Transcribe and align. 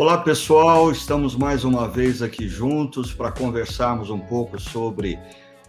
Olá 0.00 0.16
pessoal, 0.16 0.90
estamos 0.90 1.36
mais 1.36 1.62
uma 1.62 1.86
vez 1.86 2.22
aqui 2.22 2.48
juntos 2.48 3.12
para 3.12 3.30
conversarmos 3.30 4.08
um 4.08 4.18
pouco 4.18 4.58
sobre 4.58 5.18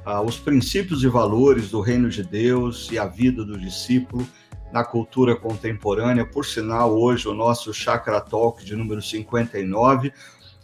ah, 0.05 0.21
os 0.21 0.39
princípios 0.39 1.04
e 1.04 1.09
valores 1.09 1.70
do 1.70 1.82
reino 1.82 2.07
de 2.07 2.23
Deus 2.23 2.89
e 2.93 2.97
a 2.97 3.05
vida 3.05 3.43
do 3.43 3.57
discípulo 3.59 4.25
na 4.71 4.86
cultura 4.86 5.36
contemporânea. 5.36 6.25
Por 6.25 6.46
sinal, 6.46 6.97
hoje 6.97 7.28
o 7.28 7.33
nosso 7.33 7.73
Chakra 7.73 8.21
Talk 8.21 8.64
de 8.64 8.73
número 8.73 9.02
59, 9.02 10.14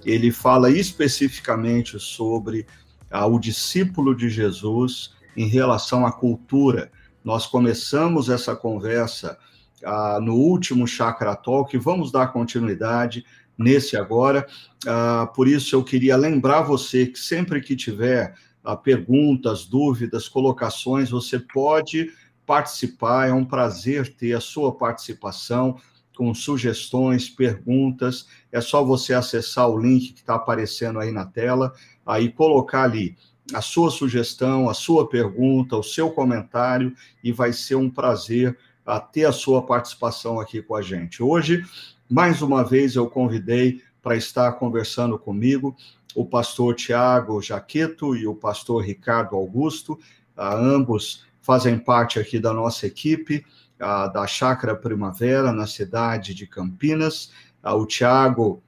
ele 0.06 0.32
fala 0.32 0.72
especificamente 0.72 2.00
sobre 2.00 2.66
ah, 3.12 3.26
o 3.26 3.38
discípulo 3.38 4.16
de 4.16 4.30
Jesus 4.30 5.14
em 5.36 5.46
relação 5.46 6.06
à 6.06 6.12
cultura. 6.14 6.90
Nós 7.22 7.46
começamos 7.46 8.30
essa 8.30 8.56
conversa 8.56 9.38
ah, 9.84 10.20
no 10.22 10.36
último 10.36 10.88
Chakra 10.88 11.36
Talk 11.36 11.76
e 11.76 11.80
vamos 11.80 12.14
dar 12.14 12.28
continuidade 12.28 13.26
nesse 13.58 13.98
agora. 13.98 14.46
Uh, 14.86 15.34
por 15.34 15.48
isso, 15.48 15.76
eu 15.76 15.84
queria 15.84 16.16
lembrar 16.16 16.62
você 16.62 17.08
que 17.08 17.20
sempre 17.20 17.60
que 17.62 17.76
tiver 17.76 18.36
uh, 18.64 18.78
perguntas, 18.78 19.66
dúvidas, 19.66 20.30
colocações, 20.30 21.10
você 21.10 21.40
pode 21.40 22.12
participar. 22.46 23.30
É 23.30 23.34
um 23.34 23.46
prazer 23.46 24.16
ter 24.16 24.34
a 24.34 24.40
sua 24.40 24.72
participação 24.76 25.78
com 26.16 26.34
sugestões, 26.34 27.30
perguntas. 27.30 28.28
É 28.52 28.62
só 28.62 28.84
você 28.84 29.14
acessar 29.14 29.70
o 29.70 29.78
link 29.78 30.14
que 30.14 30.20
está 30.20 30.36
aparecendo 30.36 31.00
aí 31.00 31.12
na 31.12 31.26
tela, 31.26 31.74
aí 32.06 32.32
colocar 32.32 32.84
ali 32.84 33.16
a 33.54 33.62
sua 33.62 33.90
sugestão, 33.90 34.70
a 34.70 34.74
sua 34.74 35.08
pergunta, 35.08 35.78
o 35.78 35.84
seu 35.84 36.12
comentário, 36.12 36.94
e 37.24 37.32
vai 37.32 37.54
ser 37.54 37.76
um 37.76 37.90
prazer 37.90 38.58
uh, 38.86 39.00
ter 39.12 39.26
a 39.26 39.32
sua 39.32 39.66
participação 39.66 40.40
aqui 40.40 40.62
com 40.62 40.76
a 40.76 40.82
gente. 40.82 41.24
Hoje 41.24 41.64
mais 42.10 42.42
uma 42.42 42.64
vez 42.64 42.96
eu 42.96 43.10
convidei 43.10 43.82
para 44.02 44.16
estar 44.16 44.52
conversando 44.54 45.20
comigo 45.20 45.76
o 46.16 46.26
pastor 46.26 46.74
Tiago 46.74 47.42
Jaqueto 47.42 48.16
e 48.16 48.26
o 48.26 48.34
pastor 48.34 48.84
Ricardo 48.84 49.36
Augusto, 49.36 50.00
ah, 50.36 50.56
ambos 50.56 51.24
fazem 51.42 51.78
parte 51.78 52.20
aqui 52.20 52.40
da 52.40 52.52
nossa 52.52 52.88
equipe 52.88 53.46
ah, 53.80 54.08
da 54.08 54.26
Chácara 54.26 54.76
Primavera, 54.76 55.52
na 55.52 55.68
cidade 55.68 56.34
de 56.34 56.48
Campinas. 56.48 57.32
Ah, 57.62 57.76
o 57.76 57.86
Tiago 57.86 58.64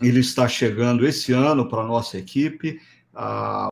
ele 0.00 0.20
está 0.20 0.46
chegando 0.46 1.04
esse 1.04 1.32
ano 1.32 1.68
para 1.68 1.82
a 1.82 1.86
nossa 1.86 2.16
equipe, 2.16 2.80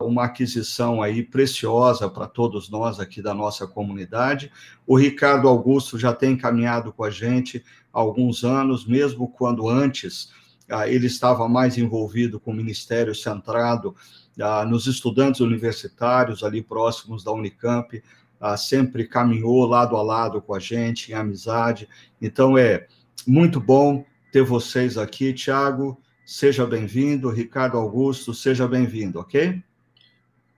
uma 0.01 0.25
aquisição 0.25 1.01
aí 1.01 1.23
preciosa 1.23 2.09
para 2.09 2.27
todos 2.27 2.69
nós 2.69 2.99
aqui 2.99 3.21
da 3.21 3.33
nossa 3.33 3.65
comunidade. 3.65 4.51
O 4.85 4.97
Ricardo 4.97 5.47
Augusto 5.47 5.97
já 5.97 6.11
tem 6.11 6.35
caminhado 6.35 6.91
com 6.91 7.05
a 7.05 7.09
gente 7.09 7.63
alguns 7.97 8.43
anos, 8.43 8.85
mesmo 8.85 9.27
quando 9.27 9.67
antes 9.67 10.31
ah, 10.69 10.87
ele 10.87 11.07
estava 11.07 11.49
mais 11.49 11.79
envolvido 11.79 12.39
com 12.39 12.51
o 12.51 12.53
Ministério 12.53 13.15
centrado 13.15 13.95
ah, 14.39 14.63
nos 14.65 14.85
estudantes 14.85 15.41
universitários 15.41 16.43
ali 16.43 16.61
próximos 16.61 17.23
da 17.23 17.31
Unicamp, 17.31 18.03
ah, 18.39 18.55
sempre 18.55 19.07
caminhou 19.07 19.65
lado 19.65 19.95
a 19.95 20.03
lado 20.03 20.39
com 20.39 20.53
a 20.53 20.59
gente, 20.59 21.11
em 21.11 21.15
amizade. 21.15 21.89
Então 22.21 22.55
é 22.55 22.85
muito 23.25 23.59
bom 23.59 24.05
ter 24.31 24.43
vocês 24.43 24.95
aqui, 24.95 25.33
Tiago. 25.33 25.99
Seja 26.23 26.67
bem-vindo, 26.67 27.31
Ricardo 27.31 27.77
Augusto, 27.77 28.31
seja 28.31 28.67
bem-vindo, 28.67 29.19
ok? 29.19 29.63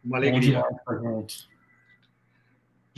Uma 0.03 0.17
alegria 0.17 0.61
para 0.83 0.99
gente. 0.99 1.47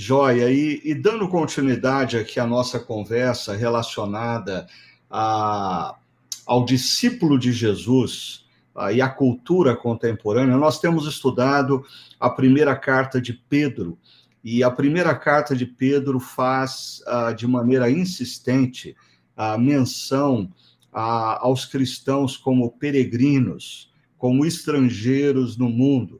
Joia, 0.03 0.49
e, 0.49 0.81
e, 0.83 0.95
dando 0.95 1.27
continuidade 1.27 2.17
aqui 2.17 2.39
à 2.39 2.47
nossa 2.47 2.79
conversa 2.79 3.55
relacionada 3.55 4.65
a, 5.07 5.95
ao 6.43 6.65
discípulo 6.65 7.37
de 7.37 7.51
Jesus 7.51 8.43
a, 8.73 8.91
e 8.91 8.99
à 8.99 9.07
cultura 9.07 9.75
contemporânea, 9.75 10.57
nós 10.57 10.79
temos 10.79 11.05
estudado 11.05 11.85
a 12.19 12.31
primeira 12.31 12.75
carta 12.75 13.21
de 13.21 13.31
Pedro, 13.47 13.95
e 14.43 14.63
a 14.63 14.71
primeira 14.71 15.13
carta 15.13 15.55
de 15.55 15.67
Pedro 15.67 16.19
faz 16.19 17.03
a, 17.05 17.31
de 17.31 17.45
maneira 17.45 17.87
insistente 17.87 18.95
a 19.37 19.55
menção 19.55 20.51
aos 20.91 21.63
cristãos 21.63 22.35
como 22.35 22.71
peregrinos, 22.71 23.93
como 24.17 24.47
estrangeiros 24.47 25.57
no 25.57 25.69
mundo. 25.69 26.19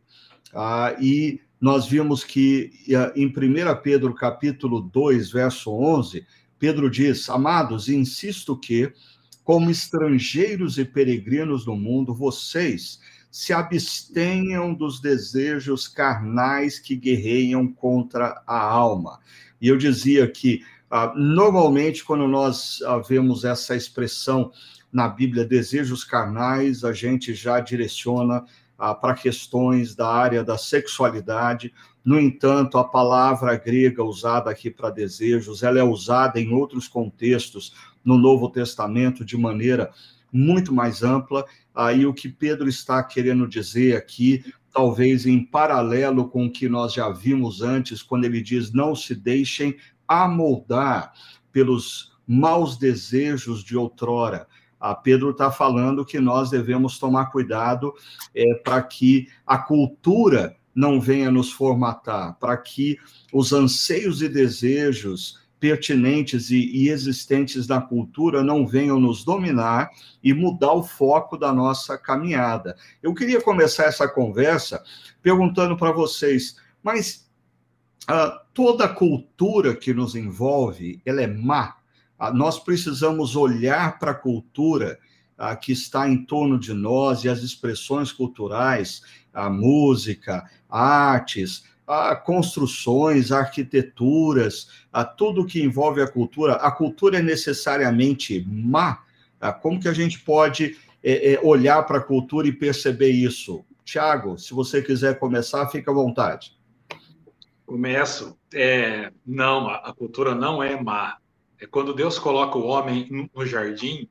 Ah, 0.54 0.96
e 1.02 1.42
nós 1.62 1.86
vimos 1.86 2.24
que 2.24 2.72
em 3.16 3.28
1 3.28 3.32
Pedro 3.84 4.16
capítulo 4.16 4.82
2, 4.82 5.32
verso 5.32 5.72
11, 5.72 6.26
Pedro 6.58 6.90
diz: 6.90 7.30
Amados, 7.30 7.88
insisto 7.88 8.58
que, 8.58 8.92
como 9.44 9.70
estrangeiros 9.70 10.80
e 10.80 10.86
peregrinos 10.86 11.66
no 11.66 11.76
mundo, 11.76 12.16
vocês 12.16 13.00
se 13.30 13.54
abstenham 13.54 14.74
dos 14.74 15.00
desejos 15.00 15.88
carnais 15.88 16.80
que 16.80 16.96
guerreiam 16.96 17.72
contra 17.72 18.42
a 18.46 18.60
alma. 18.60 19.20
E 19.62 19.68
eu 19.68 19.78
dizia 19.78 20.28
que 20.28 20.64
ah, 20.90 21.14
normalmente, 21.16 22.04
quando 22.04 22.28
nós 22.28 22.82
ah, 22.86 22.98
vemos 22.98 23.46
essa 23.46 23.76
expressão 23.76 24.52
na 24.92 25.08
Bíblia, 25.08 25.46
desejos 25.46 26.04
carnais, 26.04 26.84
a 26.84 26.92
gente 26.92 27.34
já 27.34 27.62
direciona 27.62 28.44
ah, 28.82 28.96
para 28.96 29.14
questões 29.14 29.94
da 29.94 30.12
área 30.12 30.44
da 30.44 30.58
sexualidade. 30.58 31.72
No 32.04 32.20
entanto, 32.20 32.80
a 32.80 32.84
palavra 32.84 33.56
grega 33.56 34.04
usada 34.04 34.50
aqui 34.50 34.72
para 34.72 34.90
desejos, 34.90 35.62
ela 35.62 35.78
é 35.78 35.84
usada 35.84 36.40
em 36.40 36.52
outros 36.52 36.88
contextos 36.88 37.76
no 38.04 38.18
Novo 38.18 38.50
Testamento 38.50 39.24
de 39.24 39.38
maneira 39.38 39.92
muito 40.34 40.74
mais 40.74 41.04
ampla. 41.04 41.46
Aí 41.76 42.08
o 42.08 42.14
que 42.14 42.28
Pedro 42.28 42.68
está 42.68 43.04
querendo 43.04 43.48
dizer 43.48 43.96
aqui, 43.96 44.44
talvez 44.74 45.28
em 45.28 45.46
paralelo 45.46 46.28
com 46.28 46.48
o 46.48 46.52
que 46.52 46.68
nós 46.68 46.92
já 46.92 47.08
vimos 47.12 47.62
antes, 47.62 48.02
quando 48.02 48.26
ele 48.26 48.42
diz: 48.42 48.74
não 48.74 48.96
se 48.96 49.14
deixem 49.14 49.78
amoldar 50.08 51.14
pelos 51.52 52.18
maus 52.26 52.78
desejos 52.78 53.64
de 53.64 53.78
outrora. 53.78 54.48
A 54.82 54.96
Pedro 54.96 55.30
está 55.30 55.52
falando 55.52 56.04
que 56.04 56.20
nós 56.20 56.50
devemos 56.50 56.98
tomar 56.98 57.28
cuidado 57.28 57.94
é, 58.34 58.56
para 58.56 58.82
que 58.82 59.28
a 59.46 59.58
cultura 59.58 60.56
não 60.74 61.00
venha 61.00 61.30
nos 61.30 61.52
formatar, 61.52 62.38
para 62.40 62.58
que 62.58 62.98
os 63.32 63.54
anseios 63.54 64.22
e 64.22 64.28
desejos 64.30 65.40
pertinentes 65.60 66.50
e, 66.50 66.58
e, 66.58 66.90
existentes 66.90 67.68
na 67.68 67.80
cultura 67.80 68.44
não 68.44 68.66
venham 68.66 69.00
nos 69.00 69.24
dominar 69.24 69.92
e 70.24 70.34
mudar 70.34 70.74
o 70.74 70.82
foco 70.82 71.38
da 71.38 71.54
nossa 71.54 72.00
caminhada. 72.00 72.76
Eu 73.04 73.14
queria 73.14 73.40
começar 73.40 73.84
essa 73.84 74.08
conversa 74.08 74.84
perguntando 75.22 75.78
para 75.78 75.92
vocês, 75.92 76.56
mas 76.82 77.30
uh, 78.10 78.40
toda 78.56 78.90
cultura 78.90 79.76
que 79.76 79.94
nos 79.94 80.16
envolve, 80.16 81.00
ela 81.06 81.22
é 81.22 81.28
má. 81.28 81.76
Uh, 82.22 82.32
nós 82.34 82.60
precisamos 82.60 83.36
olhar 83.36 83.98
para 83.98 84.12
a 84.12 84.16
cultura 84.16 85.00
uh, 85.40 85.60
que 85.60 85.72
está 85.72 86.08
em 86.08 86.24
torno 86.24 86.60
de 86.60 86.74
nós 86.74 87.24
e 87.24 87.30
as 87.30 87.40
expressões 87.40 88.12
culturais, 88.12 89.02
a 89.34 89.50
música, 89.50 90.48
artes, 90.70 91.64
a 91.88 92.16
construções, 92.16 93.32
arquiteturas, 93.32 94.70
a 94.94 95.04
tudo 95.04 95.46
que 95.46 95.62
envolve 95.62 96.02
a 96.02 96.08
cultura. 96.08 96.54
A 96.54 96.72
cultura 96.72 97.20
é 97.20 97.22
necessariamente 97.22 98.46
má? 98.48 99.04
Como 99.62 99.80
que 99.80 99.88
a 99.88 99.94
gente 99.94 100.20
pode 100.20 100.78
é, 101.04 101.34
é, 101.34 101.40
olhar 101.42 101.84
para 101.84 101.98
a 101.98 102.04
cultura 102.04 102.48
e 102.48 102.54
perceber 102.54 103.10
isso? 103.10 103.66
Tiago, 103.84 104.38
se 104.38 104.54
você 104.54 104.82
quiser 104.82 105.18
começar, 105.18 105.68
fica 105.68 105.92
à 105.92 105.94
vontade. 105.94 106.56
Começo. 107.66 108.38
É, 108.54 109.12
não, 109.26 109.68
a 109.68 109.94
cultura 109.94 110.36
não 110.36 110.62
é 110.62 110.82
má. 110.82 111.18
É 111.62 111.68
quando 111.68 111.94
Deus 111.94 112.18
coloca 112.18 112.58
o 112.58 112.66
homem 112.66 113.30
no 113.32 113.46
jardim, 113.46 114.10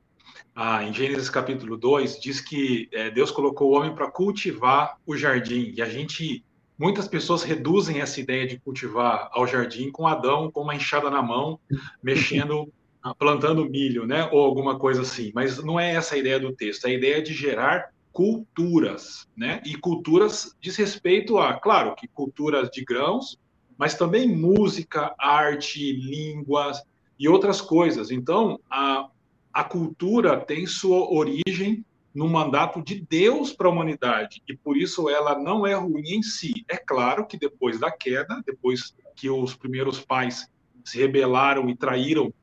ah, 0.55 0.85
em 0.85 0.93
Gênesis 0.93 1.29
capítulo 1.29 1.75
2, 1.75 2.17
diz 2.17 2.39
que 2.39 2.87
é, 2.93 3.09
Deus 3.09 3.29
colocou 3.29 3.69
o 3.69 3.75
homem 3.75 3.93
para 3.93 4.09
cultivar 4.09 4.97
o 5.05 5.17
jardim. 5.17 5.73
E 5.75 5.81
a 5.81 5.85
gente, 5.85 6.45
muitas 6.79 7.09
pessoas 7.09 7.43
reduzem 7.43 7.99
essa 7.99 8.21
ideia 8.21 8.47
de 8.47 8.57
cultivar 8.57 9.29
ao 9.33 9.45
jardim 9.45 9.91
com 9.91 10.07
Adão 10.07 10.49
com 10.49 10.61
uma 10.61 10.75
enxada 10.75 11.09
na 11.09 11.21
mão, 11.21 11.59
mexendo, 12.01 12.71
plantando 13.19 13.69
milho, 13.69 14.07
né? 14.07 14.29
Ou 14.31 14.45
alguma 14.45 14.79
coisa 14.79 15.01
assim. 15.01 15.33
Mas 15.35 15.61
não 15.61 15.77
é 15.77 15.93
essa 15.93 16.15
a 16.15 16.17
ideia 16.17 16.39
do 16.39 16.55
texto. 16.55 16.85
É 16.85 16.91
a 16.91 16.93
ideia 16.93 17.21
de 17.21 17.33
gerar 17.33 17.89
culturas, 18.13 19.27
né? 19.35 19.61
E 19.65 19.75
culturas 19.75 20.55
diz 20.61 20.77
respeito 20.77 21.37
a, 21.37 21.53
claro, 21.55 21.95
que 21.95 22.07
culturas 22.07 22.69
de 22.69 22.81
grãos, 22.85 23.37
mas 23.77 23.95
também 23.95 24.25
música, 24.25 25.13
arte, 25.19 25.91
línguas 25.91 26.81
e 27.21 27.29
outras 27.29 27.61
coisas. 27.61 28.09
Então, 28.09 28.59
a, 28.67 29.07
a 29.53 29.63
cultura 29.63 30.39
tem 30.39 30.65
sua 30.65 31.07
origem 31.13 31.85
no 32.15 32.27
mandato 32.27 32.81
de 32.81 33.05
Deus 33.07 33.53
para 33.53 33.67
a 33.67 33.71
humanidade, 33.71 34.41
e 34.49 34.57
por 34.57 34.75
isso 34.75 35.07
ela 35.07 35.37
não 35.37 35.65
é 35.65 35.75
ruim 35.75 36.15
em 36.15 36.23
si. 36.23 36.65
É 36.67 36.75
claro 36.75 37.25
que 37.27 37.37
depois 37.37 37.79
da 37.79 37.91
queda, 37.91 38.41
depois 38.43 38.95
que 39.15 39.29
os 39.29 39.55
primeiros 39.55 39.99
pais 39.99 40.49
se 40.83 40.97
rebelaram 40.97 41.69
e 41.69 41.77
traíram 41.77 42.33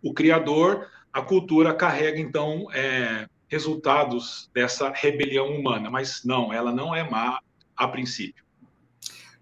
o 0.00 0.14
Criador, 0.14 0.88
a 1.12 1.20
cultura 1.20 1.74
carrega 1.74 2.20
então 2.20 2.68
é, 2.72 3.26
resultados 3.48 4.48
dessa 4.54 4.92
rebelião 4.94 5.48
humana, 5.48 5.90
mas 5.90 6.22
não, 6.24 6.52
ela 6.52 6.72
não 6.72 6.94
é 6.94 7.08
má 7.08 7.40
a 7.76 7.88
princípio. 7.88 8.44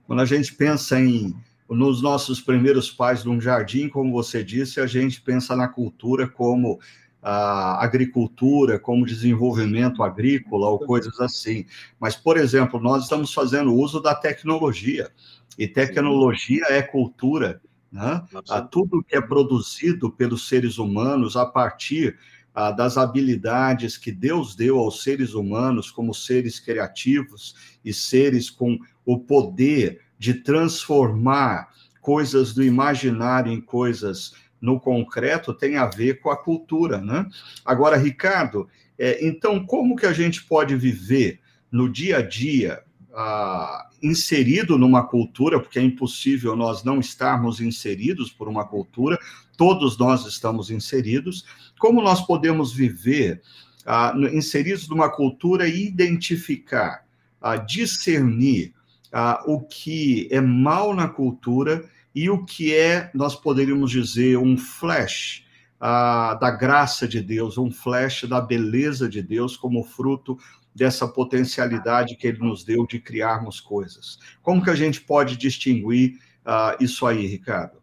Quando 0.07 0.23
a 0.23 0.27
gente 0.27 0.55
pensa 0.55 0.99
em 0.99 1.37
nos 1.75 2.03
nossos 2.03 2.41
primeiros 2.41 2.91
pais 2.91 3.25
num 3.25 3.41
jardim, 3.41 3.89
como 3.89 4.13
você 4.13 4.43
disse, 4.43 4.81
a 4.81 4.87
gente 4.87 5.21
pensa 5.21 5.57
na 5.57 5.69
cultura 5.69 6.29
como 6.29 6.79
a 7.23 7.83
agricultura, 7.83 8.81
como 8.81 9.07
desenvolvimento 9.07 10.03
agrícola 10.03 10.69
ou 10.69 10.79
coisas 10.81 11.21
assim. 11.21 11.65
Mas, 12.01 12.17
por 12.17 12.37
exemplo, 12.37 12.81
nós 12.81 13.05
estamos 13.05 13.33
fazendo 13.33 13.73
uso 13.73 14.01
da 14.01 14.15
tecnologia, 14.15 15.11
e 15.59 15.69
tecnologia 15.69 16.65
é 16.69 16.83
cultura. 16.83 17.61
Né? 17.93 18.23
Tudo 18.71 19.05
que 19.05 19.17
é 19.17 19.21
produzido 19.21 20.11
pelos 20.11 20.49
seres 20.49 20.79
humanos 20.79 21.37
a 21.37 21.47
partir 21.47 22.19
ah, 22.55 22.71
das 22.71 22.97
habilidades 22.97 23.97
que 23.97 24.11
Deus 24.11 24.55
deu 24.55 24.79
aos 24.79 25.03
seres 25.03 25.35
humanos, 25.35 25.91
como 25.91 26.15
seres 26.15 26.59
criativos 26.59 27.55
e 27.85 27.93
seres 27.93 28.51
com 28.51 28.79
o 29.05 29.19
poder 29.19 30.01
de 30.23 30.35
transformar 30.35 31.71
coisas 32.01 32.55
do 32.55 32.63
imaginário 32.63 33.51
em 33.53 33.61
coisas 33.61 34.35
no 34.61 34.79
concreto 34.79 35.53
tem 35.53 35.77
a 35.77 35.87
ver 35.87 36.21
com 36.21 36.31
a 36.31 36.37
cultura, 36.37 36.99
né? 36.99 37.29
Agora, 37.65 37.97
Ricardo, 37.97 38.69
é, 38.97 39.27
então 39.27 39.67
como 39.67 39.97
que 39.97 40.07
a 40.07 40.13
gente 40.13 40.45
pode 40.45 40.77
viver 40.77 41.41
no 41.73 41.89
dia 41.89 42.19
a 42.19 42.23
dia 42.23 42.85
ah, 43.13 43.89
inserido 44.01 44.79
numa 44.79 45.03
cultura, 45.03 45.59
porque 45.59 45.81
é 45.81 45.83
impossível 45.83 46.55
nós 46.55 46.85
não 46.85 47.01
estarmos 47.01 47.61
inseridos 47.61 48.31
por 48.31 48.47
uma 48.47 48.65
cultura, 48.65 49.19
todos 49.57 49.99
nós 49.99 50.25
estamos 50.25 50.71
inseridos, 50.71 51.45
como 51.81 52.01
nós 52.01 52.25
podemos 52.25 52.73
viver 52.73 53.43
ah, 53.85 54.15
inseridos 54.33 54.89
numa 54.89 55.11
cultura 55.11 55.67
e 55.67 55.85
identificar, 55.85 57.05
ah, 57.41 57.57
discernir 57.57 58.73
ah, 59.12 59.43
o 59.47 59.61
que 59.61 60.29
é 60.31 60.41
mal 60.41 60.94
na 60.94 61.09
cultura 61.09 61.85
e 62.14 62.29
o 62.31 62.44
que 62.44 62.75
é, 62.75 63.11
nós 63.14 63.35
poderíamos 63.35 63.91
dizer, 63.91 64.38
um 64.38 64.56
flash 64.56 65.44
ah, 65.81 66.35
da 66.41 66.50
graça 66.50 67.06
de 67.06 67.20
Deus, 67.20 67.59
um 67.59 67.70
flash 67.70 68.25
da 68.25 68.41
beleza 68.41 69.09
de 69.09 69.23
Deus 69.23 69.56
como 69.56 69.85
fruto 69.85 70.38
dessa 70.75 71.06
potencialidade 71.06 72.17
que 72.17 72.26
ele 72.26 72.38
nos 72.38 72.64
deu 72.64 72.87
de 72.87 72.99
criarmos 72.99 73.61
coisas. 73.61 74.19
Como 74.41 74.62
que 74.62 74.70
a 74.70 74.75
gente 74.75 75.00
pode 75.00 75.37
distinguir 75.37 76.19
ah, 76.44 76.76
isso 76.81 77.06
aí, 77.06 77.26
Ricardo? 77.26 77.82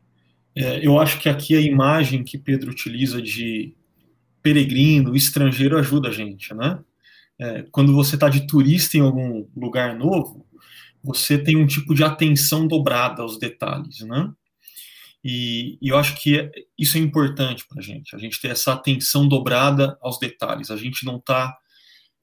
É, 0.55 0.85
eu 0.85 0.99
acho 0.99 1.19
que 1.19 1.29
aqui 1.29 1.55
a 1.55 1.61
imagem 1.61 2.23
que 2.23 2.37
Pedro 2.37 2.71
utiliza 2.71 3.21
de 3.21 3.75
peregrino, 4.41 5.15
estrangeiro, 5.15 5.77
ajuda 5.77 6.09
a 6.09 6.11
gente, 6.11 6.53
né? 6.53 6.79
É, 7.37 7.65
quando 7.71 7.93
você 7.93 8.15
está 8.15 8.27
de 8.27 8.45
turista 8.45 8.97
em 8.97 9.01
algum 9.01 9.47
lugar 9.55 9.97
novo, 9.97 10.45
você 11.03 11.37
tem 11.37 11.55
um 11.55 11.67
tipo 11.67 11.93
de 11.93 12.03
atenção 12.03 12.67
dobrada 12.67 13.21
aos 13.21 13.37
detalhes, 13.37 14.01
né? 14.01 14.31
E, 15.23 15.77
e 15.81 15.89
eu 15.89 15.97
acho 15.97 16.15
que 16.21 16.49
isso 16.77 16.97
é 16.97 16.99
importante 16.99 17.65
para 17.67 17.79
a 17.79 17.83
gente, 17.83 18.15
a 18.15 18.19
gente 18.19 18.39
ter 18.39 18.51
essa 18.51 18.73
atenção 18.73 19.27
dobrada 19.27 19.97
aos 20.01 20.17
detalhes. 20.17 20.71
A 20.71 20.77
gente 20.77 21.05
não 21.05 21.17
está 21.17 21.57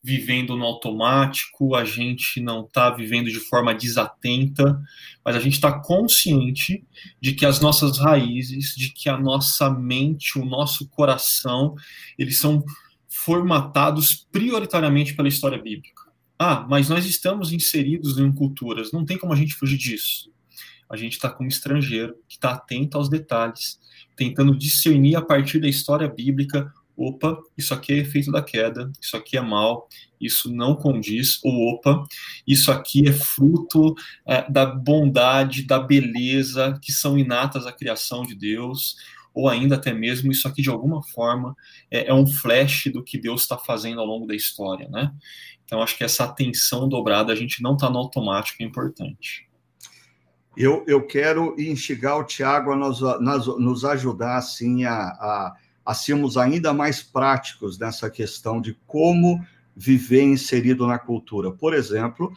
vivendo 0.02 0.56
no 0.56 0.64
automático, 0.64 1.74
a 1.74 1.84
gente 1.84 2.40
não 2.40 2.64
está 2.64 2.90
vivendo 2.90 3.28
de 3.28 3.40
forma 3.40 3.74
desatenta, 3.74 4.80
mas 5.24 5.34
a 5.34 5.40
gente 5.40 5.54
está 5.54 5.80
consciente 5.80 6.86
de 7.20 7.32
que 7.32 7.44
as 7.44 7.60
nossas 7.60 7.98
raízes, 7.98 8.74
de 8.76 8.90
que 8.90 9.08
a 9.08 9.18
nossa 9.18 9.68
mente, 9.68 10.38
o 10.38 10.44
nosso 10.44 10.88
coração, 10.88 11.74
eles 12.16 12.38
são 12.38 12.64
formatados 13.08 14.14
prioritariamente 14.30 15.14
pela 15.14 15.26
história 15.26 15.60
bíblica. 15.60 15.95
Ah, 16.38 16.66
mas 16.68 16.88
nós 16.88 17.06
estamos 17.06 17.52
inseridos 17.52 18.18
em 18.18 18.30
culturas, 18.30 18.92
não 18.92 19.04
tem 19.04 19.16
como 19.16 19.32
a 19.32 19.36
gente 19.36 19.54
fugir 19.54 19.78
disso. 19.78 20.30
A 20.88 20.96
gente 20.96 21.14
está 21.14 21.30
com 21.30 21.44
um 21.44 21.48
estrangeiro 21.48 22.14
que 22.28 22.36
está 22.36 22.52
atento 22.52 22.96
aos 22.96 23.08
detalhes, 23.08 23.80
tentando 24.14 24.56
discernir 24.56 25.16
a 25.16 25.22
partir 25.22 25.58
da 25.58 25.68
história 25.68 26.08
bíblica. 26.08 26.72
Opa, 26.96 27.38
isso 27.58 27.74
aqui 27.74 27.92
é 27.92 27.98
efeito 27.98 28.30
da 28.30 28.42
queda, 28.42 28.90
isso 29.00 29.16
aqui 29.16 29.36
é 29.36 29.40
mal, 29.40 29.86
isso 30.18 30.50
não 30.50 30.74
condiz, 30.74 31.38
ou 31.44 31.74
opa, 31.74 32.02
isso 32.46 32.72
aqui 32.72 33.06
é 33.06 33.12
fruto 33.12 33.94
é, 34.26 34.50
da 34.50 34.64
bondade, 34.64 35.62
da 35.62 35.78
beleza 35.78 36.78
que 36.80 36.92
são 36.92 37.18
inatas 37.18 37.66
à 37.66 37.72
criação 37.72 38.22
de 38.22 38.34
Deus, 38.34 38.96
ou 39.36 39.48
ainda 39.48 39.76
até 39.76 39.92
mesmo 39.92 40.32
isso 40.32 40.48
aqui 40.48 40.62
de 40.62 40.70
alguma 40.70 41.02
forma 41.02 41.54
é, 41.90 42.08
é 42.08 42.14
um 42.14 42.26
flash 42.26 42.86
do 42.92 43.04
que 43.04 43.18
Deus 43.18 43.42
está 43.42 43.56
fazendo 43.56 44.00
ao 44.00 44.06
longo 44.06 44.26
da 44.26 44.34
história, 44.34 44.88
né? 44.88 45.12
Então 45.64 45.82
acho 45.82 45.96
que 45.96 46.04
essa 46.04 46.24
atenção 46.24 46.88
dobrada, 46.88 47.32
a 47.32 47.36
gente 47.36 47.62
não 47.62 47.74
está 47.74 47.88
no 47.88 47.98
automático, 47.98 48.62
é 48.62 48.66
importante. 48.66 49.48
Eu, 50.56 50.84
eu 50.86 51.06
quero 51.06 51.54
instigar 51.60 52.18
o 52.18 52.24
Tiago 52.24 52.72
a 52.72 52.76
nos, 52.76 53.00
nos 53.58 53.84
ajudar 53.84 54.36
assim 54.36 54.84
a, 54.84 54.94
a 54.94 55.56
a 55.86 55.94
sermos 55.94 56.36
ainda 56.36 56.74
mais 56.74 57.00
práticos 57.00 57.78
nessa 57.78 58.10
questão 58.10 58.60
de 58.60 58.76
como 58.86 59.40
viver 59.74 60.22
inserido 60.22 60.84
na 60.84 60.98
cultura. 60.98 61.52
Por 61.52 61.72
exemplo, 61.72 62.32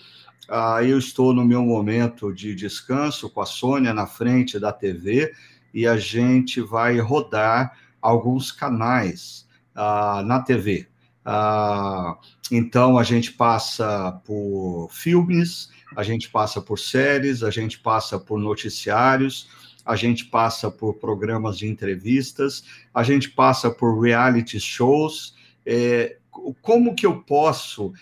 uh, 0.48 0.84
eu 0.84 1.00
estou 1.00 1.34
no 1.34 1.44
meu 1.44 1.64
momento 1.64 2.32
de 2.32 2.54
descanso 2.54 3.28
com 3.28 3.42
a 3.42 3.48
Sônia 3.48 3.92
na 3.92 4.06
frente 4.06 4.60
da 4.60 4.72
TV 4.72 5.34
e 5.74 5.88
a 5.88 5.98
gente 5.98 6.62
vai 6.62 7.00
rodar 7.00 7.78
alguns 8.02 8.52
canais 8.52 9.48
uh, 9.76 10.24
na 10.24 10.40
TV. 10.42 10.88
Ah, 11.26 12.18
então, 12.52 12.98
a 12.98 13.04
gente 13.04 13.34
passa 13.34 14.20
por 14.26 14.90
filmes, 14.92 15.70
a 15.96 16.02
gente 16.02 16.30
passa 16.30 16.62
por 16.62 16.80
séries, 16.80 17.44
a 17.44 17.52
gente 17.52 17.80
passa 17.80 18.18
por 18.18 18.40
noticiários, 18.40 19.50
a 19.86 19.96
gente 19.96 20.26
passa 20.26 20.72
por 20.72 20.96
programas 20.96 21.58
de 21.58 21.68
entrevistas, 21.68 22.64
a 22.94 23.04
gente 23.04 23.30
passa 23.30 23.70
por 23.70 24.00
reality 24.00 24.60
shows. 24.60 25.36
É, 25.66 26.18
como 26.62 26.96
que 26.96 27.06
eu 27.06 27.22
posso, 27.22 27.94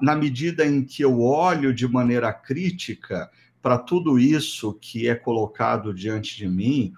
na 0.00 0.14
medida 0.14 0.66
em 0.66 0.82
que 0.82 1.02
eu 1.02 1.20
olho 1.20 1.72
de 1.72 1.86
maneira 1.86 2.32
crítica 2.32 3.30
para 3.66 3.78
tudo 3.78 4.16
isso 4.16 4.74
que 4.74 5.08
é 5.08 5.14
colocado 5.16 5.92
diante 5.92 6.36
de 6.36 6.46
mim, 6.46 6.92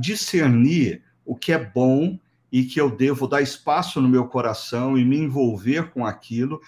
discernir 0.00 1.00
o 1.24 1.36
que 1.36 1.52
é 1.52 1.64
bom 1.64 2.18
e 2.50 2.64
que 2.64 2.80
eu 2.80 2.90
devo 2.90 3.28
dar 3.28 3.40
espaço 3.40 4.00
no 4.00 4.08
meu 4.08 4.26
coração 4.26 4.98
e 4.98 5.04
me 5.04 5.16
envolver 5.16 5.92
com 5.92 6.04
aquilo, 6.04 6.60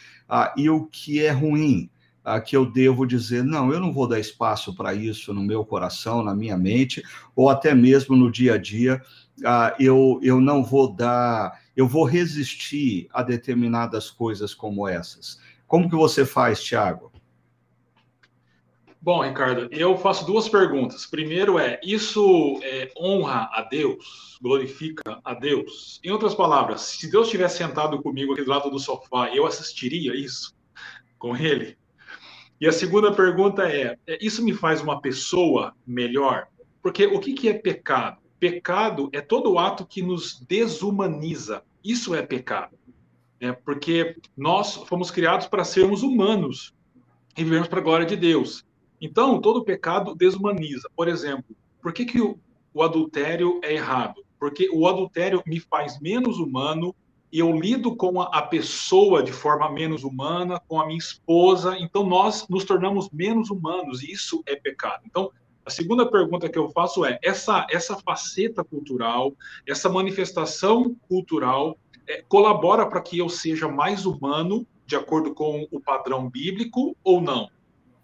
e 0.57 0.71
o 0.71 0.87
que 0.87 1.21
é 1.21 1.33
ruim 1.33 1.91
ah, 2.25 2.41
que 2.41 2.57
eu 2.57 2.65
devo 2.65 3.05
dizer, 3.05 3.43
não, 3.43 3.73
eu 3.73 3.81
não 3.81 3.93
vou 3.93 4.07
dar 4.07 4.21
espaço 4.21 4.73
para 4.73 4.95
isso 4.95 5.35
no 5.35 5.43
meu 5.43 5.65
coração, 5.65 6.23
na 6.23 6.33
minha 6.33 6.57
mente, 6.57 7.03
ou 7.35 7.51
até 7.51 7.75
mesmo 7.75 8.15
no 8.15 8.31
dia 8.31 8.55
a 8.55 8.57
dia, 8.57 9.03
ah, 9.45 9.75
eu, 9.81 10.21
eu 10.23 10.41
não 10.41 10.63
vou 10.63 10.95
dar, 10.95 11.61
eu 11.77 11.89
vou 11.89 12.05
resistir 12.05 13.09
a 13.13 13.25
determinadas 13.25 14.13
coisas 14.13 14.55
como 14.55 14.87
essas. 14.87 15.41
Como 15.67 15.91
que 15.91 15.97
você 15.97 16.25
faz, 16.25 16.63
Tiago? 16.63 17.11
Bom, 19.01 19.23
Ricardo, 19.23 19.69
eu 19.71 19.97
faço 19.97 20.27
duas 20.27 20.49
perguntas. 20.49 21.07
Primeiro 21.07 21.57
é, 21.57 21.79
isso 21.85 22.59
é, 22.63 22.91
honra 22.99 23.49
a 23.53 23.63
Deus, 23.63 24.37
glorifica 24.43 25.21
a 25.25 25.35
Deus? 25.35 26.01
Em 26.03 26.11
outras 26.11 26.35
palavras, 26.35 26.81
se 26.81 27.09
Deus 27.09 27.27
estivesse 27.27 27.59
sentado 27.59 28.03
comigo 28.03 28.33
aqui 28.33 28.43
do 28.43 28.51
lado 28.51 28.69
do 28.71 28.79
sofá, 28.79 29.31
eu 29.33 29.47
assistiria 29.47 30.17
isso 30.17 30.57
com 31.17 31.37
ele? 31.37 31.79
E 32.61 32.67
a 32.67 32.73
segunda 32.73 33.13
pergunta 33.13 33.69
é: 33.69 33.97
é: 34.05 34.19
isso 34.21 34.45
me 34.45 34.53
faz 34.53 34.81
uma 34.81 35.01
pessoa 35.01 35.75
melhor? 35.87 36.49
Porque 36.83 37.07
o 37.07 37.21
que, 37.21 37.35
que 37.35 37.49
é 37.49 37.55
pecado? 37.55 38.19
Pecado 38.41 39.09
é 39.13 39.21
todo 39.21 39.59
ato 39.59 39.87
que 39.87 40.03
nos 40.03 40.41
desumaniza. 40.41 41.63
Isso 41.85 42.15
é 42.17 42.23
pecado. 42.23 42.77
É 43.41 43.53
porque 43.53 44.17
nós 44.37 44.75
fomos 44.75 45.11
criados 45.11 45.47
para 45.47 45.65
sermos 45.65 46.03
humanos 46.03 46.75
e 47.37 47.45
vivemos 47.45 47.69
para 47.69 47.79
a 47.79 47.83
glória 47.83 48.07
de 48.07 48.17
Deus. 48.17 48.67
Então, 49.01 49.41
todo 49.41 49.65
pecado 49.65 50.15
desumaniza. 50.15 50.89
Por 50.97 51.09
exemplo, 51.09 51.57
por 51.81 51.93
que, 51.93 52.05
que 52.05 52.21
o, 52.21 52.39
o 52.75 52.83
adultério 52.83 53.61
é 53.63 53.75
errado? 53.75 54.25
Porque 54.39 54.69
o 54.73 54.87
adultério 54.87 55.43
me 55.47 55.61
faz 55.61 56.01
menos 56.01 56.39
humano 56.39 56.95
e 57.31 57.41
eu 57.41 57.53
lido 57.53 57.95
com 57.95 58.23
a, 58.23 58.43
pessoa 58.43 59.23
de 59.23 59.33
forma 59.33 59.71
menos 59.71 60.03
humana, 60.03 60.61
com 60.67 60.81
a 60.81 60.87
minha 60.87 60.99
esposa, 60.99 61.77
então 61.79 62.07
nós 62.07 62.49
nos 62.49 62.65
tornamos 62.65 63.11
menos 63.11 63.51
humanos, 63.51 64.03
e 64.03 64.11
isso 64.11 64.43
é 64.47 64.57
pecado. 64.57 65.03
Então, 65.05 65.31
a 65.65 65.71
segunda 65.71 66.11
pergunta 66.11 66.49
que 66.49 66.59
eu 66.59 66.71
faço 66.71 67.05
é: 67.05 67.19
essa, 67.23 67.67
essa 67.69 67.97
faceta 67.97 68.65
cultural, 68.65 69.35
essa 69.67 69.91
manifestação 69.91 70.97
cultural, 71.07 71.77
é, 72.09 72.25
colabora 72.27 72.87
para 72.87 73.03
que 73.03 73.19
eu 73.19 73.29
seja 73.29 73.69
mais 73.69 74.07
humano, 74.07 74.67
de 74.87 74.97
acordo 74.97 75.35
com 75.35 75.69
o 75.71 75.79
padrão 75.79 76.31
bíblico, 76.31 76.97
ou 77.05 77.21
não? 77.21 77.51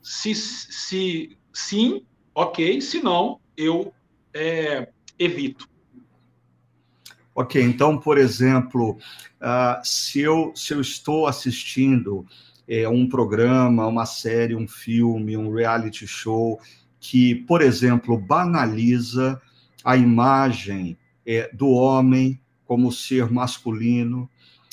Se, 0.05 0.35
se 0.35 1.39
sim, 1.51 2.05
ok, 2.35 2.81
se 2.83 3.03
não, 3.03 3.41
eu 3.57 3.93
é, 4.35 4.89
evito. 5.19 5.67
Ok, 7.35 7.61
então, 7.61 7.99
por 7.99 8.19
exemplo, 8.19 8.99
uh, 9.41 9.83
se, 9.83 10.21
eu, 10.21 10.53
se 10.55 10.75
eu 10.75 10.81
estou 10.81 11.27
assistindo 11.27 12.27
é, 12.69 12.89
um 12.89 13.09
programa, 13.09 13.87
uma 13.87 14.05
série, 14.05 14.55
um 14.55 14.69
filme, 14.69 15.37
um 15.37 15.53
reality 15.53 16.07
show 16.07 16.61
que, 17.01 17.35
por 17.35 17.63
exemplo, 17.63 18.19
banaliza 18.19 19.41
a 19.83 19.97
imagem 19.97 20.97
é, 21.27 21.51
do 21.53 21.71
homem 21.71 22.39
como 22.67 22.93
ser 22.93 23.31
masculino, 23.31 24.29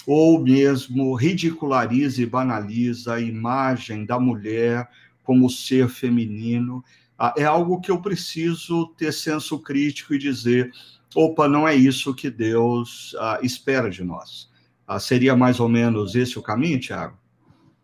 ou 0.05 0.41
mesmo 0.41 1.13
ridiculariza 1.15 2.21
e 2.21 2.25
banaliza 2.25 3.15
a 3.15 3.21
imagem 3.21 4.05
da 4.05 4.19
mulher 4.19 4.89
como 5.23 5.49
ser 5.49 5.89
feminino, 5.89 6.83
ah, 7.17 7.33
é 7.37 7.43
algo 7.43 7.79
que 7.79 7.91
eu 7.91 8.01
preciso 8.01 8.87
ter 8.97 9.11
senso 9.11 9.59
crítico 9.59 10.13
e 10.13 10.17
dizer: 10.17 10.71
opa, 11.15 11.47
não 11.47 11.67
é 11.67 11.75
isso 11.75 12.15
que 12.15 12.29
Deus 12.29 13.15
ah, 13.19 13.39
espera 13.43 13.89
de 13.89 14.03
nós. 14.03 14.49
Ah, 14.87 14.99
seria 14.99 15.35
mais 15.35 15.59
ou 15.59 15.69
menos 15.69 16.15
esse 16.15 16.39
o 16.39 16.41
caminho, 16.41 16.79
Tiago? 16.79 17.17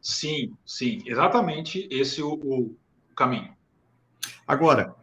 Sim, 0.02 0.54
sim, 0.66 1.02
exatamente 1.06 1.88
esse 1.92 2.22
o, 2.22 2.34
o 2.34 2.76
caminho. 3.16 3.54
Agora, 4.48 4.96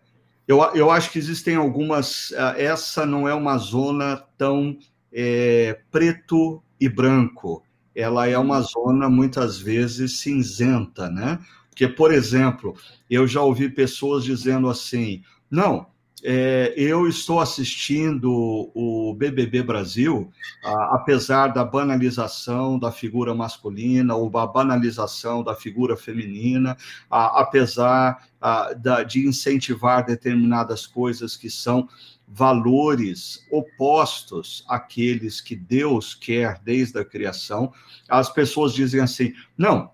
eu, 0.46 0.62
eu 0.74 0.90
acho 0.90 1.10
que 1.10 1.18
existem 1.18 1.56
algumas. 1.56 2.30
Uh, 2.30 2.56
essa 2.56 3.06
não 3.06 3.28
é 3.28 3.34
uma 3.34 3.56
zona 3.58 4.16
tão 4.36 4.76
é, 5.12 5.80
preto 5.90 6.62
e 6.80 6.88
branco. 6.88 7.62
Ela 7.94 8.26
é 8.26 8.36
uma 8.36 8.60
zona 8.60 9.08
muitas 9.08 9.58
vezes 9.58 10.18
cinzenta, 10.18 11.08
né? 11.08 11.38
Porque, 11.74 11.88
por 11.88 12.14
exemplo, 12.14 12.76
eu 13.10 13.26
já 13.26 13.42
ouvi 13.42 13.68
pessoas 13.68 14.22
dizendo 14.22 14.68
assim: 14.70 15.22
não, 15.50 15.88
é, 16.22 16.72
eu 16.76 17.08
estou 17.08 17.40
assistindo 17.40 18.30
o 18.74 19.12
BBB 19.18 19.64
Brasil, 19.64 20.30
a, 20.64 20.94
apesar 20.94 21.48
da 21.48 21.64
banalização 21.64 22.78
da 22.78 22.92
figura 22.92 23.34
masculina 23.34 24.14
ou 24.14 24.30
da 24.30 24.46
banalização 24.46 25.42
da 25.42 25.56
figura 25.56 25.96
feminina, 25.96 26.76
a, 27.10 27.40
apesar 27.40 28.24
a, 28.40 28.72
da, 28.72 29.02
de 29.02 29.26
incentivar 29.26 30.06
determinadas 30.06 30.86
coisas 30.86 31.36
que 31.36 31.50
são 31.50 31.88
valores 32.28 33.44
opostos 33.50 34.64
àqueles 34.68 35.40
que 35.40 35.56
Deus 35.56 36.14
quer 36.14 36.60
desde 36.64 37.00
a 37.00 37.04
criação, 37.04 37.72
as 38.08 38.30
pessoas 38.30 38.72
dizem 38.72 39.00
assim: 39.00 39.34
não, 39.58 39.90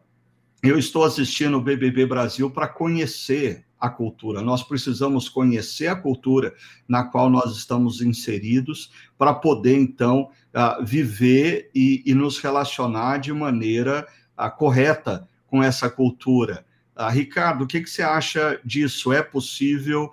eu 0.63 0.79
estou 0.79 1.05
assistindo 1.05 1.57
o 1.57 1.61
BBB 1.61 2.07
Brasil 2.07 2.51
para 2.51 2.69
conhecer 2.69 3.65
a 3.81 3.89
cultura. 3.89 4.43
Nós 4.43 4.63
precisamos 4.63 5.29
conhecer 5.29 5.87
a 5.87 5.97
cultura 5.97 6.55
na 6.87 7.05
qual 7.05 7.31
nós 7.31 7.57
estamos 7.57 8.03
inseridos 8.03 8.93
para 9.17 9.33
poder, 9.33 9.77
então, 9.77 10.29
uh, 10.55 10.85
viver 10.85 11.71
e, 11.75 12.03
e, 12.05 12.15
nos 12.15 12.39
relacionar 12.39 13.19
de 13.19 13.33
maneira 13.33 14.07
uh, 14.39 14.51
correta 14.55 15.27
com 15.47 15.63
essa 15.63 15.89
cultura. 15.89 16.65
Uh, 16.95 17.09
Ricardo, 17.09 17.65
o 17.65 17.67
que, 17.67 17.81
que, 17.81 17.89
você 17.89 18.03
acha 18.03 18.61
disso? 18.63 19.13
É 19.13 19.23
possível 19.23 20.13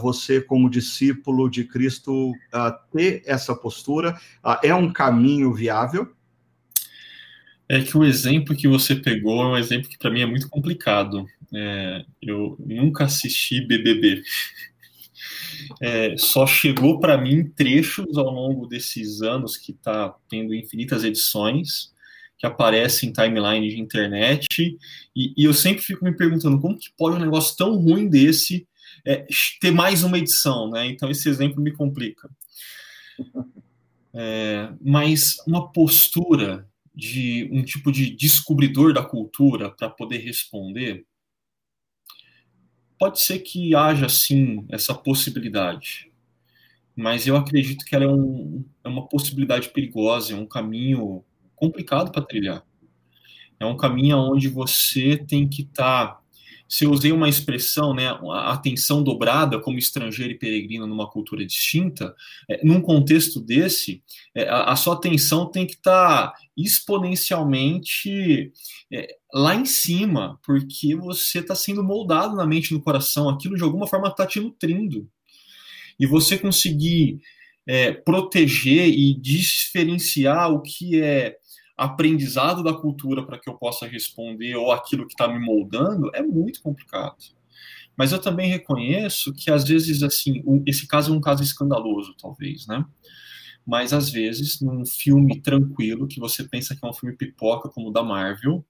você, 0.00 0.40
como 0.40 0.70
discípulo 0.70 1.50
de 1.50 1.64
Cristo, 1.64 2.32
ter 2.92 3.20
essa 3.26 3.52
postura? 3.52 4.16
é 4.62 4.72
um 4.72 4.92
caminho 4.92 5.52
viável? 5.52 6.14
É 7.72 7.80
que 7.80 7.96
o 7.96 8.04
exemplo 8.04 8.54
que 8.54 8.68
você 8.68 8.94
pegou 8.94 9.40
é 9.40 9.46
um 9.46 9.56
exemplo 9.56 9.88
que 9.88 9.96
para 9.96 10.10
mim 10.10 10.20
é 10.20 10.26
muito 10.26 10.46
complicado. 10.46 11.24
É, 11.54 12.04
eu 12.20 12.54
nunca 12.58 13.04
assisti 13.04 13.62
BBB. 13.62 14.22
É, 15.80 16.14
só 16.18 16.46
chegou 16.46 17.00
para 17.00 17.16
mim 17.16 17.48
trechos 17.48 18.18
ao 18.18 18.30
longo 18.30 18.66
desses 18.66 19.22
anos 19.22 19.56
que 19.56 19.72
está 19.72 20.14
tendo 20.28 20.54
infinitas 20.54 21.02
edições 21.02 21.90
que 22.36 22.44
aparecem 22.44 23.08
em 23.08 23.12
timeline 23.12 23.66
de 23.66 23.80
internet 23.80 24.46
e, 25.16 25.32
e, 25.34 25.44
eu 25.44 25.54
sempre 25.54 25.82
fico 25.82 26.04
me 26.04 26.14
perguntando 26.14 26.60
como 26.60 26.78
que 26.78 26.92
pode 26.94 27.16
um 27.16 27.20
negócio 27.20 27.56
tão 27.56 27.76
ruim 27.76 28.06
desse 28.06 28.68
é, 29.06 29.24
ter 29.62 29.70
mais 29.70 30.02
uma 30.02 30.18
edição, 30.18 30.68
né? 30.68 30.84
Então 30.88 31.10
esse 31.10 31.26
exemplo 31.26 31.62
me 31.62 31.72
complica. 31.72 32.28
É, 34.12 34.68
mas 34.78 35.36
uma 35.46 35.72
postura 35.72 36.68
de 36.94 37.48
um 37.52 37.62
tipo 37.64 37.90
de 37.90 38.10
descobridor 38.14 38.92
da 38.92 39.02
cultura 39.02 39.70
para 39.70 39.88
poder 39.88 40.18
responder 40.18 41.06
Pode 43.02 43.20
ser 43.20 43.40
que 43.40 43.74
haja, 43.74 44.08
sim, 44.08 44.64
essa 44.68 44.94
possibilidade, 44.94 46.08
mas 46.94 47.26
eu 47.26 47.36
acredito 47.36 47.84
que 47.84 47.96
ela 47.96 48.04
é, 48.04 48.08
um, 48.08 48.64
é 48.84 48.88
uma 48.88 49.08
possibilidade 49.08 49.70
perigosa, 49.70 50.34
é 50.34 50.36
um 50.36 50.46
caminho 50.46 51.24
complicado 51.56 52.12
para 52.12 52.22
trilhar. 52.22 52.64
É 53.58 53.66
um 53.66 53.76
caminho 53.76 54.18
onde 54.18 54.46
você 54.46 55.16
tem 55.16 55.48
que 55.48 55.62
estar. 55.62 56.14
Tá, 56.14 56.21
se 56.72 56.86
eu 56.86 56.90
usei 56.90 57.12
uma 57.12 57.28
expressão, 57.28 57.92
né, 57.92 58.18
atenção 58.46 59.02
dobrada 59.02 59.60
como 59.60 59.76
estrangeiro 59.76 60.32
e 60.32 60.38
peregrino 60.38 60.86
numa 60.86 61.06
cultura 61.06 61.44
distinta, 61.44 62.14
é, 62.48 62.64
num 62.64 62.80
contexto 62.80 63.38
desse, 63.42 64.02
é, 64.34 64.48
a, 64.48 64.72
a, 64.72 64.76
sua 64.76 64.94
atenção 64.94 65.50
tem 65.50 65.66
que 65.66 65.74
estar 65.74 66.28
tá 66.28 66.34
exponencialmente 66.56 68.50
é, 68.90 69.16
lá 69.34 69.54
em 69.54 69.66
cima, 69.66 70.40
porque 70.42 70.96
você 70.96 71.40
está 71.40 71.54
sendo 71.54 71.84
moldado 71.84 72.34
na 72.34 72.46
mente 72.46 72.70
e 72.70 72.74
no 72.74 72.80
coração, 72.80 73.28
aquilo 73.28 73.54
de 73.54 73.62
alguma 73.62 73.86
forma 73.86 74.08
está 74.08 74.26
te 74.26 74.40
nutrindo. 74.40 75.06
E 76.00 76.06
você 76.06 76.38
conseguir 76.38 77.20
é, 77.66 77.92
proteger 77.92 78.88
e 78.88 79.12
diferenciar 79.12 80.50
o 80.50 80.62
que 80.62 81.02
é 81.02 81.36
aprendizado 81.76 82.62
da 82.62 82.74
cultura 82.74 83.24
para 83.24 83.38
que 83.38 83.48
eu 83.48 83.54
possa 83.54 83.86
responder 83.86 84.54
ou 84.56 84.72
aquilo 84.72 85.06
que 85.06 85.14
está 85.14 85.26
me 85.28 85.38
moldando 85.38 86.10
é 86.14 86.22
muito 86.22 86.62
complicado. 86.62 87.16
Mas 87.96 88.12
eu 88.12 88.18
também 88.18 88.48
reconheço 88.48 89.32
que 89.34 89.50
às 89.50 89.64
vezes 89.64 90.02
assim, 90.02 90.42
esse 90.66 90.86
caso 90.86 91.12
é 91.12 91.16
um 91.16 91.20
caso 91.20 91.42
escandaloso, 91.42 92.14
talvez, 92.20 92.66
né? 92.66 92.84
Mas 93.64 93.92
às 93.92 94.10
vezes, 94.10 94.60
num 94.60 94.84
filme 94.84 95.40
tranquilo, 95.40 96.08
que 96.08 96.18
você 96.18 96.42
pensa 96.42 96.74
que 96.74 96.84
é 96.84 96.88
um 96.88 96.92
filme 96.92 97.16
pipoca 97.16 97.68
como 97.68 97.88
o 97.88 97.92
da 97.92 98.02
Marvel, 98.02 98.64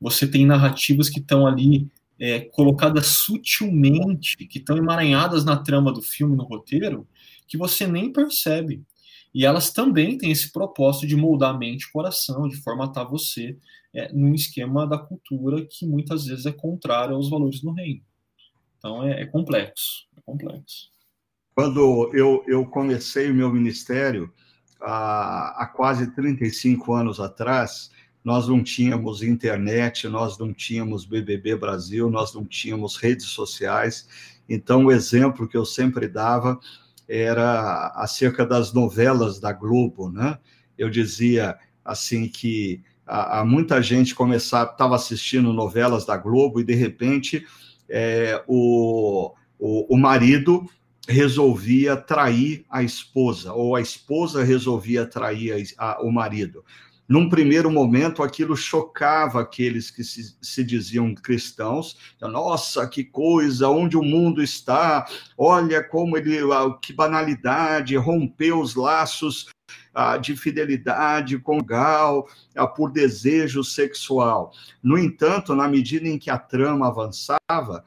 você 0.00 0.26
tem 0.26 0.44
narrativas 0.44 1.08
que 1.08 1.20
estão 1.20 1.46
ali 1.46 1.88
é, 2.18 2.40
colocadas 2.40 3.06
sutilmente, 3.06 4.36
que 4.36 4.58
estão 4.58 4.76
emaranhadas 4.76 5.44
na 5.44 5.56
trama 5.56 5.92
do 5.92 6.02
filme, 6.02 6.36
no 6.36 6.44
roteiro, 6.44 7.06
que 7.46 7.56
você 7.56 7.86
nem 7.86 8.12
percebe. 8.12 8.82
E 9.36 9.44
elas 9.44 9.70
também 9.70 10.16
têm 10.16 10.30
esse 10.30 10.50
propósito 10.50 11.06
de 11.06 11.14
moldar 11.14 11.58
mente 11.58 11.82
e 11.82 11.92
coração, 11.92 12.48
de 12.48 12.56
formatar 12.56 13.06
você 13.06 13.54
é, 13.94 14.10
num 14.10 14.34
esquema 14.34 14.86
da 14.86 14.96
cultura 14.96 15.62
que 15.68 15.86
muitas 15.86 16.24
vezes 16.24 16.46
é 16.46 16.52
contrário 16.52 17.14
aos 17.14 17.28
valores 17.28 17.60
do 17.60 17.70
reino. 17.70 18.00
Então 18.78 19.04
é, 19.04 19.20
é 19.20 19.26
complexo, 19.26 20.06
é 20.16 20.22
complexo. 20.22 20.88
Quando 21.54 22.10
eu, 22.14 22.44
eu 22.46 22.64
comecei 22.64 23.30
o 23.30 23.34
meu 23.34 23.52
ministério, 23.52 24.32
há, 24.80 25.64
há 25.64 25.66
quase 25.66 26.14
35 26.14 26.94
anos 26.94 27.20
atrás, 27.20 27.90
nós 28.24 28.48
não 28.48 28.64
tínhamos 28.64 29.22
internet, 29.22 30.08
nós 30.08 30.38
não 30.38 30.50
tínhamos 30.50 31.04
BBB 31.04 31.56
Brasil, 31.56 32.08
nós 32.08 32.32
não 32.32 32.42
tínhamos 32.42 32.96
redes 32.96 33.26
sociais. 33.26 34.08
Então, 34.48 34.86
o 34.86 34.90
exemplo 34.90 35.46
que 35.46 35.58
eu 35.58 35.66
sempre 35.66 36.08
dava 36.08 36.58
era 37.08 37.88
acerca 37.94 38.44
das 38.44 38.72
novelas 38.72 39.38
da 39.38 39.52
Globo, 39.52 40.10
né? 40.10 40.38
Eu 40.76 40.90
dizia 40.90 41.56
assim 41.84 42.28
que 42.28 42.82
a, 43.06 43.40
a 43.40 43.44
muita 43.44 43.80
gente 43.82 44.14
começava, 44.14 44.72
estava 44.72 44.96
assistindo 44.96 45.52
novelas 45.52 46.04
da 46.04 46.16
Globo 46.16 46.60
e 46.60 46.64
de 46.64 46.74
repente 46.74 47.46
é, 47.88 48.42
o, 48.46 49.32
o, 49.58 49.94
o 49.94 49.96
marido 49.96 50.68
resolvia 51.08 51.96
trair 51.96 52.64
a 52.68 52.82
esposa 52.82 53.52
ou 53.52 53.76
a 53.76 53.80
esposa 53.80 54.42
resolvia 54.42 55.06
trair 55.06 55.72
a, 55.78 55.92
a, 55.92 56.02
o 56.02 56.10
marido. 56.10 56.64
Num 57.08 57.28
primeiro 57.28 57.70
momento, 57.70 58.22
aquilo 58.22 58.56
chocava 58.56 59.40
aqueles 59.40 59.90
que 59.90 60.02
se, 60.02 60.36
se, 60.40 60.64
diziam 60.64 61.14
cristãos. 61.14 61.96
Nossa, 62.20 62.86
que 62.88 63.04
coisa, 63.04 63.68
onde 63.68 63.96
o 63.96 64.02
mundo 64.02 64.42
está? 64.42 65.06
Olha 65.38 65.82
como 65.82 66.16
ele, 66.16 66.40
que 66.82 66.92
banalidade, 66.92 67.96
rompeu 67.96 68.60
os 68.60 68.74
laços 68.74 69.46
de 70.20 70.36
fidelidade 70.36 71.38
conjugal 71.38 72.28
ah, 72.54 72.66
por 72.66 72.92
desejo 72.92 73.64
sexual. 73.64 74.52
No 74.82 74.98
entanto, 74.98 75.54
na 75.54 75.66
medida 75.66 76.06
em 76.06 76.18
que 76.18 76.30
a 76.30 76.38
trama 76.38 76.88
avançava, 76.88 77.82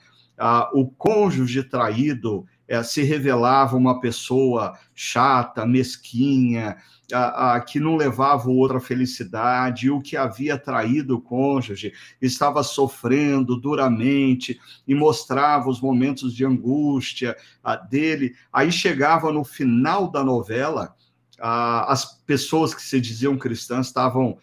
o 0.74 0.88
cônjuge 0.88 1.64
traído 1.64 2.46
é, 2.70 2.84
se 2.84 3.02
revelava 3.02 3.76
uma 3.76 4.00
pessoa 4.00 4.78
chata, 4.94 5.66
mesquinha, 5.66 6.78
a, 7.12 7.56
a, 7.56 7.62
que 7.62 7.80
não 7.80 7.98
levava 7.98 8.48
o 8.48 8.56
outro 8.56 8.78
à 8.78 8.80
felicidade, 8.80 9.90
o 9.90 10.00
que 10.00 10.16
havia 10.16 10.56
traído 10.56 11.18
o 11.18 11.22
cônjuge 11.22 11.92
estava 12.22 12.62
sofrendo 12.62 13.60
duramente 13.60 14.60
e 14.88 14.94
mostrava 14.94 15.68
os 15.68 15.82
momentos 15.82 16.32
de 16.36 16.46
angústia 16.46 17.36
a, 17.64 17.76
dele. 17.76 18.36
Aí 18.54 18.72
chegava 18.72 19.32
no 19.34 19.44
final 19.44 20.12
da 20.12 20.24
novela, 20.24 20.94
as 21.40 22.22
pessoas 22.22 22.76
que 22.76 22.84
se 22.84 23.02
diziam 23.02 23.36
cristãs 23.36 23.88
estavam 23.88 24.38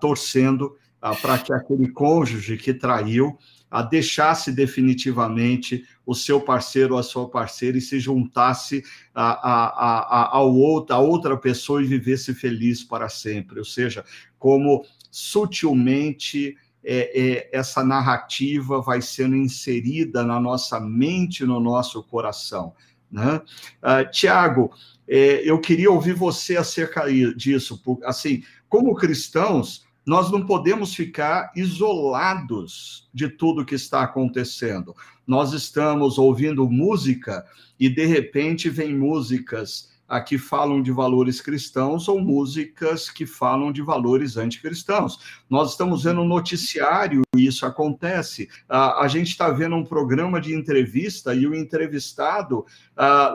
torcendo 0.00 0.76
para 1.22 1.38
que 1.38 1.52
aquele 1.52 1.88
cônjuge 1.88 2.58
que 2.58 2.74
traiu 2.74 3.38
a 3.70 3.82
deixasse 3.82 4.50
definitivamente 4.50 5.84
o 6.04 6.14
seu 6.14 6.40
parceiro 6.40 6.94
ou 6.94 7.00
a 7.00 7.04
sua 7.04 7.28
parceira 7.28 7.78
e 7.78 7.80
se 7.80 8.00
juntasse 8.00 8.82
a, 9.14 9.30
a, 9.30 9.66
a, 9.66 10.36
a, 10.38 10.40
outra, 10.40 10.96
a 10.96 10.98
outra 10.98 11.36
pessoa 11.36 11.82
e 11.82 11.86
vivesse 11.86 12.34
feliz 12.34 12.82
para 12.82 13.08
sempre. 13.08 13.60
Ou 13.60 13.64
seja, 13.64 14.04
como 14.38 14.84
sutilmente 15.10 16.56
é, 16.82 17.20
é, 17.20 17.50
essa 17.52 17.84
narrativa 17.84 18.80
vai 18.80 19.00
sendo 19.00 19.36
inserida 19.36 20.24
na 20.24 20.40
nossa 20.40 20.80
mente, 20.80 21.44
no 21.44 21.60
nosso 21.60 22.02
coração. 22.02 22.74
Né? 23.10 23.40
Uh, 23.82 24.10
Tiago, 24.10 24.70
é, 25.06 25.42
eu 25.48 25.60
queria 25.60 25.90
ouvir 25.90 26.14
você 26.14 26.56
acerca 26.56 27.04
disso. 27.34 27.80
Assim, 28.04 28.42
como 28.68 28.94
cristãos, 28.94 29.84
nós 30.04 30.30
não 30.30 30.44
podemos 30.44 30.94
ficar 30.94 31.52
isolados 31.54 33.08
de 33.12 33.28
tudo 33.28 33.64
que 33.64 33.74
está 33.74 34.02
acontecendo. 34.02 34.94
Nós 35.26 35.52
estamos 35.52 36.18
ouvindo 36.18 36.68
música 36.68 37.44
e, 37.78 37.88
de 37.88 38.06
repente, 38.06 38.68
vem 38.68 38.96
músicas 38.96 39.90
que 40.26 40.36
falam 40.36 40.82
de 40.82 40.90
valores 40.90 41.40
cristãos 41.40 42.08
ou 42.08 42.20
músicas 42.20 43.08
que 43.08 43.24
falam 43.24 43.70
de 43.70 43.80
valores 43.80 44.36
anticristãos. 44.36 45.20
Nós 45.48 45.70
estamos 45.70 46.02
vendo 46.02 46.22
um 46.22 46.26
noticiário 46.26 47.22
e 47.36 47.46
isso 47.46 47.64
acontece. 47.64 48.48
a 48.68 49.06
gente 49.06 49.28
está 49.28 49.50
vendo 49.50 49.76
um 49.76 49.84
programa 49.84 50.40
de 50.40 50.52
entrevista 50.52 51.32
e 51.32 51.46
o 51.46 51.54
entrevistado 51.54 52.66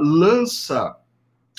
lança 0.01 0.97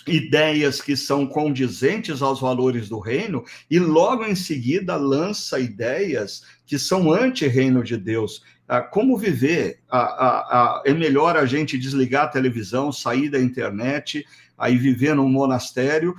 ideias 0.07 0.81
que 0.81 0.97
são 0.97 1.27
condizentes 1.27 2.23
aos 2.23 2.41
valores 2.41 2.89
do 2.89 2.99
reino 2.99 3.45
e 3.71 3.79
logo 3.79 4.25
em 4.25 4.35
seguida 4.35 4.97
lança 4.97 5.59
ideias 5.59 6.43
que 6.65 6.79
são 6.79 7.13
anti-reino 7.13 7.83
de 7.83 7.97
Deus. 7.97 8.43
Ah, 8.69 8.81
como 8.81 9.17
viver? 9.17 9.81
Ah, 9.89 9.99
ah, 10.01 10.83
é 10.85 10.93
melhor 10.93 11.37
a 11.37 11.47
gente 11.47 11.79
desligar 11.79 12.25
a 12.25 12.29
televisão, 12.29 12.91
sair 12.91 13.29
da 13.29 13.41
internet, 13.41 14.25
aí 14.59 14.77
viver 14.77 15.15
num 15.15 15.29
monastério, 15.29 16.15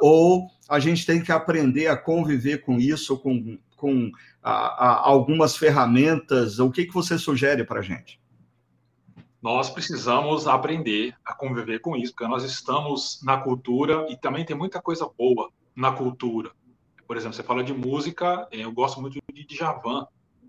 ou 0.00 0.48
a 0.68 0.78
gente 0.78 1.04
tem 1.04 1.20
que 1.20 1.30
aprender 1.30 1.86
a 1.86 1.96
conviver 1.96 2.62
com 2.62 2.78
isso, 2.78 3.18
com, 3.18 3.58
com 3.76 4.10
algumas 4.42 5.56
ferramentas. 5.56 6.58
O 6.58 6.70
que, 6.70 6.86
que 6.86 6.94
você 6.94 7.18
sugere 7.18 7.62
para 7.62 7.80
a 7.80 7.82
gente? 7.82 8.18
Nós 9.44 9.68
precisamos 9.68 10.46
aprender 10.46 11.14
a 11.22 11.34
conviver 11.34 11.78
com 11.80 11.94
isso, 11.94 12.14
porque 12.14 12.26
nós 12.26 12.44
estamos 12.44 13.20
na 13.22 13.36
cultura 13.36 14.06
e 14.08 14.16
também 14.16 14.42
tem 14.42 14.56
muita 14.56 14.80
coisa 14.80 15.06
boa 15.18 15.50
na 15.76 15.92
cultura. 15.92 16.50
Por 17.06 17.14
exemplo, 17.14 17.36
você 17.36 17.42
fala 17.42 17.62
de 17.62 17.74
música, 17.74 18.48
é, 18.50 18.60
eu 18.60 18.72
gosto 18.72 19.02
muito 19.02 19.18
de 19.30 19.44
Djavan. 19.44 20.06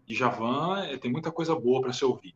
Djavan 0.07 0.85
é, 0.85 0.97
tem 0.97 1.11
muita 1.11 1.29
coisa 1.29 1.53
boa 1.53 1.81
para 1.81 1.91
se 1.91 2.05
ouvir. 2.05 2.33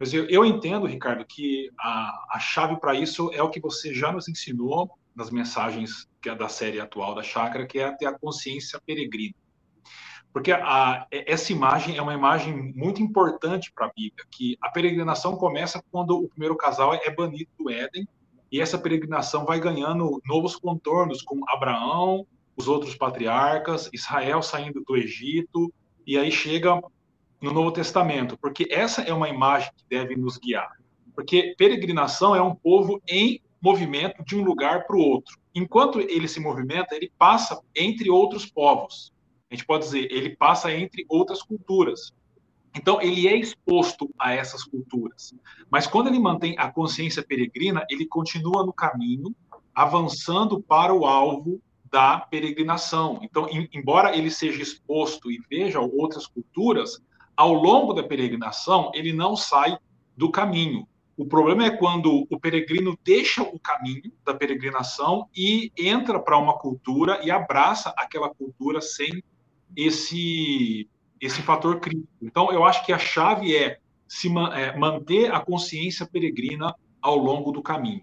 Mas 0.00 0.14
eu, 0.14 0.24
eu, 0.30 0.46
entendo, 0.46 0.86
Ricardo, 0.86 1.26
que 1.26 1.70
a, 1.78 2.26
a 2.30 2.38
chave 2.38 2.80
para 2.80 2.94
isso 2.94 3.30
é 3.34 3.42
o 3.42 3.50
que 3.50 3.60
você 3.60 3.92
já 3.92 4.10
nos 4.10 4.28
ensinou 4.28 4.90
nas 5.14 5.30
mensagens 5.30 6.08
que 6.22 6.30
é 6.30 6.34
da 6.34 6.48
série 6.48 6.80
atual 6.80 7.14
da 7.14 7.22
Chácara, 7.22 7.66
que 7.66 7.80
é 7.80 7.94
ter 7.94 8.06
a 8.06 8.18
consciência 8.18 8.80
peregrina. 8.86 9.34
Porque 10.32 10.52
a, 10.52 11.06
essa 11.10 11.52
imagem 11.52 11.96
é 11.96 12.02
uma 12.02 12.14
imagem 12.14 12.72
muito 12.74 13.02
importante 13.02 13.72
para 13.72 13.86
a 13.86 13.92
Bíblia, 13.94 14.24
que 14.30 14.56
a 14.60 14.70
peregrinação 14.70 15.36
começa 15.36 15.82
quando 15.90 16.18
o 16.18 16.28
primeiro 16.28 16.56
casal 16.56 16.94
é 16.94 17.10
banido 17.10 17.50
do 17.58 17.70
Éden, 17.70 18.06
e 18.50 18.60
essa 18.60 18.78
peregrinação 18.78 19.44
vai 19.44 19.60
ganhando 19.60 20.20
novos 20.24 20.56
contornos, 20.56 21.22
com 21.22 21.40
Abraão, 21.48 22.26
os 22.56 22.66
outros 22.66 22.94
patriarcas, 22.94 23.90
Israel 23.92 24.42
saindo 24.42 24.82
do 24.86 24.96
Egito, 24.96 25.72
e 26.06 26.16
aí 26.16 26.30
chega 26.30 26.80
no 27.40 27.52
Novo 27.52 27.70
Testamento, 27.70 28.36
porque 28.38 28.66
essa 28.70 29.02
é 29.02 29.12
uma 29.12 29.28
imagem 29.28 29.70
que 29.76 29.84
deve 29.88 30.16
nos 30.16 30.38
guiar. 30.38 30.72
Porque 31.14 31.54
peregrinação 31.58 32.34
é 32.34 32.42
um 32.42 32.54
povo 32.54 33.00
em 33.06 33.40
movimento 33.60 34.24
de 34.24 34.36
um 34.36 34.44
lugar 34.44 34.86
para 34.86 34.96
o 34.96 35.00
outro. 35.00 35.36
Enquanto 35.54 36.00
ele 36.00 36.28
se 36.28 36.40
movimenta, 36.40 36.94
ele 36.94 37.12
passa 37.18 37.60
entre 37.74 38.08
outros 38.08 38.46
povos 38.46 39.12
a 39.50 39.54
gente 39.54 39.66
pode 39.66 39.84
dizer, 39.84 40.10
ele 40.10 40.36
passa 40.36 40.72
entre 40.72 41.06
outras 41.08 41.42
culturas. 41.42 42.12
Então, 42.76 43.00
ele 43.00 43.26
é 43.26 43.36
exposto 43.36 44.10
a 44.18 44.32
essas 44.32 44.62
culturas. 44.62 45.34
Mas 45.70 45.86
quando 45.86 46.08
ele 46.08 46.18
mantém 46.18 46.54
a 46.58 46.70
consciência 46.70 47.22
peregrina, 47.22 47.84
ele 47.90 48.06
continua 48.06 48.64
no 48.64 48.72
caminho, 48.72 49.34
avançando 49.74 50.60
para 50.62 50.92
o 50.92 51.06
alvo 51.06 51.60
da 51.90 52.18
peregrinação. 52.18 53.18
Então, 53.22 53.48
em, 53.48 53.68
embora 53.72 54.14
ele 54.14 54.30
seja 54.30 54.62
exposto 54.62 55.30
e 55.30 55.40
veja 55.48 55.80
outras 55.80 56.26
culturas, 56.26 57.00
ao 57.34 57.54
longo 57.54 57.94
da 57.94 58.02
peregrinação, 58.02 58.90
ele 58.94 59.12
não 59.12 59.34
sai 59.34 59.78
do 60.16 60.30
caminho. 60.30 60.86
O 61.16 61.26
problema 61.26 61.64
é 61.64 61.70
quando 61.70 62.26
o 62.30 62.38
peregrino 62.38 62.96
deixa 63.02 63.42
o 63.42 63.58
caminho 63.58 64.12
da 64.24 64.34
peregrinação 64.34 65.28
e 65.34 65.72
entra 65.76 66.20
para 66.20 66.38
uma 66.38 66.56
cultura 66.58 67.20
e 67.24 67.30
abraça 67.30 67.92
aquela 67.96 68.32
cultura 68.32 68.80
sem 68.80 69.22
esse, 69.76 70.88
esse 71.20 71.42
fator 71.42 71.80
crítico. 71.80 72.08
Então, 72.22 72.52
eu 72.52 72.64
acho 72.64 72.84
que 72.84 72.92
a 72.92 72.98
chave 72.98 73.56
é 73.56 73.78
se 74.06 74.28
é, 74.28 74.76
manter 74.76 75.32
a 75.32 75.40
consciência 75.40 76.06
peregrina 76.06 76.74
ao 77.00 77.16
longo 77.16 77.52
do 77.52 77.62
caminho. 77.62 78.02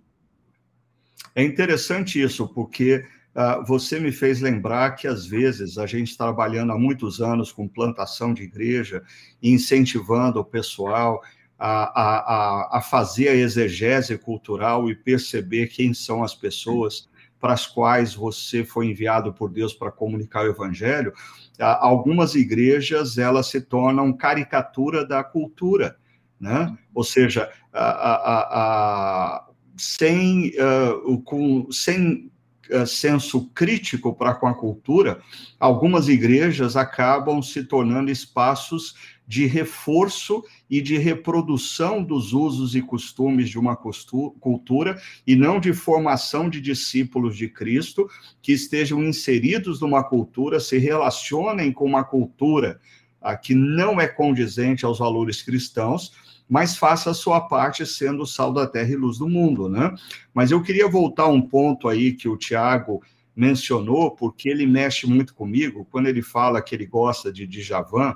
É 1.33 1.43
interessante 1.43 2.21
isso, 2.21 2.47
porque 2.47 3.03
uh, 3.35 3.65
você 3.65 3.99
me 3.99 4.11
fez 4.11 4.39
lembrar 4.39 4.91
que, 4.91 5.07
às 5.07 5.25
vezes, 5.25 5.77
a 5.77 5.85
gente 5.85 6.17
trabalhando 6.17 6.71
há 6.71 6.77
muitos 6.77 7.21
anos 7.21 7.51
com 7.51 7.67
plantação 7.67 8.33
de 8.33 8.43
igreja, 8.43 9.03
incentivando 9.41 10.39
o 10.39 10.45
pessoal 10.45 11.21
a, 11.57 12.01
a, 12.01 12.77
a 12.77 12.81
fazer 12.81 13.29
a 13.29 13.35
exegese 13.35 14.17
cultural 14.17 14.89
e 14.89 14.95
perceber 14.95 15.67
quem 15.67 15.93
são 15.93 16.23
as 16.23 16.35
pessoas 16.35 17.09
para 17.39 17.53
as 17.53 17.65
quais 17.65 18.13
você 18.13 18.63
foi 18.63 18.87
enviado 18.87 19.33
por 19.33 19.49
Deus 19.49 19.73
para 19.73 19.91
comunicar 19.91 20.45
o 20.45 20.49
evangelho, 20.49 21.13
algumas 21.59 22.35
igrejas 22.35 23.17
elas 23.17 23.47
se 23.47 23.61
tornam 23.61 24.13
caricatura 24.13 25.05
da 25.05 25.23
cultura, 25.23 25.97
né? 26.39 26.77
Ou 26.93 27.03
seja, 27.03 27.49
a, 27.71 27.83
a, 27.83 28.39
a, 28.51 29.47
sem, 29.77 30.53
uh, 30.59 31.21
com, 31.21 31.71
sem 31.71 32.31
uh, 32.71 32.85
senso 32.85 33.47
crítico 33.53 34.13
para 34.13 34.33
com 34.35 34.47
a 34.47 34.53
cultura, 34.53 35.21
algumas 35.59 36.07
igrejas 36.07 36.75
acabam 36.75 37.41
se 37.41 37.63
tornando 37.63 38.11
espaços 38.11 38.95
de 39.27 39.45
reforço 39.45 40.43
e 40.69 40.81
de 40.81 40.97
reprodução 40.97 42.03
dos 42.03 42.33
usos 42.33 42.75
e 42.75 42.81
costumes 42.81 43.49
de 43.49 43.57
uma 43.57 43.75
cultura 43.75 45.01
e 45.25 45.35
não 45.35 45.59
de 45.59 45.73
formação 45.73 46.49
de 46.49 46.61
discípulos 46.61 47.35
de 47.35 47.49
Cristo 47.49 48.07
que 48.41 48.51
estejam 48.51 49.03
inseridos 49.03 49.81
numa 49.81 50.03
cultura, 50.03 50.59
se 50.59 50.77
relacionem 50.77 51.71
com 51.71 51.85
uma 51.85 52.03
cultura 52.03 52.79
ah, 53.21 53.35
que 53.35 53.55
não 53.55 53.99
é 53.99 54.07
condizente 54.07 54.85
aos 54.85 54.99
valores 54.99 55.41
cristãos, 55.41 56.11
mas 56.47 56.77
faça 56.77 57.09
a 57.09 57.13
sua 57.13 57.41
parte 57.41 57.85
sendo 57.85 58.25
sal 58.25 58.53
da 58.53 58.67
terra 58.67 58.91
e 58.91 58.95
luz 58.95 59.17
do 59.17 59.27
mundo, 59.27 59.67
né? 59.67 59.93
Mas 60.33 60.51
eu 60.51 60.61
queria 60.61 60.87
voltar 60.87 61.23
a 61.23 61.29
um 61.29 61.41
ponto 61.41 61.87
aí 61.87 62.13
que 62.13 62.29
o 62.29 62.37
Tiago 62.37 63.01
mencionou, 63.35 64.11
porque 64.11 64.47
ele 64.47 64.65
mexe 64.65 65.07
muito 65.07 65.33
comigo, 65.33 65.85
quando 65.91 66.07
ele 66.07 66.21
fala 66.21 66.61
que 66.61 66.73
ele 66.73 66.85
gosta 66.85 67.31
de 67.33 67.45
Djavan, 67.45 68.15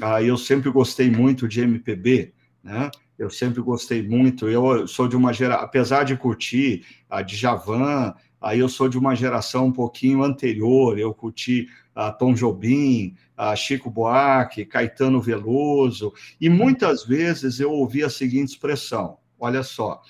ah, 0.00 0.22
eu 0.22 0.36
sempre 0.36 0.70
gostei 0.70 1.10
muito 1.10 1.48
de 1.48 1.60
MPB, 1.60 2.32
né? 2.62 2.90
Eu 3.18 3.30
sempre 3.30 3.60
gostei 3.60 4.02
muito. 4.02 4.48
Eu 4.48 4.86
sou 4.88 5.06
de 5.06 5.16
uma 5.16 5.32
geração, 5.32 5.64
apesar 5.64 6.04
de 6.04 6.16
curtir 6.16 6.84
a 7.08 7.22
Djavan, 7.22 8.14
aí 8.40 8.58
eu 8.58 8.68
sou 8.68 8.88
de 8.88 8.98
uma 8.98 9.14
geração 9.14 9.66
um 9.66 9.72
pouquinho 9.72 10.22
anterior. 10.22 10.98
Eu 10.98 11.14
curti 11.14 11.68
a 11.94 12.10
Tom 12.10 12.34
Jobim, 12.34 13.14
a 13.36 13.54
Chico 13.54 13.90
Buarque, 13.90 14.64
Caetano 14.64 15.20
Veloso, 15.20 16.12
e 16.40 16.48
muitas 16.48 17.04
vezes 17.04 17.60
eu 17.60 17.70
ouvi 17.70 18.02
a 18.02 18.10
seguinte 18.10 18.50
expressão: 18.50 19.18
olha 19.38 19.62
só, 19.62 20.00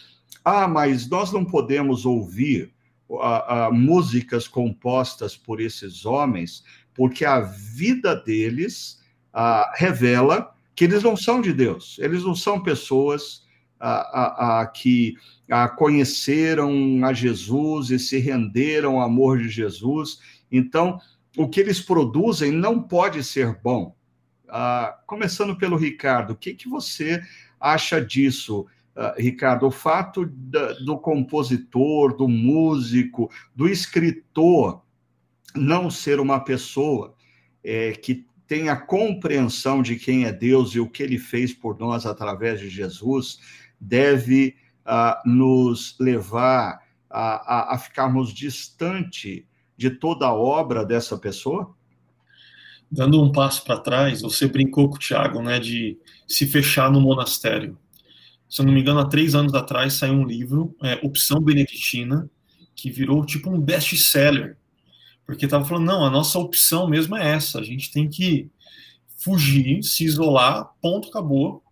ah, 0.45 0.67
mas 0.69 1.09
nós 1.09 1.33
não 1.33 1.45
podemos 1.45 2.05
ouvir 2.07 2.73
a, 3.21 3.67
a, 3.67 3.71
músicas 3.71 4.49
compostas 4.49 5.37
por 5.37 5.61
esses 5.61 6.07
homens, 6.07 6.65
porque 6.95 7.25
a 7.25 7.41
vida 7.41 8.15
deles 8.15 9.01
ah, 9.33 9.73
revela 9.77 10.55
que 10.75 10.85
eles 10.85 11.03
não 11.03 11.17
são 11.17 11.41
de 11.41 11.53
Deus, 11.53 11.99
eles 11.99 12.23
não 12.25 12.35
são 12.35 12.63
pessoas 12.63 13.43
que 14.75 15.17
conheceram 15.77 17.05
a 17.05 17.13
Jesus 17.13 17.91
e 17.91 17.99
se 17.99 18.19
renderam 18.19 19.01
ao 19.01 19.07
amor 19.07 19.39
de 19.39 19.49
Jesus. 19.49 20.21
Então, 20.51 21.01
o 21.37 21.49
que 21.49 21.61
eles 21.61 21.81
produzem 21.81 22.53
não 22.53 22.83
pode 22.83 23.23
ser 23.25 23.59
bom. 23.63 23.97
começando 25.07 25.57
pelo 25.57 25.77
Ricardo, 25.77 26.33
o 26.33 26.37
que, 26.37 26.55
que 26.55 26.69
você 26.69 27.23
acha 27.61 28.05
disso? 28.05 28.67
uh, 28.97 29.21
Ricardo, 29.21 29.67
o 29.67 29.71
fato 29.71 30.27
da, 30.27 30.73
do 30.75 30.99
compositor, 30.99 32.17
do 32.17 32.29
músico, 32.29 33.31
do 33.55 33.69
escritor 33.69 34.83
não 35.55 35.91
ser 35.91 36.21
uma 36.21 36.41
pessoa 36.41 37.15
é, 37.63 37.93
que 37.93 38.27
tem 38.47 38.69
a 38.69 38.77
compreensão 38.77 39.83
de 39.83 39.97
quem 39.97 40.25
é 40.25 40.33
Deus 40.33 40.75
e 40.75 40.81
o 40.81 40.89
que 40.89 41.03
ele 41.03 41.19
fez 41.19 41.53
por 41.53 41.79
nós 41.79 42.05
através 42.07 42.61
de 42.61 42.69
Jesus, 42.69 43.39
deve 43.81 44.57
uh, 44.87 45.29
nos 45.29 45.97
levar 45.99 46.81
a, 47.09 47.71
a, 47.73 47.75
a 47.75 47.79
ficarmos 47.79 48.33
distante 48.33 49.47
de 49.91 49.99
toda 49.99 50.27
a 50.27 50.35
obra 50.35 50.85
dessa 50.85 51.19
pessoa? 51.19 51.75
Dando 52.91 53.23
um 53.23 53.33
passo 53.33 53.65
para 53.65 53.79
trás, 53.79 54.21
você 54.21 54.47
brincou 54.47 54.89
com 54.89 54.97
o 54.97 54.99
Tiago, 54.99 55.43
né, 55.43 55.59
de 55.59 55.99
se 56.29 56.47
fechar 56.47 56.91
no 56.91 57.01
monastério. 57.01 57.79
Se 58.49 58.61
eu 58.61 58.67
não 58.67 58.73
me 58.73 58.81
engano, 58.81 59.01
há 59.01 59.09
três 59.09 59.35
anos 59.35 59.55
atrás 59.55 59.95
saiu 59.95 60.15
um 60.15 60.27
livro, 60.27 60.77
é, 60.83 61.01
Opção 61.03 61.41
Beneditina, 61.41 62.31
que 62.75 62.91
virou 62.91 63.25
tipo 63.25 63.51
um 63.51 63.61
best-seller 63.61 64.57
porque 65.25 65.45
estava 65.45 65.65
falando, 65.65 65.87
não, 65.87 66.05
a 66.05 66.11
nossa 66.11 66.39
opção 66.39 66.89
mesmo 66.89 67.17
é 67.17 67.35
essa, 67.35 67.61
a 67.61 67.63
gente 67.63 67.91
tem 67.91 68.09
que 68.09 68.51
fugir, 69.17 69.83
se 69.83 70.05
isolar, 70.05 70.71
ponto, 70.81 71.09
acabou. 71.09 71.63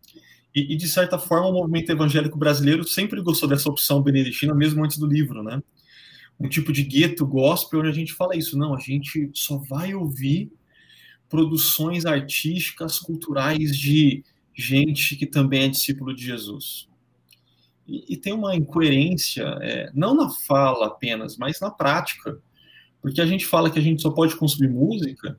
E, 0.55 0.73
e, 0.73 0.77
de 0.77 0.89
certa 0.89 1.19
forma, 1.19 1.49
o 1.49 1.53
movimento 1.53 1.91
evangélico 1.91 2.39
brasileiro 2.39 2.85
sempre 2.85 3.21
gostou 3.21 3.49
dessa 3.49 3.69
opção 3.69 4.03
beneditina, 4.03 4.55
mesmo 4.55 4.85
antes 4.85 4.99
do 4.99 5.07
livro, 5.07 5.43
né? 5.43 5.63
Um 6.41 6.49
tipo 6.49 6.73
de 6.73 6.83
gueto 6.83 7.27
gospel 7.27 7.81
onde 7.81 7.91
a 7.91 7.93
gente 7.93 8.15
fala 8.15 8.37
isso, 8.37 8.57
não, 8.57 8.75
a 8.75 8.79
gente 8.79 9.31
só 9.35 9.59
vai 9.59 9.95
ouvir 9.95 10.51
produções 11.29 12.07
artísticas, 12.07 12.99
culturais 12.99 13.77
de 13.77 14.25
gente 14.55 15.17
que 15.17 15.27
também 15.27 15.65
é 15.65 15.69
discípulo 15.69 16.15
de 16.15 16.25
Jesus. 16.25 16.89
E, 17.87 18.15
e 18.15 18.17
tem 18.17 18.33
uma 18.33 18.57
incoerência, 18.57 19.45
é, 19.61 19.91
não 19.95 20.15
na 20.15 20.31
fala 20.31 20.87
apenas, 20.87 21.37
mas 21.37 21.61
na 21.61 21.71
prática 21.71 22.41
porque 23.01 23.21
a 23.21 23.27
gente 23.27 23.47
fala 23.47 23.71
que 23.71 23.79
a 23.79 23.83
gente 23.83 24.03
só 24.03 24.11
pode 24.11 24.37
consumir 24.37 24.69
música, 24.69 25.39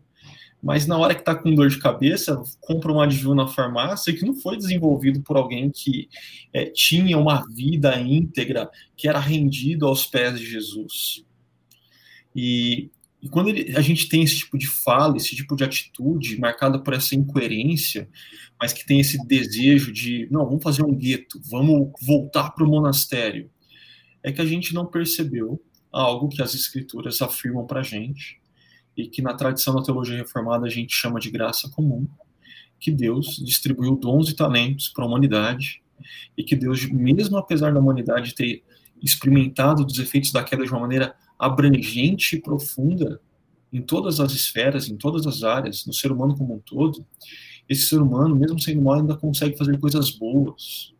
mas 0.61 0.85
na 0.85 0.97
hora 0.97 1.15
que 1.15 1.21
está 1.21 1.33
com 1.33 1.53
dor 1.55 1.69
de 1.69 1.79
cabeça, 1.79 2.41
compra 2.59 2.91
um 2.91 3.01
adjunto 3.01 3.35
na 3.35 3.47
farmácia 3.47 4.13
que 4.13 4.25
não 4.25 4.35
foi 4.35 4.57
desenvolvido 4.57 5.21
por 5.21 5.35
alguém 5.35 5.71
que 5.71 6.07
é, 6.53 6.65
tinha 6.65 7.17
uma 7.17 7.43
vida 7.47 7.99
íntegra, 7.99 8.69
que 8.95 9.07
era 9.07 9.19
rendido 9.19 9.87
aos 9.87 10.05
pés 10.05 10.39
de 10.39 10.45
Jesus. 10.45 11.25
E, 12.35 12.91
e 13.21 13.27
quando 13.27 13.49
ele, 13.49 13.75
a 13.75 13.81
gente 13.81 14.07
tem 14.07 14.21
esse 14.21 14.37
tipo 14.37 14.55
de 14.55 14.67
fala, 14.67 15.17
esse 15.17 15.35
tipo 15.35 15.55
de 15.55 15.63
atitude 15.63 16.39
marcada 16.39 16.77
por 16.77 16.93
essa 16.93 17.15
incoerência, 17.15 18.07
mas 18.59 18.71
que 18.71 18.85
tem 18.85 18.99
esse 18.99 19.17
desejo 19.25 19.91
de, 19.91 20.27
não, 20.29 20.45
vamos 20.45 20.61
fazer 20.61 20.83
um 20.83 20.93
gueto, 20.93 21.41
vamos 21.49 21.91
voltar 22.01 22.51
para 22.51 22.63
o 22.63 22.69
monastério, 22.69 23.49
é 24.21 24.31
que 24.31 24.41
a 24.41 24.45
gente 24.45 24.75
não 24.75 24.85
percebeu 24.85 25.59
algo 25.91 26.29
que 26.29 26.41
as 26.41 26.53
escrituras 26.53 27.19
afirmam 27.19 27.65
para 27.65 27.79
a 27.79 27.83
gente 27.83 28.40
e 28.95 29.07
que 29.07 29.21
na 29.21 29.33
tradição 29.33 29.75
da 29.75 29.83
teologia 29.83 30.17
reformada 30.17 30.65
a 30.65 30.69
gente 30.69 30.93
chama 30.93 31.19
de 31.19 31.29
graça 31.29 31.69
comum, 31.69 32.07
que 32.79 32.91
Deus 32.91 33.37
distribuiu 33.37 33.95
dons 33.95 34.29
e 34.29 34.35
talentos 34.35 34.89
para 34.89 35.03
a 35.03 35.07
humanidade 35.07 35.81
e 36.37 36.43
que 36.43 36.55
Deus, 36.55 36.85
mesmo 36.89 37.37
apesar 37.37 37.73
da 37.73 37.79
humanidade 37.79 38.33
ter 38.33 38.63
experimentado 39.01 39.85
os 39.85 39.99
efeitos 39.99 40.31
da 40.31 40.43
queda 40.43 40.63
de 40.63 40.71
uma 40.71 40.81
maneira 40.81 41.15
abrangente 41.37 42.35
e 42.35 42.41
profunda 42.41 43.19
em 43.71 43.81
todas 43.81 44.19
as 44.19 44.33
esferas, 44.33 44.89
em 44.89 44.97
todas 44.97 45.25
as 45.25 45.43
áreas, 45.43 45.85
no 45.85 45.93
ser 45.93 46.11
humano 46.11 46.35
como 46.35 46.55
um 46.55 46.59
todo, 46.59 47.05
esse 47.69 47.83
ser 47.83 48.01
humano, 48.01 48.35
mesmo 48.35 48.59
sendo 48.59 48.81
mal, 48.81 48.95
ainda 48.95 49.15
consegue 49.15 49.57
fazer 49.57 49.79
coisas 49.79 50.09
boas, 50.09 50.93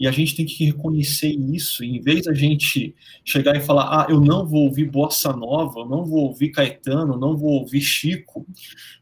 e 0.00 0.08
a 0.08 0.10
gente 0.10 0.34
tem 0.34 0.46
que 0.46 0.64
reconhecer 0.64 1.28
isso. 1.28 1.84
E 1.84 1.98
em 1.98 2.00
vez 2.00 2.24
da 2.24 2.32
gente 2.32 2.94
chegar 3.22 3.54
e 3.54 3.60
falar, 3.60 3.84
ah, 3.84 4.06
eu 4.08 4.18
não 4.18 4.46
vou 4.46 4.64
ouvir 4.64 4.90
bossa 4.90 5.30
nova, 5.30 5.80
eu 5.80 5.86
não 5.86 6.06
vou 6.06 6.28
ouvir 6.28 6.48
Caetano, 6.48 7.18
não 7.18 7.36
vou 7.36 7.50
ouvir 7.50 7.82
Chico, 7.82 8.46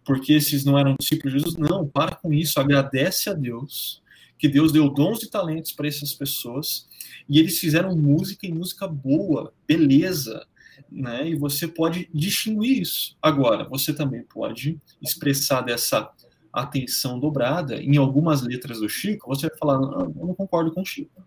porque 0.04 0.32
esses 0.32 0.64
não 0.64 0.76
eram 0.76 0.96
discípulos 0.98 1.32
de 1.32 1.38
Jesus. 1.38 1.56
Não, 1.56 1.86
para 1.86 2.16
com 2.16 2.32
isso, 2.34 2.58
agradece 2.58 3.30
a 3.30 3.32
Deus, 3.32 4.02
que 4.36 4.48
Deus 4.48 4.72
deu 4.72 4.90
dons 4.90 5.22
e 5.22 5.30
talentos 5.30 5.70
para 5.70 5.86
essas 5.86 6.12
pessoas, 6.12 6.88
e 7.28 7.38
eles 7.38 7.60
fizeram 7.60 7.96
música 7.96 8.44
e 8.44 8.52
música 8.52 8.88
boa, 8.88 9.52
beleza, 9.68 10.44
né? 10.90 11.28
E 11.28 11.36
você 11.36 11.68
pode 11.68 12.08
distinguir 12.12 12.82
isso. 12.82 13.16
Agora, 13.22 13.62
você 13.68 13.92
também 13.92 14.24
pode 14.24 14.80
expressar 15.00 15.60
dessa 15.60 16.10
atenção 16.52 17.18
dobrada. 17.18 17.76
Em 17.80 17.96
algumas 17.96 18.42
letras 18.42 18.80
do 18.80 18.88
Chico, 18.88 19.28
você 19.28 19.48
vai 19.48 19.58
falar, 19.58 19.78
não, 19.78 20.00
eu 20.00 20.26
não 20.26 20.34
concordo 20.34 20.72
com 20.72 20.82
o 20.82 20.86
Chico. 20.86 21.22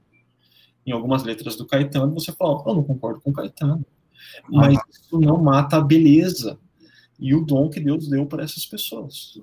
Em 0.86 0.92
algumas 0.92 1.24
letras 1.24 1.56
do 1.56 1.66
Caetano, 1.66 2.14
você 2.14 2.32
fala, 2.32 2.64
eu 2.66 2.76
não 2.76 2.84
concordo 2.84 3.22
com 3.22 3.30
o 3.30 3.34
Caetano. 3.34 3.86
Mas 4.50 4.78
isso 4.90 5.20
não 5.20 5.42
mata 5.42 5.78
a 5.78 5.82
beleza 5.82 6.60
e 7.20 7.36
o 7.36 7.42
dom 7.42 7.70
que 7.70 7.80
Deus 7.80 8.08
deu 8.08 8.26
para 8.26 8.44
essas 8.44 8.66
pessoas. 8.66 9.40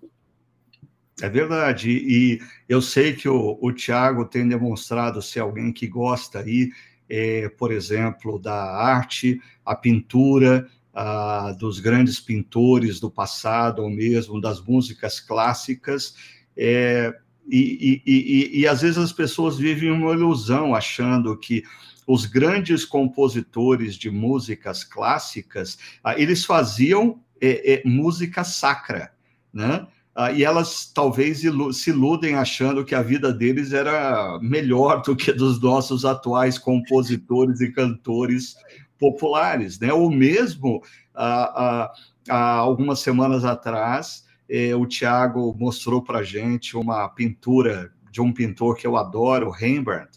É 1.21 1.29
verdade. 1.29 1.91
E 1.91 2.41
eu 2.69 2.81
sei 2.83 3.15
que 3.15 3.29
o, 3.29 3.59
o 3.61 3.73
Tiago 3.73 4.25
tem 4.25 4.49
demonstrado 4.49 5.23
ser 5.23 5.41
alguém 5.41 5.73
que 5.73 5.87
gosta 5.87 6.41
aí, 6.41 6.71
é, 7.09 7.49
por 7.49 7.73
exemplo, 7.73 8.39
da 8.39 8.55
arte, 8.55 9.41
a 9.65 9.75
pintura, 9.75 10.69
ah, 11.01 11.53
dos 11.53 11.79
grandes 11.79 12.19
pintores 12.19 12.99
do 12.99 13.09
passado, 13.09 13.83
ou 13.83 13.89
mesmo 13.89 14.41
das 14.41 14.61
músicas 14.61 15.21
clássicas, 15.21 16.17
é, 16.57 17.15
e, 17.49 18.03
e, 18.05 18.13
e, 18.13 18.61
e, 18.61 18.67
às 18.67 18.83
vezes 18.83 18.99
as 18.99 19.13
pessoas 19.13 19.57
vivem 19.57 19.93
uma 19.93 20.13
ilusão 20.13 20.75
achando 20.75 21.39
que 21.39 21.63
os 22.05 22.27
grandes 22.27 22.85
compositores 22.85 23.95
de 23.95 24.11
músicas 24.11 24.83
clássicas, 24.83 25.79
ah, 26.03 26.19
eles 26.19 26.45
faziam 26.45 27.21
é, 27.41 27.75
é, 27.75 27.83
música 27.85 28.43
sacra, 28.43 29.13
né? 29.53 29.87
Ah, 30.17 30.33
e 30.33 30.43
elas 30.43 30.91
talvez 30.93 31.43
se 31.75 31.91
iludem 31.91 32.35
achando 32.35 32.85
que 32.85 32.97
a 32.97 33.03
vida 33.03 33.33
deles 33.33 33.73
era 33.73 34.37
melhor 34.43 35.03
do 35.03 35.15
que 35.15 35.33
dos 35.33 35.61
nossos 35.63 36.05
atuais 36.05 36.59
compositores 36.59 37.61
e 37.61 37.71
cantores 37.71 38.57
populares, 38.99 39.79
né? 39.79 39.93
Ou 39.93 40.11
mesmo 40.11 40.83
há, 41.15 41.93
há 42.29 42.53
algumas 42.55 43.01
semanas 43.01 43.45
atrás, 43.45 44.27
eh, 44.49 44.75
o 44.75 44.87
Tiago 44.87 45.55
mostrou 45.59 46.03
para 46.03 46.23
gente 46.23 46.77
uma 46.77 47.09
pintura 47.09 47.93
de 48.11 48.21
um 48.21 48.33
pintor 48.33 48.77
que 48.77 48.87
eu 48.87 48.97
adoro, 48.97 49.51
Rembrandt. 49.51 50.11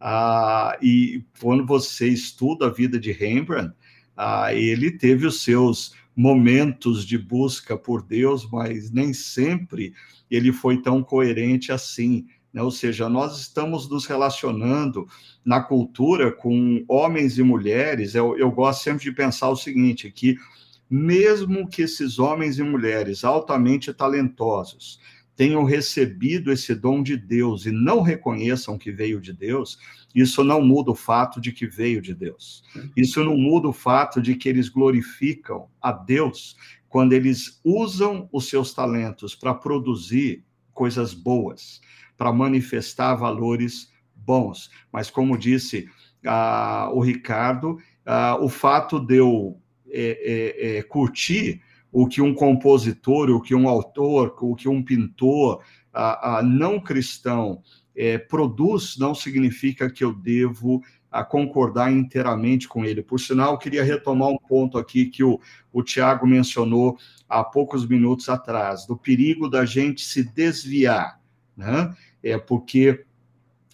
Ah, 0.00 0.76
e 0.82 1.24
quando 1.40 1.64
você 1.66 2.08
estuda 2.08 2.66
a 2.66 2.70
vida 2.70 2.98
de 2.98 3.12
Rembrandt, 3.12 3.74
ah, 4.16 4.52
ele 4.52 4.90
teve 4.90 5.26
os 5.26 5.42
seus 5.42 5.94
momentos 6.14 7.06
de 7.06 7.18
busca 7.18 7.76
por 7.76 8.02
Deus, 8.02 8.48
mas 8.50 8.90
nem 8.90 9.12
sempre 9.12 9.94
ele 10.30 10.52
foi 10.52 10.82
tão 10.82 11.02
coerente 11.02 11.70
assim. 11.70 12.26
Né? 12.56 12.62
Ou 12.62 12.70
seja, 12.70 13.06
nós 13.06 13.38
estamos 13.38 13.86
nos 13.86 14.06
relacionando 14.06 15.06
na 15.44 15.60
cultura 15.60 16.32
com 16.32 16.82
homens 16.88 17.36
e 17.36 17.42
mulheres. 17.42 18.14
Eu, 18.14 18.34
eu 18.38 18.50
gosto 18.50 18.82
sempre 18.82 19.04
de 19.04 19.12
pensar 19.12 19.50
o 19.50 19.56
seguinte: 19.56 20.10
que 20.10 20.38
mesmo 20.88 21.68
que 21.68 21.82
esses 21.82 22.18
homens 22.18 22.58
e 22.58 22.62
mulheres 22.62 23.24
altamente 23.24 23.92
talentosos 23.92 24.98
tenham 25.36 25.64
recebido 25.64 26.50
esse 26.50 26.74
dom 26.74 27.02
de 27.02 27.14
Deus 27.14 27.66
e 27.66 27.70
não 27.70 28.00
reconheçam 28.00 28.78
que 28.78 28.90
veio 28.90 29.20
de 29.20 29.34
Deus, 29.34 29.78
isso 30.14 30.42
não 30.42 30.62
muda 30.62 30.92
o 30.92 30.94
fato 30.94 31.38
de 31.38 31.52
que 31.52 31.66
veio 31.66 32.00
de 32.00 32.14
Deus. 32.14 32.64
Isso 32.96 33.22
não 33.22 33.36
muda 33.36 33.68
o 33.68 33.72
fato 33.72 34.22
de 34.22 34.34
que 34.34 34.48
eles 34.48 34.70
glorificam 34.70 35.68
a 35.78 35.92
Deus 35.92 36.56
quando 36.88 37.12
eles 37.12 37.60
usam 37.62 38.30
os 38.32 38.48
seus 38.48 38.72
talentos 38.72 39.34
para 39.34 39.52
produzir 39.52 40.42
coisas 40.72 41.12
boas 41.12 41.82
para 42.16 42.32
manifestar 42.32 43.14
valores 43.14 43.90
bons. 44.14 44.70
Mas, 44.92 45.10
como 45.10 45.38
disse 45.38 45.88
ah, 46.26 46.90
o 46.92 47.00
Ricardo, 47.00 47.78
ah, 48.04 48.36
o 48.40 48.48
fato 48.48 48.98
de 48.98 49.16
eu 49.16 49.60
é, 49.88 50.74
é, 50.74 50.78
é, 50.78 50.82
curtir 50.82 51.62
o 51.92 52.06
que 52.06 52.20
um 52.20 52.34
compositor, 52.34 53.30
o 53.30 53.40
que 53.40 53.54
um 53.54 53.68
autor, 53.68 54.34
o 54.40 54.54
que 54.54 54.68
um 54.68 54.82
pintor 54.82 55.62
ah, 55.92 56.38
ah, 56.38 56.42
não 56.42 56.80
cristão 56.80 57.62
é, 57.94 58.18
produz, 58.18 58.98
não 58.98 59.14
significa 59.14 59.88
que 59.88 60.04
eu 60.04 60.12
devo 60.12 60.82
concordar 61.30 61.90
inteiramente 61.90 62.68
com 62.68 62.84
ele. 62.84 63.02
Por 63.02 63.18
sinal, 63.18 63.56
queria 63.56 63.82
retomar 63.82 64.28
um 64.28 64.36
ponto 64.36 64.76
aqui 64.76 65.06
que 65.06 65.24
o, 65.24 65.40
o 65.72 65.82
Tiago 65.82 66.26
mencionou 66.26 66.98
há 67.26 67.42
poucos 67.42 67.88
minutos 67.88 68.28
atrás, 68.28 68.84
do 68.84 68.98
perigo 68.98 69.48
da 69.48 69.64
gente 69.64 70.02
se 70.02 70.22
desviar 70.22 71.18
né? 71.56 71.94
É 72.26 72.38
porque 72.38 73.04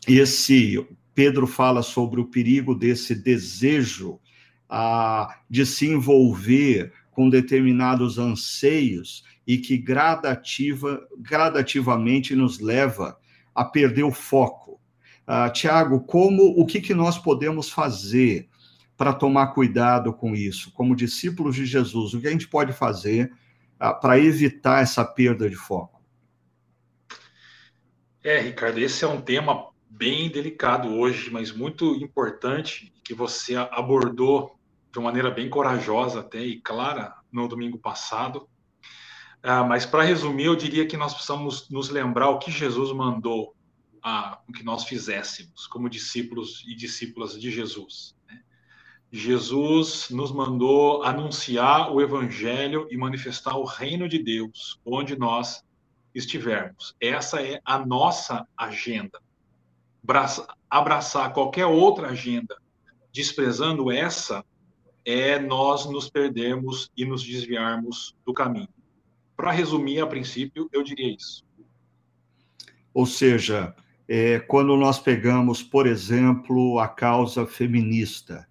esse 0.06 0.86
Pedro 1.14 1.46
fala 1.46 1.82
sobre 1.82 2.20
o 2.20 2.26
perigo 2.26 2.74
desse 2.74 3.14
desejo 3.14 4.20
ah, 4.68 5.40
de 5.48 5.64
se 5.64 5.86
envolver 5.86 6.92
com 7.10 7.28
determinados 7.28 8.18
anseios 8.18 9.24
e 9.46 9.58
que 9.58 9.76
gradativa, 9.76 11.00
gradativamente 11.18 12.34
nos 12.34 12.58
leva 12.58 13.18
a 13.54 13.64
perder 13.64 14.02
o 14.02 14.10
foco. 14.10 14.80
Uh, 15.26 15.52
Tiago, 15.52 16.00
como 16.00 16.42
o 16.42 16.66
que, 16.66 16.80
que 16.80 16.94
nós 16.94 17.18
podemos 17.18 17.70
fazer 17.70 18.48
para 18.96 19.12
tomar 19.12 19.48
cuidado 19.48 20.12
com 20.12 20.34
isso, 20.34 20.72
como 20.72 20.96
discípulos 20.96 21.54
de 21.54 21.64
Jesus? 21.64 22.12
O 22.12 22.20
que 22.20 22.26
a 22.26 22.30
gente 22.30 22.48
pode 22.48 22.72
fazer 22.72 23.32
uh, 23.80 23.98
para 24.00 24.18
evitar 24.18 24.82
essa 24.82 25.04
perda 25.04 25.48
de 25.48 25.56
foco? 25.56 26.01
É, 28.24 28.38
Ricardo, 28.38 28.78
esse 28.78 29.04
é 29.04 29.08
um 29.08 29.20
tema 29.20 29.66
bem 29.90 30.30
delicado 30.30 30.94
hoje, 30.94 31.28
mas 31.28 31.50
muito 31.50 31.96
importante 31.96 32.92
que 33.02 33.12
você 33.12 33.56
abordou 33.56 34.56
de 34.92 35.00
uma 35.00 35.06
maneira 35.06 35.28
bem 35.28 35.50
corajosa 35.50 36.20
até 36.20 36.38
e 36.38 36.60
clara 36.60 37.16
no 37.32 37.48
domingo 37.48 37.78
passado. 37.78 38.48
Ah, 39.42 39.64
mas 39.64 39.84
para 39.84 40.04
resumir, 40.04 40.44
eu 40.44 40.54
diria 40.54 40.86
que 40.86 40.96
nós 40.96 41.12
precisamos 41.12 41.68
nos 41.68 41.88
lembrar 41.88 42.28
o 42.28 42.38
que 42.38 42.52
Jesus 42.52 42.92
mandou 42.92 43.56
a, 44.00 44.40
que 44.54 44.62
nós 44.62 44.84
fizéssemos 44.84 45.66
como 45.66 45.90
discípulos 45.90 46.64
e 46.68 46.76
discípulas 46.76 47.32
de 47.40 47.50
Jesus. 47.50 48.14
Né? 48.28 48.40
Jesus 49.10 50.10
nos 50.10 50.30
mandou 50.30 51.02
anunciar 51.02 51.92
o 51.92 52.00
Evangelho 52.00 52.86
e 52.88 52.96
manifestar 52.96 53.56
o 53.56 53.64
reino 53.64 54.08
de 54.08 54.22
Deus 54.22 54.80
onde 54.86 55.18
nós 55.18 55.64
estivermos. 56.14 56.94
Essa 57.00 57.42
é 57.42 57.60
a 57.64 57.78
nossa 57.78 58.46
agenda. 58.56 59.20
Abraçar 60.70 61.32
qualquer 61.32 61.66
outra 61.66 62.08
agenda 62.08 62.56
desprezando 63.12 63.90
essa 63.90 64.44
é 65.04 65.38
nós 65.38 65.84
nos 65.86 66.08
perdermos 66.08 66.90
e 66.96 67.04
nos 67.04 67.22
desviarmos 67.22 68.16
do 68.24 68.32
caminho. 68.32 68.68
Para 69.36 69.50
resumir, 69.50 70.00
a 70.00 70.06
princípio, 70.06 70.68
eu 70.72 70.82
diria 70.82 71.14
isso. 71.14 71.44
Ou 72.94 73.06
seja, 73.06 73.74
é, 74.08 74.38
quando 74.40 74.76
nós 74.76 74.98
pegamos, 74.98 75.62
por 75.62 75.86
exemplo, 75.86 76.78
a 76.78 76.88
causa 76.88 77.46
feminista, 77.46 78.46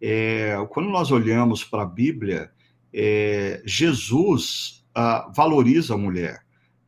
é, 0.00 0.56
quando 0.70 0.88
nós 0.88 1.10
olhamos 1.10 1.64
para 1.64 1.82
a 1.82 1.86
Bíblia, 1.86 2.50
é, 2.92 3.62
Jesus 3.64 4.84
ah, 4.94 5.30
valoriza 5.34 5.94
a 5.94 5.98
mulher. 5.98 6.42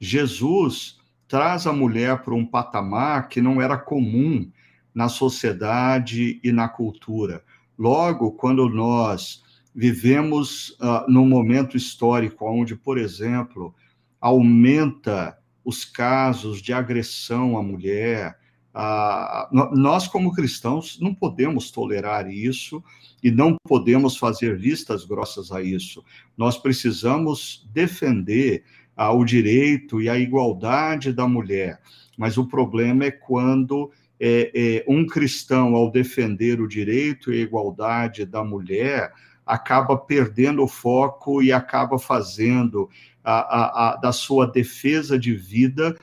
Jesus 0.04 0.98
traz 1.26 1.66
a 1.66 1.72
mulher 1.72 2.22
para 2.22 2.34
um 2.34 2.44
patamar 2.44 3.28
que 3.28 3.40
não 3.40 3.60
era 3.60 3.78
comum 3.78 4.50
na 4.94 5.08
sociedade 5.08 6.38
e 6.44 6.52
na 6.52 6.68
cultura. 6.68 7.42
Logo, 7.76 8.32
quando 8.32 8.68
nós 8.68 9.42
vivemos 9.74 10.70
uh, 10.80 11.10
num 11.10 11.26
momento 11.26 11.76
histórico 11.76 12.44
onde, 12.44 12.76
por 12.76 12.98
exemplo, 12.98 13.74
aumenta 14.20 15.36
os 15.64 15.84
casos 15.84 16.60
de 16.60 16.72
agressão 16.72 17.56
à 17.58 17.62
mulher, 17.62 18.38
uh, 18.74 19.74
nós, 19.74 20.06
como 20.06 20.32
cristãos, 20.32 21.00
não 21.00 21.14
podemos 21.14 21.70
tolerar 21.70 22.30
isso 22.30 22.84
e 23.22 23.30
não 23.30 23.56
podemos 23.66 24.16
fazer 24.18 24.56
vistas 24.56 25.04
grossas 25.04 25.50
a 25.50 25.62
isso. 25.62 26.04
Nós 26.36 26.58
precisamos 26.58 27.66
defender 27.72 28.64
uh, 28.96 29.16
o 29.16 29.24
direito 29.24 30.00
e 30.00 30.08
a 30.08 30.18
igualdade 30.18 31.12
da 31.12 31.26
mulher. 31.26 31.80
Mas 32.16 32.38
o 32.38 32.46
problema 32.46 33.04
é 33.04 33.10
quando 33.10 33.90
é, 34.20 34.50
é, 34.54 34.84
um 34.88 35.06
cristão, 35.06 35.74
ao 35.74 35.90
defender 35.90 36.60
o 36.60 36.68
direito 36.68 37.32
e 37.32 37.40
a 37.40 37.42
igualdade 37.42 38.24
da 38.24 38.44
mulher, 38.44 39.12
acaba 39.44 39.96
perdendo 39.96 40.62
o 40.62 40.68
foco 40.68 41.42
e 41.42 41.52
acaba 41.52 41.98
fazendo 41.98 42.88
a, 43.22 43.32
a, 43.32 43.88
a, 43.92 43.96
da 43.96 44.12
sua 44.12 44.46
defesa 44.46 45.18
de 45.18 45.34
vida 45.34 45.96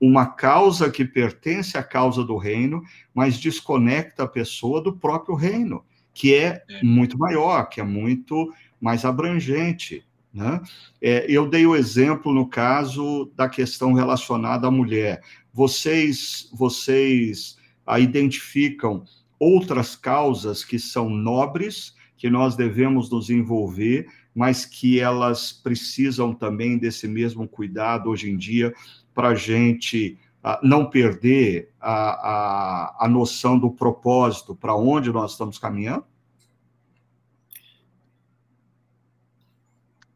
uma 0.00 0.26
causa 0.26 0.90
que 0.90 1.04
pertence 1.04 1.76
à 1.76 1.82
causa 1.82 2.24
do 2.24 2.36
reino, 2.36 2.82
mas 3.12 3.38
desconecta 3.38 4.22
a 4.22 4.28
pessoa 4.28 4.80
do 4.80 4.96
próprio 4.96 5.34
reino, 5.34 5.84
que 6.14 6.34
é, 6.34 6.62
é. 6.68 6.82
muito 6.82 7.18
maior, 7.18 7.68
que 7.68 7.80
é 7.80 7.84
muito 7.84 8.52
mais 8.80 9.04
abrangente. 9.04 10.04
Né? 10.38 10.60
É, 11.02 11.26
eu 11.28 11.48
dei 11.48 11.66
o 11.66 11.74
exemplo 11.74 12.32
no 12.32 12.48
caso 12.48 13.32
da 13.34 13.48
questão 13.48 13.92
relacionada 13.92 14.68
à 14.68 14.70
mulher. 14.70 15.20
Vocês, 15.52 16.48
vocês 16.52 17.58
a, 17.84 17.98
identificam 17.98 19.02
outras 19.36 19.96
causas 19.96 20.64
que 20.64 20.78
são 20.78 21.10
nobres 21.10 21.92
que 22.16 22.30
nós 22.30 22.54
devemos 22.54 23.10
nos 23.10 23.30
envolver, 23.30 24.06
mas 24.32 24.64
que 24.64 25.00
elas 25.00 25.52
precisam 25.52 26.32
também 26.32 26.78
desse 26.78 27.08
mesmo 27.08 27.48
cuidado 27.48 28.08
hoje 28.08 28.30
em 28.30 28.36
dia 28.36 28.72
para 29.12 29.30
a 29.30 29.34
gente 29.34 30.16
uh, 30.44 30.64
não 30.64 30.88
perder 30.88 31.72
a, 31.80 32.10
a, 33.00 33.06
a 33.06 33.08
noção 33.08 33.58
do 33.58 33.72
propósito, 33.72 34.54
para 34.54 34.76
onde 34.76 35.10
nós 35.10 35.32
estamos 35.32 35.58
caminhando? 35.58 36.04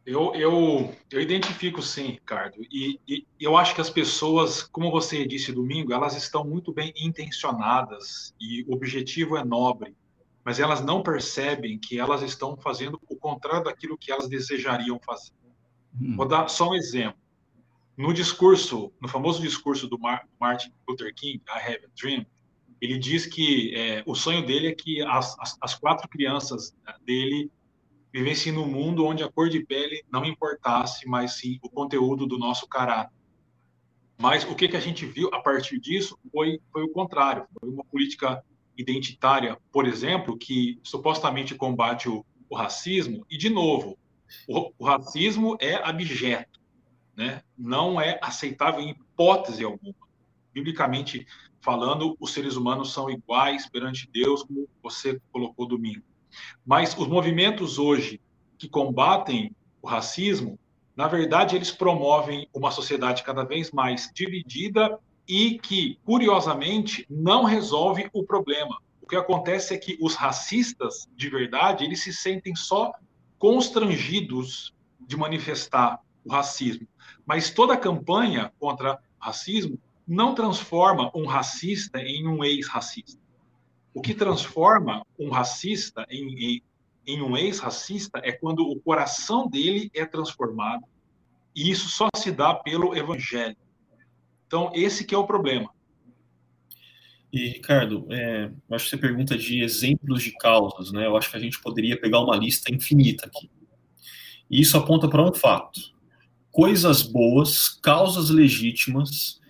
Eu, 0.05 0.35
eu, 0.35 0.95
eu 1.11 1.21
identifico 1.21 1.81
sim, 1.81 2.09
Ricardo, 2.09 2.57
e, 2.71 2.99
e, 3.07 3.25
eu 3.39 3.57
acho 3.57 3.75
que 3.75 3.81
as 3.81 3.89
pessoas, 3.89 4.63
como 4.63 4.91
você 4.91 5.25
disse 5.25 5.53
domingo, 5.53 5.93
elas 5.93 6.17
estão 6.17 6.45
muito 6.45 6.73
bem 6.73 6.93
intencionadas 6.97 8.35
e 8.41 8.65
o 8.65 8.75
objetivo 8.75 9.37
é 9.37 9.45
nobre 9.45 9.95
mas 10.45 10.59
elas 10.59 10.85
não 10.85 11.03
percebem 11.03 11.79
que 11.79 11.99
elas 11.99 12.23
estão 12.23 12.57
fazendo 12.57 13.01
o 13.09 13.17
contrário 13.17 13.65
daquilo 13.65 13.97
que 13.97 14.11
elas 14.11 14.29
desejariam 14.29 14.99
fazer. 15.05 15.33
Hum. 16.01 16.17
Vou 16.17 16.27
dar 16.27 16.49
só 16.49 16.71
um 16.71 16.75
exemplo. 16.75 17.21
No 17.97 18.13
discurso, 18.13 18.93
no 19.01 19.09
famoso 19.09 19.41
discurso 19.41 19.87
do 19.87 19.99
Martin 19.99 20.73
Luther 20.89 21.15
King, 21.15 21.43
I 21.49 21.59
Have 21.59 21.85
a 21.85 21.89
Dream, 21.97 22.27
ele 22.81 22.99
diz 22.99 23.27
que 23.27 23.75
é, 23.77 24.03
o 24.07 24.15
sonho 24.15 24.45
dele 24.45 24.69
é 24.69 24.75
que 24.75 25.03
as, 25.03 25.39
as, 25.39 25.57
as, 25.61 25.75
quatro 25.75 26.09
crianças 26.09 26.75
dele 27.07 27.49
vivessem 28.13 28.53
num 28.53 28.67
mundo 28.67 29.07
onde 29.07 29.23
a 29.23 29.31
cor 29.31 29.49
de 29.49 29.65
pele 29.65 30.05
não 30.11 30.25
importasse, 30.25 31.09
mas 31.09 31.39
sim 31.39 31.59
o 31.63 31.71
conteúdo 31.71 32.27
do 32.27 32.39
nosso 32.39 32.69
caráter. 32.69 33.17
Mas 34.19 34.45
o 34.45 34.55
que, 34.55 34.69
que 34.69 34.77
a 34.77 34.81
gente 34.81 35.07
viu 35.07 35.31
a 35.33 35.41
partir 35.41 35.81
disso 35.81 36.19
foi, 36.31 36.61
foi 36.71 36.83
o 36.85 36.91
contrário. 36.91 37.47
Foi 37.59 37.69
uma 37.69 37.85
política 37.85 38.45
identitária, 38.77 39.59
por 39.73 39.87
exemplo, 39.87 40.37
que 40.37 40.79
supostamente 40.83 41.55
combate 41.55 42.09
o, 42.09 42.25
o 42.49 42.55
racismo, 42.55 43.27
e, 43.31 43.37
de 43.37 43.49
novo, 43.49 43.99
o, 44.47 44.73
o, 44.79 44.85
racismo 44.85 45.57
é 45.61 45.75
abjeto, 45.75 46.61
né? 47.17 47.43
não 47.57 48.01
é 48.01 48.19
aceitável 48.23 48.81
em 48.81 48.91
hipótese 48.91 49.65
alguma. 49.65 49.95
Biblicamente 50.53 51.27
falando, 51.61 52.17
os 52.21 52.33
seres 52.33 52.57
humanos 52.57 52.93
são 52.93 53.09
iguais 53.09 53.69
perante 53.69 54.09
Deus, 54.13 54.43
como 54.43 54.69
você 54.83 55.21
colocou 55.31 55.67
domingo. 55.67 56.05
Mas 56.65 56.97
os 56.97 57.07
movimentos 57.07 57.79
hoje 57.79 58.21
que 58.59 58.69
combatem 58.69 59.55
o 59.81 59.87
racismo, 59.87 60.59
na 60.97 61.09
verdade, 61.09 61.57
eles 61.57 61.71
promovem 61.71 62.49
uma 62.55 62.71
sociedade 62.71 63.23
cada 63.23 63.45
vez 63.45 63.71
mais 63.71 64.11
dividida 64.15 64.99
e 65.27 65.59
que, 65.59 65.99
curiosamente, 66.05 67.07
não 67.09 67.45
resolve 67.45 68.09
o 68.13 68.25
problema. 68.25 68.81
O 69.01 69.07
que 69.07 69.17
acontece 69.17 69.75
é 69.75 69.79
que 69.79 69.97
os 70.01 70.15
racistas, 70.15 71.09
de 71.17 71.29
verdade, 71.29 71.85
eles 71.85 72.03
se 72.03 72.13
sentem 72.13 72.55
só 72.55 72.93
constrangidos 73.39 74.75
de 75.01 75.17
manifestar 75.17 76.01
o 76.25 76.33
racismo. 76.33 76.87
Mas 77.27 77.51
toda 77.51 77.75
a 77.75 77.79
campanha 77.79 78.53
contra 78.59 78.99
racismo 79.19 79.79
não 80.07 80.35
transforma 80.35 81.11
um 81.15 81.27
racista 81.27 82.01
em 82.01 82.27
um 82.27 82.45
ex-racista. 82.45 83.22
O 83.95 84.01
que 84.01 84.15
transforma 84.15 85.05
um 85.19 85.31
racista 85.31 86.07
em, 86.09 86.39
em, 86.39 86.63
em 87.07 87.23
um 87.23 87.37
ex-racista 87.37 88.21
é 88.23 88.33
quando 88.33 88.67
o 88.67 88.81
coração 88.81 89.49
dele 89.49 89.91
é 89.95 90.07
transformado. 90.07 90.85
E 91.55 91.71
isso 91.71 91.89
só 91.89 92.09
se 92.17 92.31
dá 92.31 92.55
pelo 92.55 92.97
evangelho. 92.97 93.57
Então, 94.47 94.71
esse 94.75 95.05
que 95.05 95.15
é 95.15 95.19
o 95.19 95.27
problema. 95.27 95.71
E, 97.33 97.49
Ricardo, 97.49 98.07
é, 98.11 98.51
acho 98.71 98.85
que 98.85 98.91
você 98.91 98.97
pergunta 98.99 99.37
de 99.37 99.63
exemplos 99.63 100.23
de 100.23 100.33
causas, 100.33 100.93
né? 100.93 101.07
Eu 101.07 101.17
acho 101.17 101.31
que 101.31 101.37
a 101.37 101.41
gente 101.41 101.61
poderia 101.61 101.99
pegar 101.99 102.21
uma 102.21 102.37
lista 102.37 102.73
infinita 102.73 103.27
aqui. 103.27 103.51
E 104.51 104.61
isso 104.61 104.77
aponta 104.77 105.09
para 105.09 105.23
um 105.23 105.33
fato. 105.33 105.81
Coisas 106.51 107.03
boas, 107.03 107.71
causas 107.71 108.29
legítimas, 108.29 109.41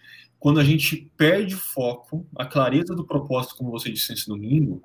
quando 0.42 0.58
a 0.58 0.64
gente 0.64 1.08
perde 1.16 1.54
o 1.54 1.58
foco, 1.58 2.26
a 2.34 2.44
clareza 2.44 2.96
do 2.96 3.06
propósito, 3.06 3.54
como 3.54 3.70
você 3.70 3.92
disse 3.92 4.10
nesse 4.10 4.26
domingo, 4.26 4.82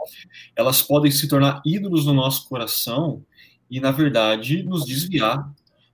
elas 0.56 0.84
podem 0.84 1.10
se 1.10 1.28
tornar 1.28 1.63
ídolos 1.65 2.06
no 2.06 2.13
nosso 2.13 2.48
coração 2.48 3.26
e, 3.67 3.80
na 3.80 3.89
verdade, 3.89 4.62
nos 4.62 4.86
desviar 4.86 5.52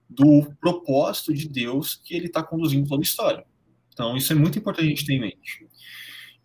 do 0.09 0.53
propósito 0.59 1.33
de 1.33 1.47
Deus 1.47 1.95
que 1.95 2.13
ele 2.13 2.25
está 2.25 2.43
conduzindo 2.43 2.89
toda 2.89 3.01
a 3.01 3.05
história. 3.05 3.45
Então, 3.93 4.17
isso 4.17 4.33
é 4.33 4.35
muito 4.35 4.59
importante 4.59 4.85
a 4.85 4.89
gente 4.89 5.05
ter 5.05 5.13
em 5.13 5.21
mente. 5.21 5.65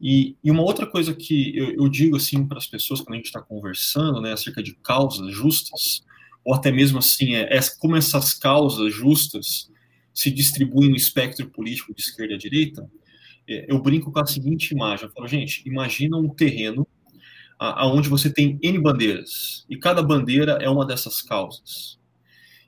E, 0.01 0.37
e 0.45 0.49
uma 0.49 0.63
outra 0.63 0.87
coisa 0.87 1.13
que 1.13 1.59
eu, 1.59 1.73
eu 1.73 1.89
digo 1.89 2.17
assim 2.17 2.47
para 2.47 2.59
as 2.59 2.69
pessoas 2.69 3.01
quando 3.01 3.15
a 3.15 3.17
gente 3.17 3.27
está 3.27 3.43
conversando, 3.43 4.21
né, 4.21 4.33
acerca 4.33 4.63
de 4.63 4.75
causas 4.77 5.35
justas, 5.35 6.05
ou 6.45 6.55
até 6.55 6.71
mesmo 6.71 7.01
assim, 7.01 7.35
é, 7.35 7.57
é, 7.57 7.61
como 7.81 7.97
essas 7.97 8.33
causas 8.33 8.95
justas 8.95 9.69
se 10.15 10.31
distribuem 10.31 10.91
no 10.91 10.97
espectro 10.97 11.51
político 11.51 11.93
de 11.93 12.01
esquerda 12.01 12.37
a 12.37 12.39
direita, 12.39 12.89
eu 13.49 13.81
brinco 13.81 14.13
com 14.13 14.21
a 14.21 14.27
seguinte 14.27 14.73
imagem. 14.73 15.07
Eu 15.07 15.13
falo, 15.13 15.27
gente, 15.27 15.63
imagina 15.67 16.17
um 16.17 16.29
terreno 16.29 16.87
aonde 17.59 18.09
você 18.09 18.31
tem 18.31 18.59
N 18.63 18.79
bandeiras, 18.79 19.65
e 19.69 19.77
cada 19.77 20.01
bandeira 20.01 20.59
é 20.61 20.71
uma 20.71 20.87
dessas 20.87 21.21
causas. 21.21 21.99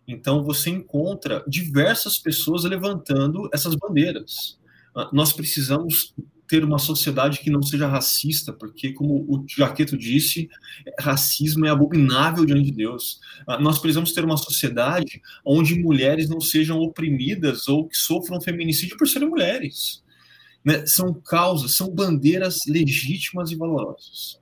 Então 0.06 0.42
você 0.42 0.70
encontra 0.70 1.44
diversas 1.46 2.18
pessoas 2.18 2.64
levantando 2.64 3.48
essas 3.52 3.76
bandeiras. 3.76 4.58
Ah, 4.92 5.08
nós 5.12 5.32
precisamos 5.32 6.12
ter 6.48 6.64
uma 6.64 6.80
sociedade 6.80 7.38
que 7.38 7.48
não 7.48 7.62
seja 7.62 7.86
racista, 7.86 8.52
porque, 8.52 8.92
como 8.92 9.24
o 9.28 9.44
Jaqueto 9.48 9.96
disse, 9.96 10.48
racismo 10.98 11.64
é 11.64 11.70
abominável 11.70 12.44
diante 12.44 12.64
de 12.64 12.72
Deus. 12.72 13.20
Ah, 13.46 13.60
nós 13.60 13.78
precisamos 13.78 14.12
ter 14.12 14.24
uma 14.24 14.36
sociedade 14.36 15.22
onde 15.44 15.78
mulheres 15.78 16.28
não 16.28 16.40
sejam 16.40 16.80
oprimidas 16.80 17.68
ou 17.68 17.86
que 17.86 17.96
sofram 17.96 18.40
feminicídio 18.40 18.96
por 18.96 19.06
serem 19.06 19.28
mulheres. 19.28 20.02
Né? 20.64 20.86
São 20.86 21.14
causas, 21.14 21.76
são 21.76 21.88
bandeiras 21.88 22.58
legítimas 22.66 23.50
e 23.50 23.56
valorosas. 23.56 24.40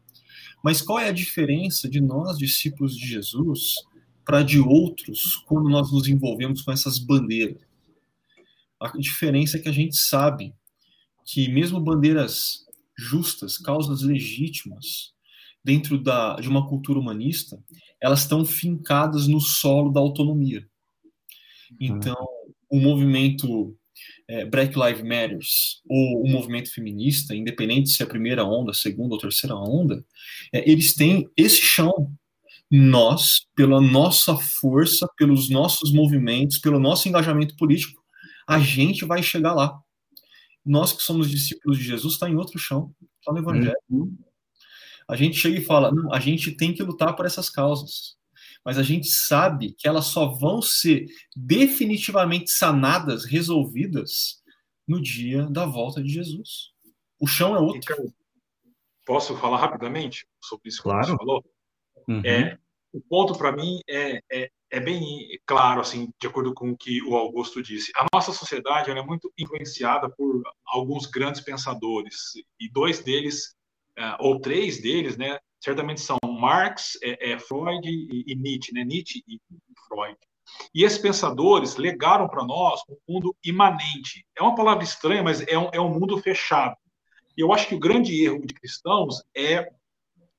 Mas 0.62 0.83
qual 0.83 0.98
é 0.98 1.09
a 1.09 1.12
diferença 1.12 1.88
de 1.88 2.00
nós, 2.00 2.37
discípulos 2.37 2.96
de 2.96 3.07
Jesus, 3.07 3.74
para 4.24 4.42
de 4.42 4.59
outros 4.59 5.37
quando 5.46 5.68
nós 5.68 5.92
nos 5.92 6.09
envolvemos 6.09 6.62
com 6.62 6.72
essas 6.72 6.98
bandeiras? 6.98 7.62
A 8.81 8.96
diferença 8.98 9.57
é 9.57 9.61
que 9.61 9.68
a 9.68 9.72
gente 9.72 9.96
sabe 9.96 10.54
que 11.24 11.48
mesmo 11.48 11.81
bandeiras 11.81 12.66
justas, 12.96 13.59
causas 13.59 14.02
legítimas, 14.02 15.12
dentro 15.62 15.98
da, 15.98 16.37
de 16.37 16.48
uma 16.48 16.66
cultura 16.66 16.98
humanista, 16.98 17.62
elas 18.00 18.20
estão 18.20 18.44
fincadas 18.44 19.26
no 19.26 19.40
solo 19.40 19.90
da 19.90 20.00
autonomia. 20.00 20.66
Então, 21.78 22.16
o 22.70 22.81
movimento 22.81 23.76
é, 24.29 24.45
Black 24.45 24.79
Lives 24.79 25.03
Matters 25.03 25.83
ou 25.88 26.23
o 26.23 26.29
movimento 26.29 26.73
feminista, 26.73 27.35
independente 27.35 27.91
se 27.91 28.03
é 28.03 28.07
a 28.07 28.09
primeira 28.09 28.45
onda, 28.45 28.73
segunda 28.75 29.14
ou 29.14 29.21
terceira 29.21 29.57
onda, 29.57 30.05
é, 30.53 30.71
eles 30.71 30.95
têm 30.95 31.29
esse 31.37 31.62
chão. 31.62 32.12
Nós, 32.71 33.47
pela 33.55 33.81
nossa 33.81 34.37
força, 34.37 35.09
pelos 35.17 35.49
nossos 35.49 35.91
movimentos, 35.91 36.59
pelo 36.59 36.79
nosso 36.79 37.09
engajamento 37.09 37.57
político, 37.57 38.03
a 38.47 38.59
gente 38.59 39.07
vai 39.07 39.23
chegar 39.23 39.55
lá 39.55 39.81
nós 40.69 40.93
que 40.93 41.03
somos 41.03 41.31
discípulos 41.31 41.79
de 41.79 41.85
Jesus 41.85 42.14
está 42.14 42.29
em 42.29 42.37
outro 42.37 42.59
chão, 42.59 42.95
está 43.19 43.33
no 43.33 43.38
Evangelho. 43.38 43.75
Uhum. 43.88 44.14
A 45.09 45.17
gente 45.17 45.38
chega 45.38 45.59
e 45.59 45.64
fala, 45.64 45.91
não, 45.91 46.12
a 46.12 46.21
gente 46.21 46.53
tem 46.53 46.75
que 46.75 46.83
lutar 46.83 47.17
por 47.17 47.25
essas 47.25 47.49
causas, 47.49 48.17
mas 48.64 48.79
a 48.79 48.83
gente 48.83 49.09
sabe 49.09 49.75
que 49.79 49.88
elas 49.88 50.07
só 50.07 50.27
vão 50.27 50.61
ser 50.61 51.07
definitivamente 51.35 52.51
sanadas, 52.51 53.25
resolvidas 53.25 54.42
no 54.87 55.01
dia 55.01 55.47
da 55.47 55.66
volta 55.66 56.03
de 56.03 56.09
Jesus. 56.09 56.73
O 57.21 57.27
chão 57.27 57.55
é 57.55 57.61
outro. 57.61 57.81
Então, 57.92 58.12
posso 59.05 59.37
falar 59.37 59.59
rapidamente 59.59 60.27
sobre 60.42 60.68
isso 60.68 60.83
claro. 60.83 61.01
que 61.01 61.11
você 61.11 61.16
falou? 61.16 61.44
Uhum. 62.09 62.23
É, 62.25 62.59
o 62.92 63.01
ponto 63.01 63.37
para 63.37 63.53
mim 63.53 63.81
é, 63.88 64.21
é, 64.31 64.51
é, 64.71 64.81
bem 64.81 65.38
claro, 65.47 65.81
assim, 65.81 66.11
de 66.21 66.27
acordo 66.27 66.55
com 66.55 66.71
o 66.71 66.77
que 66.77 67.03
o 67.03 67.16
Augusto 67.16 67.62
disse. 67.62 67.92
A 67.97 68.07
nossa 68.12 68.33
sociedade 68.33 68.90
é 68.90 69.03
muito 69.03 69.33
influenciada 69.38 70.09
por 70.11 70.42
alguns 70.66 71.07
grandes 71.07 71.40
pensadores, 71.40 72.33
e 72.59 72.71
dois 72.71 73.01
deles, 73.01 73.55
é, 73.97 74.16
ou 74.21 74.40
três 74.40 74.81
deles, 74.81 75.16
né, 75.16 75.38
certamente 75.61 76.01
são 76.01 76.18
Marx, 76.25 76.99
é, 77.03 77.33
é 77.33 77.38
Freud 77.38 77.88
e, 77.88 78.25
e, 78.27 78.35
Nietzsche, 78.35 78.73
né, 78.73 78.85
Nietzsche 78.85 79.23
e 79.27 79.40
Freud. 79.88 80.16
E 80.75 80.85
esses 80.85 80.99
pensadores 80.99 81.77
legaram 81.77 82.29
para 82.29 82.44
nós 82.44 82.81
um 82.88 82.97
mundo 83.14 83.37
imanente. 83.44 84.25
É 84.37 84.42
uma 84.42 84.55
palavra 84.55 84.85
estranha, 84.85 85.23
mas 85.23 85.47
é 85.47 85.59
um, 85.59 85.71
é 85.73 85.81
um 85.81 85.90
mundo 85.90 86.18
fechado. 86.18 86.77
E 87.37 87.40
eu 87.40 87.53
acho 87.53 87.68
que 87.68 87.75
o 87.75 87.79
grande 87.79 88.25
erro 88.25 88.44
de 88.44 88.55
cristãos 88.55 89.23
é 89.37 89.68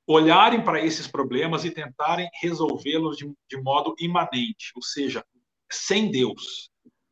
olharem 0.08 0.64
para 0.64 0.84
esses 0.84 1.08
problemas 1.08 1.64
e 1.64 1.72
tentarem 1.72 2.28
resolvê-los 2.42 3.16
de, 3.18 3.32
de, 3.48 3.62
modo 3.62 3.94
imanente, 4.00 4.72
ou 4.76 4.82
seja, 4.82 5.24
sem 5.72 6.10
Deus. 6.10 6.70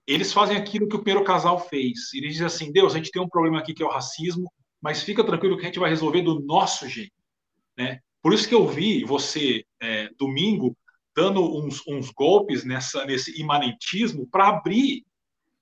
Eles 0.08 0.34
fazem 0.34 0.58
aquilo 0.58 0.88
que 0.88 0.96
o 0.96 1.04
primeiro 1.04 1.24
casal 1.24 1.60
fez. 1.60 2.14
Eles 2.14 2.32
dizem 2.32 2.48
assim: 2.48 2.72
Deus, 2.72 2.94
a 2.94 2.98
gente 2.98 3.12
tem 3.12 3.22
um 3.22 3.30
problema 3.30 3.60
aqui 3.60 3.74
que 3.74 3.84
é 3.84 3.86
o 3.86 3.92
racismo, 3.92 4.52
mas 4.82 5.04
fica 5.04 5.24
tranquilo 5.24 5.58
que 5.58 5.64
a 5.64 5.66
gente 5.66 5.80
vai 5.80 5.90
resolver 5.90 6.22
do 6.22 6.40
nosso 6.40 6.88
jeito. 6.88 7.17
Né? 7.78 8.00
Por 8.22 8.34
isso 8.34 8.48
que 8.48 8.56
eu 8.56 8.68
vi 8.68 9.04
você, 9.04 9.64
é, 9.82 10.10
domingo, 10.18 10.76
dando 11.16 11.42
uns, 11.42 11.82
uns 11.88 12.12
golpes 12.12 12.64
nessa, 12.64 13.06
nesse 13.06 13.40
imanentismo 13.40 14.28
para 14.28 14.50
abrir 14.50 15.06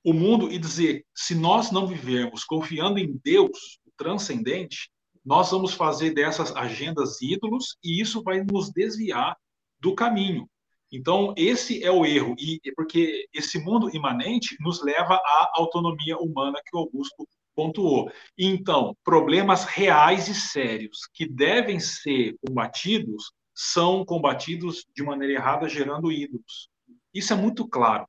o 0.03 0.13
mundo 0.13 0.51
e 0.51 0.57
dizer: 0.57 1.05
se 1.13 1.35
nós 1.35 1.71
não 1.71 1.87
vivermos 1.87 2.43
confiando 2.43 2.99
em 2.99 3.19
Deus, 3.23 3.79
o 3.85 3.91
transcendente, 3.97 4.89
nós 5.23 5.51
vamos 5.51 5.73
fazer 5.73 6.11
dessas 6.11 6.55
agendas 6.55 7.21
ídolos 7.21 7.77
e 7.83 7.99
isso 7.99 8.21
vai 8.21 8.43
nos 8.43 8.71
desviar 8.71 9.35
do 9.79 9.95
caminho. 9.95 10.47
Então, 10.91 11.33
esse 11.35 11.83
é 11.83 11.91
o 11.91 12.05
erro, 12.05 12.35
e 12.37 12.59
porque 12.75 13.27
esse 13.33 13.59
mundo 13.59 13.93
imanente 13.93 14.55
nos 14.61 14.83
leva 14.83 15.15
à 15.15 15.51
autonomia 15.55 16.17
humana 16.17 16.61
que 16.63 16.75
o 16.75 16.79
Augusto 16.79 17.27
pontuou. 17.55 18.11
Então, 18.37 18.95
problemas 19.03 19.63
reais 19.63 20.27
e 20.27 20.35
sérios 20.35 21.07
que 21.13 21.27
devem 21.27 21.79
ser 21.79 22.35
combatidos 22.45 23.31
são 23.53 24.03
combatidos 24.03 24.85
de 24.93 25.01
maneira 25.01 25.33
errada, 25.33 25.69
gerando 25.69 26.11
ídolos. 26.11 26.69
Isso 27.13 27.31
é 27.31 27.35
muito 27.35 27.67
claro. 27.67 28.05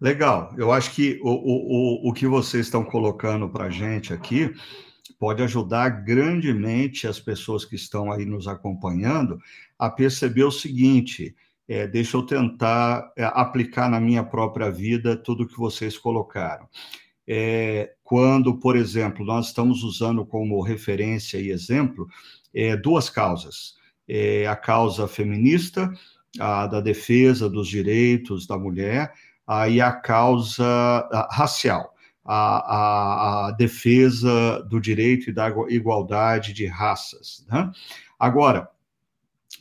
Legal. 0.00 0.52
Eu 0.58 0.72
acho 0.72 0.90
que 0.90 1.18
o, 1.22 1.30
o, 1.30 2.10
o 2.10 2.12
que 2.12 2.26
vocês 2.26 2.66
estão 2.66 2.84
colocando 2.84 3.48
para 3.48 3.66
a 3.66 3.70
gente 3.70 4.12
aqui 4.12 4.52
pode 5.18 5.42
ajudar 5.42 5.88
grandemente 5.88 7.06
as 7.06 7.18
pessoas 7.18 7.64
que 7.64 7.76
estão 7.76 8.12
aí 8.12 8.26
nos 8.26 8.46
acompanhando 8.46 9.38
a 9.78 9.88
perceber 9.88 10.44
o 10.44 10.50
seguinte: 10.50 11.34
é, 11.68 11.86
deixa 11.86 12.16
eu 12.16 12.22
tentar 12.24 13.10
é, 13.16 13.24
aplicar 13.24 13.88
na 13.88 14.00
minha 14.00 14.24
própria 14.24 14.70
vida 14.70 15.16
tudo 15.16 15.46
que 15.46 15.56
vocês 15.56 15.96
colocaram. 15.96 16.68
É, 17.28 17.92
quando, 18.04 18.58
por 18.58 18.76
exemplo, 18.76 19.24
nós 19.24 19.48
estamos 19.48 19.82
usando 19.82 20.24
como 20.24 20.62
referência 20.62 21.38
e 21.38 21.50
exemplo 21.50 22.06
é, 22.54 22.76
duas 22.76 23.10
causas: 23.10 23.74
é, 24.08 24.46
a 24.46 24.56
causa 24.56 25.08
feminista, 25.08 25.92
a 26.38 26.66
da 26.66 26.80
defesa 26.80 27.48
dos 27.48 27.68
direitos 27.68 28.46
da 28.46 28.56
mulher, 28.56 29.12
e 29.70 29.80
a 29.80 29.92
causa 29.92 31.08
racial 31.30 31.96
a, 32.26 32.36
a, 32.36 33.46
a, 33.46 33.50
defesa 33.52 34.60
do 34.68 34.80
direito 34.80 35.30
e 35.30 35.32
da 35.32 35.48
igualdade 35.68 36.52
de 36.52 36.66
raças. 36.66 37.46
Né? 37.48 37.70
Agora, 38.18 38.68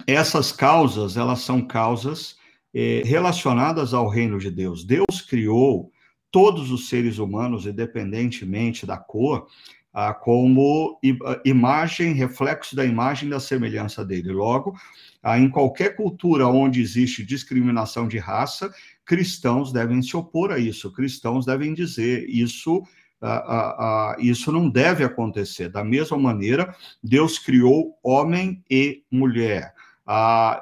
essas 0.07 0.51
causas, 0.51 1.15
elas 1.15 1.41
são 1.41 1.61
causas 1.61 2.35
eh, 2.73 3.03
relacionadas 3.05 3.93
ao 3.93 4.09
reino 4.09 4.39
de 4.39 4.49
Deus. 4.49 4.83
Deus 4.83 5.21
criou 5.29 5.91
todos 6.35 6.69
os 6.69 6.89
seres 6.89 7.17
humanos, 7.17 7.65
independentemente 7.65 8.85
da 8.85 8.97
cor, 8.97 9.47
ah, 9.93 10.13
como 10.13 10.99
imagem, 11.45 12.11
reflexo 12.11 12.75
da 12.75 12.83
imagem 12.83 13.29
da 13.29 13.39
semelhança 13.39 14.03
dele. 14.03 14.33
Logo, 14.33 14.75
ah, 15.23 15.39
em 15.39 15.49
qualquer 15.49 15.95
cultura 15.95 16.45
onde 16.45 16.81
existe 16.81 17.23
discriminação 17.23 18.05
de 18.05 18.17
raça, 18.17 18.69
cristãos 19.05 19.71
devem 19.71 20.01
se 20.01 20.17
opor 20.17 20.51
a 20.51 20.59
isso, 20.59 20.91
cristãos 20.91 21.45
devem 21.45 21.73
dizer 21.73 22.27
isso. 22.27 22.83
Isso 24.19 24.51
não 24.51 24.69
deve 24.69 25.03
acontecer. 25.05 25.69
Da 25.69 25.83
mesma 25.85 26.17
maneira, 26.17 26.75
Deus 27.01 27.39
criou 27.39 27.97
homem 28.03 28.61
e 28.69 29.03
mulher. 29.09 29.73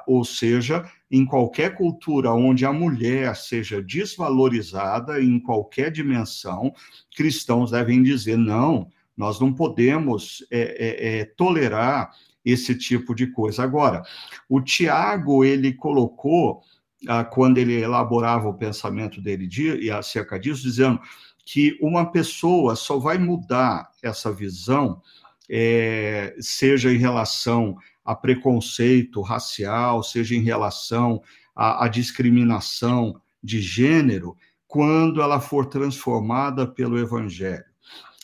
ou 0.06 0.24
seja, 0.24 0.88
em 1.14 1.24
qualquer 1.24 1.76
cultura 1.76 2.32
onde 2.32 2.66
a 2.66 2.72
mulher 2.72 3.36
seja 3.36 3.80
desvalorizada, 3.80 5.22
em 5.22 5.38
qualquer 5.38 5.92
dimensão, 5.92 6.74
cristãos 7.16 7.70
devem 7.70 8.02
dizer: 8.02 8.36
não, 8.36 8.88
nós 9.16 9.38
não 9.38 9.52
podemos 9.52 10.44
é, 10.50 10.60
é, 10.60 11.18
é, 11.20 11.24
tolerar 11.24 12.10
esse 12.44 12.76
tipo 12.76 13.14
de 13.14 13.28
coisa. 13.28 13.62
Agora, 13.62 14.02
o 14.48 14.60
Tiago, 14.60 15.44
ele 15.44 15.72
colocou 15.72 16.62
ah, 17.06 17.22
quando 17.22 17.58
ele 17.58 17.80
elaborava 17.80 18.48
o 18.48 18.58
pensamento 18.58 19.22
dele 19.22 19.46
de, 19.46 19.88
acerca 19.92 20.36
disso, 20.36 20.62
dizendo 20.62 20.98
que 21.46 21.78
uma 21.80 22.10
pessoa 22.10 22.74
só 22.74 22.98
vai 22.98 23.18
mudar 23.18 23.88
essa 24.02 24.32
visão, 24.32 25.00
é, 25.48 26.34
seja 26.40 26.92
em 26.92 26.98
relação 26.98 27.76
a 28.04 28.14
preconceito 28.14 29.20
racial, 29.22 30.02
seja 30.02 30.34
em 30.34 30.42
relação 30.42 31.22
à, 31.54 31.84
à 31.84 31.88
discriminação 31.88 33.20
de 33.42 33.60
gênero, 33.60 34.36
quando 34.66 35.22
ela 35.22 35.40
for 35.40 35.66
transformada 35.66 36.66
pelo 36.66 36.98
Evangelho. 36.98 37.64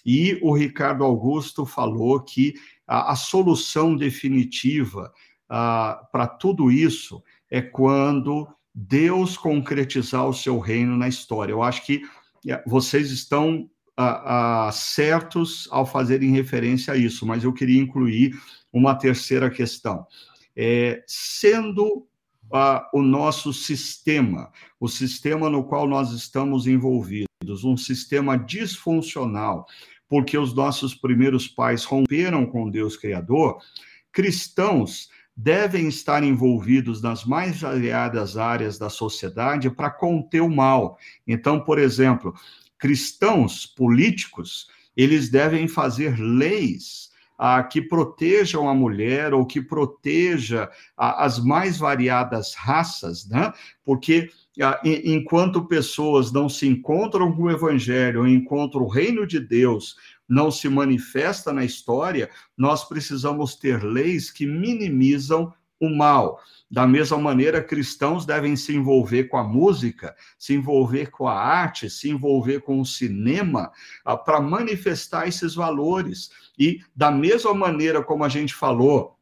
E 0.04 0.38
o 0.42 0.52
Ricardo 0.52 1.04
Augusto 1.04 1.64
falou 1.64 2.20
que 2.20 2.54
a, 2.86 3.12
a 3.12 3.16
solução 3.16 3.96
definitiva 3.96 5.12
para 5.48 6.26
tudo 6.26 6.70
isso 6.70 7.22
é 7.50 7.60
quando 7.60 8.48
Deus 8.72 9.36
concretizar 9.36 10.28
o 10.28 10.32
seu 10.32 10.58
reino 10.60 10.96
na 10.96 11.08
história. 11.08 11.52
Eu 11.52 11.62
acho 11.62 11.84
que 11.84 12.02
é, 12.46 12.62
vocês 12.66 13.10
estão 13.10 13.68
certos 14.72 15.68
ao 15.70 15.84
fazerem 15.84 16.30
referência 16.30 16.94
a 16.94 16.96
isso, 16.96 17.26
mas 17.26 17.44
eu 17.44 17.52
queria 17.52 17.82
incluir 17.82 18.34
uma 18.72 18.94
terceira 18.94 19.50
questão. 19.50 20.06
É, 20.56 21.02
sendo 21.06 22.06
ah, 22.52 22.88
o 22.92 23.02
nosso 23.02 23.52
sistema, 23.52 24.50
o 24.78 24.88
sistema 24.88 25.48
no 25.48 25.64
qual 25.64 25.86
nós 25.86 26.12
estamos 26.12 26.66
envolvidos, 26.66 27.64
um 27.64 27.76
sistema 27.76 28.36
disfuncional, 28.36 29.66
porque 30.08 30.36
os 30.36 30.54
nossos 30.54 30.94
primeiros 30.94 31.46
pais 31.46 31.84
romperam 31.84 32.44
com 32.44 32.68
Deus 32.68 32.96
Criador, 32.96 33.60
cristãos 34.12 35.08
devem 35.36 35.88
estar 35.88 36.22
envolvidos 36.22 37.00
nas 37.00 37.24
mais 37.24 37.60
variadas 37.60 38.36
áreas 38.36 38.78
da 38.78 38.90
sociedade 38.90 39.70
para 39.70 39.90
conter 39.90 40.42
o 40.42 40.50
mal. 40.50 40.98
Então, 41.26 41.60
por 41.60 41.78
exemplo, 41.78 42.34
cristãos 42.76 43.64
políticos, 43.64 44.68
eles 44.96 45.30
devem 45.30 45.68
fazer 45.68 46.18
leis 46.18 47.09
ah, 47.42 47.62
que 47.62 47.80
protejam 47.80 48.68
a 48.68 48.74
mulher 48.74 49.32
ou 49.32 49.46
que 49.46 49.62
proteja 49.62 50.70
ah, 50.94 51.24
as 51.24 51.42
mais 51.42 51.78
variadas 51.78 52.54
raças, 52.54 53.26
né? 53.26 53.50
Porque 53.82 54.28
ah, 54.60 54.78
enquanto 54.84 55.66
pessoas 55.66 56.30
não 56.30 56.50
se 56.50 56.68
encontram 56.68 57.32
com 57.32 57.44
o 57.44 57.50
evangelho, 57.50 58.28
enquanto 58.28 58.74
o 58.74 58.86
reino 58.86 59.26
de 59.26 59.40
Deus 59.40 59.96
não 60.28 60.50
se 60.50 60.68
manifesta 60.68 61.50
na 61.50 61.64
história, 61.64 62.28
nós 62.58 62.84
precisamos 62.84 63.56
ter 63.56 63.82
leis 63.82 64.30
que 64.30 64.44
minimizam 64.44 65.50
o 65.80 65.88
mal. 65.88 66.40
Da 66.70 66.86
mesma 66.86 67.18
maneira, 67.18 67.64
cristãos 67.64 68.24
devem 68.24 68.54
se 68.54 68.76
envolver 68.76 69.24
com 69.24 69.36
a 69.36 69.42
música, 69.42 70.14
se 70.38 70.54
envolver 70.54 71.10
com 71.10 71.26
a 71.26 71.34
arte, 71.34 71.90
se 71.90 72.10
envolver 72.10 72.60
com 72.60 72.80
o 72.80 72.86
cinema, 72.86 73.72
ah, 74.04 74.16
para 74.16 74.40
manifestar 74.40 75.26
esses 75.26 75.54
valores. 75.54 76.30
E, 76.56 76.80
da 76.94 77.10
mesma 77.10 77.54
maneira 77.54 78.02
como 78.04 78.22
a 78.22 78.28
gente 78.28 78.54
falou, 78.54 79.16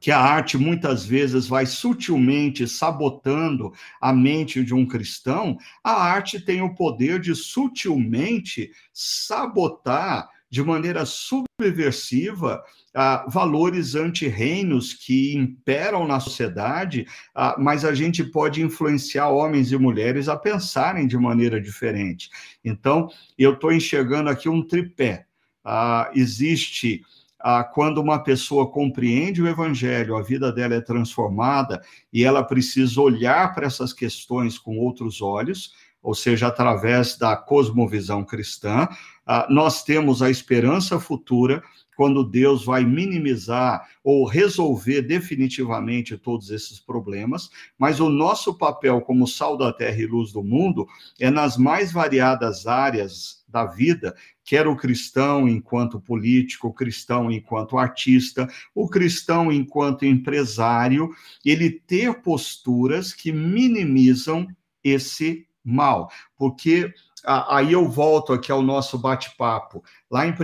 que 0.00 0.12
a 0.12 0.20
arte 0.20 0.56
muitas 0.56 1.04
vezes 1.04 1.48
vai 1.48 1.66
sutilmente 1.66 2.68
sabotando 2.68 3.72
a 4.00 4.12
mente 4.12 4.62
de 4.62 4.74
um 4.74 4.86
cristão, 4.86 5.58
a 5.82 5.92
arte 5.92 6.38
tem 6.38 6.62
o 6.62 6.74
poder 6.74 7.18
de 7.18 7.34
sutilmente 7.34 8.70
sabotar 8.92 10.28
de 10.50 10.62
maneira 10.62 11.04
subversiva 11.04 12.62
uh, 12.96 13.30
valores 13.30 13.94
antirreinos 13.94 14.94
que 14.94 15.36
imperam 15.36 16.06
na 16.06 16.20
sociedade, 16.20 17.06
uh, 17.36 17.60
mas 17.60 17.84
a 17.84 17.94
gente 17.94 18.24
pode 18.24 18.62
influenciar 18.62 19.28
homens 19.28 19.72
e 19.72 19.76
mulheres 19.76 20.28
a 20.28 20.36
pensarem 20.36 21.06
de 21.06 21.18
maneira 21.18 21.60
diferente. 21.60 22.30
Então, 22.64 23.08
eu 23.38 23.54
estou 23.54 23.72
enxergando 23.72 24.30
aqui 24.30 24.48
um 24.48 24.66
tripé. 24.66 25.26
Uh, 25.64 26.18
existe 26.18 27.02
ah, 27.40 27.62
quando 27.62 27.98
uma 27.98 28.18
pessoa 28.18 28.68
compreende 28.68 29.40
o 29.40 29.46
evangelho, 29.46 30.16
a 30.16 30.22
vida 30.22 30.50
dela 30.52 30.74
é 30.74 30.80
transformada 30.80 31.80
e 32.12 32.24
ela 32.24 32.42
precisa 32.42 33.00
olhar 33.00 33.54
para 33.54 33.66
essas 33.66 33.92
questões 33.92 34.58
com 34.58 34.76
outros 34.78 35.22
olhos, 35.22 35.72
ou 36.02 36.14
seja, 36.14 36.46
através 36.46 37.16
da 37.16 37.36
cosmovisão 37.36 38.24
cristã, 38.24 38.88
ah, 39.26 39.46
nós 39.50 39.82
temos 39.82 40.22
a 40.22 40.30
esperança 40.30 40.98
futura 40.98 41.62
quando 41.98 42.22
Deus 42.22 42.64
vai 42.64 42.84
minimizar 42.84 43.84
ou 44.04 44.24
resolver 44.24 45.02
definitivamente 45.02 46.16
todos 46.16 46.48
esses 46.50 46.78
problemas, 46.78 47.50
mas 47.76 47.98
o 47.98 48.08
nosso 48.08 48.54
papel 48.54 49.00
como 49.00 49.26
sal 49.26 49.56
da 49.56 49.72
terra 49.72 50.00
e 50.00 50.06
luz 50.06 50.30
do 50.30 50.40
mundo 50.40 50.86
é 51.18 51.28
nas 51.28 51.56
mais 51.56 51.90
variadas 51.90 52.68
áreas 52.68 53.44
da 53.48 53.66
vida, 53.66 54.14
quer 54.44 54.68
o 54.68 54.76
cristão 54.76 55.48
enquanto 55.48 56.00
político, 56.00 56.68
o 56.68 56.72
cristão 56.72 57.32
enquanto 57.32 57.76
artista, 57.76 58.48
o 58.72 58.88
cristão 58.88 59.50
enquanto 59.50 60.06
empresário, 60.06 61.10
ele 61.44 61.68
ter 61.68 62.22
posturas 62.22 63.12
que 63.12 63.32
minimizam 63.32 64.46
esse 64.84 65.47
mal, 65.68 66.10
porque 66.36 66.92
aí 67.24 67.72
eu 67.72 67.88
volto 67.88 68.32
aqui 68.32 68.50
ao 68.50 68.62
nosso 68.62 68.98
bate-papo. 68.98 69.82
Lá 70.10 70.26
em 70.26 70.32
1 70.32 70.34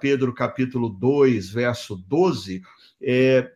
Pedro 0.00 0.34
capítulo 0.34 0.88
2, 0.88 1.50
verso 1.50 1.96
12, 1.96 2.62
é, 3.02 3.50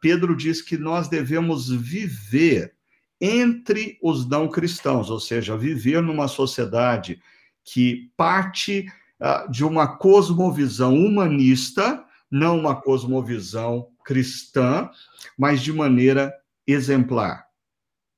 Pedro 0.00 0.36
diz 0.36 0.62
que 0.62 0.76
nós 0.76 1.08
devemos 1.08 1.68
viver 1.68 2.74
entre 3.20 3.98
os 4.02 4.28
não 4.28 4.48
cristãos, 4.48 5.10
ou 5.10 5.18
seja, 5.18 5.56
viver 5.56 6.02
numa 6.02 6.28
sociedade 6.28 7.20
que 7.64 8.10
parte 8.16 8.86
uh, 9.20 9.50
de 9.50 9.64
uma 9.64 9.98
cosmovisão 9.98 10.94
humanista, 10.94 12.04
não 12.30 12.58
uma 12.58 12.80
cosmovisão 12.80 13.88
cristã, 14.04 14.88
mas 15.36 15.60
de 15.60 15.72
maneira 15.72 16.32
exemplar. 16.66 17.46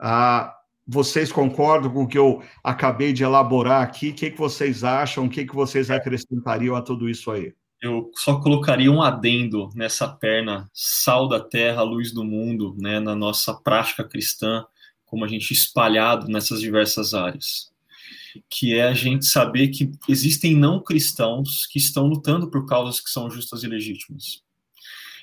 Uh, 0.01 0.51
vocês 0.93 1.31
concordam 1.31 1.93
com 1.93 2.03
o 2.03 2.09
que 2.09 2.19
eu 2.19 2.43
acabei 2.65 3.13
de 3.13 3.23
elaborar 3.23 3.83
aqui? 3.83 4.09
O 4.09 4.15
que, 4.15 4.31
que 4.31 4.39
vocês 4.39 4.83
acham? 4.83 5.27
O 5.27 5.31
que, 5.31 5.47
que 5.47 5.55
vocês 5.55 5.89
acrescentariam 5.89 6.75
a 6.75 6.83
tudo 6.83 7.09
isso 7.09 7.31
aí? 7.31 7.55
Eu 7.81 8.11
só 8.15 8.41
colocaria 8.41 8.91
um 8.91 9.01
adendo 9.01 9.71
nessa 9.75 10.09
perna, 10.09 10.69
sal 10.75 11.29
da 11.29 11.39
terra, 11.39 11.83
luz 11.83 12.13
do 12.13 12.25
mundo, 12.25 12.77
né, 12.79 12.99
na 12.99 13.15
nossa 13.15 13.55
prática 13.55 14.03
cristã, 14.03 14.67
como 15.07 15.25
a 15.25 15.29
gente 15.29 15.53
espalhado 15.53 16.27
nessas 16.29 16.61
diversas 16.61 17.15
áreas. 17.15 17.71
Que 18.51 18.75
é 18.75 18.83
a 18.83 18.93
gente 18.93 19.27
saber 19.27 19.69
que 19.69 19.93
existem 20.09 20.57
não 20.57 20.83
cristãos 20.83 21.67
que 21.67 21.79
estão 21.79 22.07
lutando 22.07 22.51
por 22.51 22.67
causas 22.67 23.01
que 23.01 23.11
são 23.11 23.31
justas 23.31 23.63
e 23.63 23.69
legítimas. 23.69 24.43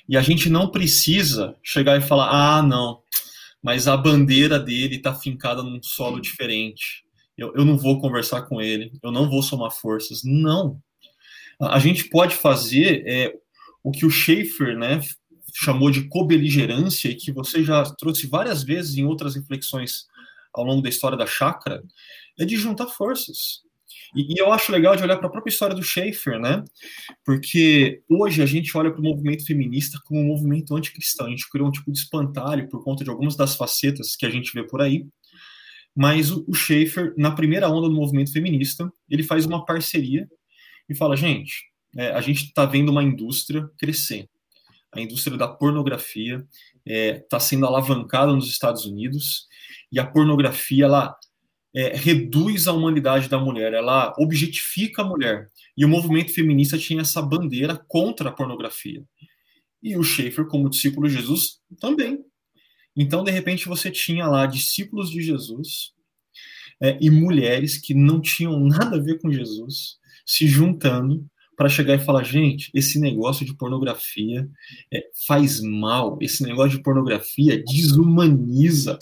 E 0.08 0.16
a 0.16 0.22
gente 0.22 0.48
não 0.48 0.70
precisa 0.70 1.54
chegar 1.62 1.98
e 1.98 2.00
falar: 2.00 2.30
ah, 2.30 2.62
não, 2.62 3.02
mas 3.62 3.88
a 3.88 3.96
bandeira 3.96 4.58
dele 4.58 4.96
está 4.96 5.14
fincada 5.14 5.62
num 5.62 5.82
solo 5.82 6.20
diferente. 6.20 7.04
Eu, 7.36 7.52
eu 7.54 7.64
não 7.64 7.76
vou 7.76 8.00
conversar 8.00 8.42
com 8.42 8.60
ele, 8.60 8.92
eu 9.02 9.12
não 9.12 9.28
vou 9.28 9.42
somar 9.42 9.70
forças. 9.70 10.22
Não. 10.24 10.80
A 11.60 11.78
gente 11.78 12.08
pode 12.08 12.34
fazer 12.34 13.04
é, 13.06 13.34
o 13.82 13.90
que 13.90 14.06
o 14.06 14.10
Schaefer 14.10 14.76
né, 14.76 15.00
chamou 15.54 15.90
de 15.90 16.08
cobeligerância 16.08 17.08
e 17.08 17.14
que 17.14 17.32
você 17.32 17.64
já 17.64 17.82
trouxe 17.94 18.26
várias 18.26 18.62
vezes 18.62 18.96
em 18.96 19.04
outras 19.04 19.34
reflexões 19.34 20.06
ao 20.52 20.64
longo 20.64 20.82
da 20.82 20.88
história 20.88 21.16
da 21.16 21.26
chácara, 21.26 21.82
é 22.38 22.44
de 22.44 22.56
juntar 22.56 22.86
forças. 22.86 23.62
E, 24.14 24.34
e 24.34 24.38
eu 24.38 24.52
acho 24.52 24.72
legal 24.72 24.96
de 24.96 25.02
olhar 25.02 25.16
para 25.16 25.26
a 25.26 25.30
própria 25.30 25.50
história 25.50 25.74
do 25.74 25.82
Schaefer, 25.82 26.38
né? 26.38 26.64
Porque 27.24 28.02
hoje 28.08 28.42
a 28.42 28.46
gente 28.46 28.76
olha 28.76 28.90
para 28.90 29.00
o 29.00 29.04
movimento 29.04 29.44
feminista 29.44 29.98
como 30.04 30.20
um 30.20 30.26
movimento 30.26 30.74
anticristão. 30.74 31.26
A 31.26 31.30
gente 31.30 31.48
criou 31.48 31.68
um 31.68 31.72
tipo 31.72 31.92
de 31.92 31.98
espantalho 31.98 32.68
por 32.68 32.82
conta 32.82 33.04
de 33.04 33.10
algumas 33.10 33.36
das 33.36 33.56
facetas 33.56 34.16
que 34.16 34.26
a 34.26 34.30
gente 34.30 34.52
vê 34.52 34.66
por 34.66 34.80
aí. 34.80 35.06
Mas 35.94 36.30
o, 36.30 36.44
o 36.46 36.54
Schaefer, 36.54 37.12
na 37.16 37.30
primeira 37.30 37.68
onda 37.68 37.88
do 37.88 37.94
movimento 37.94 38.32
feminista, 38.32 38.90
ele 39.08 39.22
faz 39.22 39.44
uma 39.44 39.64
parceria 39.64 40.28
e 40.88 40.94
fala: 40.94 41.16
gente, 41.16 41.64
é, 41.96 42.12
a 42.12 42.20
gente 42.20 42.44
está 42.44 42.64
vendo 42.64 42.90
uma 42.90 43.02
indústria 43.02 43.68
crescer. 43.78 44.28
A 44.92 45.00
indústria 45.00 45.36
da 45.36 45.48
pornografia 45.48 46.36
está 46.36 46.46
é, 46.86 47.14
tá 47.28 47.38
sendo 47.38 47.66
alavancada 47.66 48.32
nos 48.32 48.48
Estados 48.48 48.86
Unidos 48.86 49.46
e 49.92 50.00
a 50.00 50.06
pornografia 50.06 50.86
ela 50.86 51.14
é, 51.78 51.94
reduz 51.94 52.66
a 52.66 52.72
humanidade 52.72 53.28
da 53.28 53.38
mulher, 53.38 53.72
ela 53.72 54.12
objetifica 54.18 55.02
a 55.02 55.04
mulher. 55.04 55.48
E 55.76 55.84
o 55.84 55.88
movimento 55.88 56.34
feminista 56.34 56.76
tinha 56.76 57.02
essa 57.02 57.22
bandeira 57.22 57.76
contra 57.86 58.30
a 58.30 58.32
pornografia. 58.32 59.04
E 59.80 59.96
o 59.96 60.02
Schaefer, 60.02 60.46
como 60.46 60.68
discípulo 60.68 61.08
de 61.08 61.14
Jesus, 61.14 61.60
também. 61.80 62.18
Então, 62.96 63.22
de 63.22 63.30
repente, 63.30 63.68
você 63.68 63.92
tinha 63.92 64.26
lá 64.26 64.44
discípulos 64.44 65.08
de 65.08 65.22
Jesus 65.22 65.92
é, 66.82 66.98
e 67.00 67.08
mulheres 67.10 67.78
que 67.78 67.94
não 67.94 68.20
tinham 68.20 68.58
nada 68.58 68.96
a 68.96 69.00
ver 69.00 69.20
com 69.20 69.30
Jesus 69.30 69.98
se 70.26 70.48
juntando 70.48 71.24
para 71.56 71.68
chegar 71.68 71.94
e 71.94 72.04
falar: 72.04 72.24
gente, 72.24 72.72
esse 72.74 72.98
negócio 72.98 73.46
de 73.46 73.56
pornografia 73.56 74.50
é, 74.92 75.00
faz 75.28 75.60
mal, 75.60 76.18
esse 76.20 76.42
negócio 76.42 76.76
de 76.76 76.82
pornografia 76.82 77.62
desumaniza. 77.62 78.98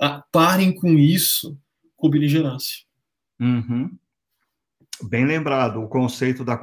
Ah, 0.00 0.24
parem 0.32 0.74
com 0.74 0.98
isso 0.98 1.56
com 1.98 2.08
beligerância. 2.08 2.86
Uhum. 3.38 3.94
Bem 5.02 5.26
lembrado, 5.26 5.82
o 5.82 5.88
conceito 5.88 6.44
da 6.44 6.56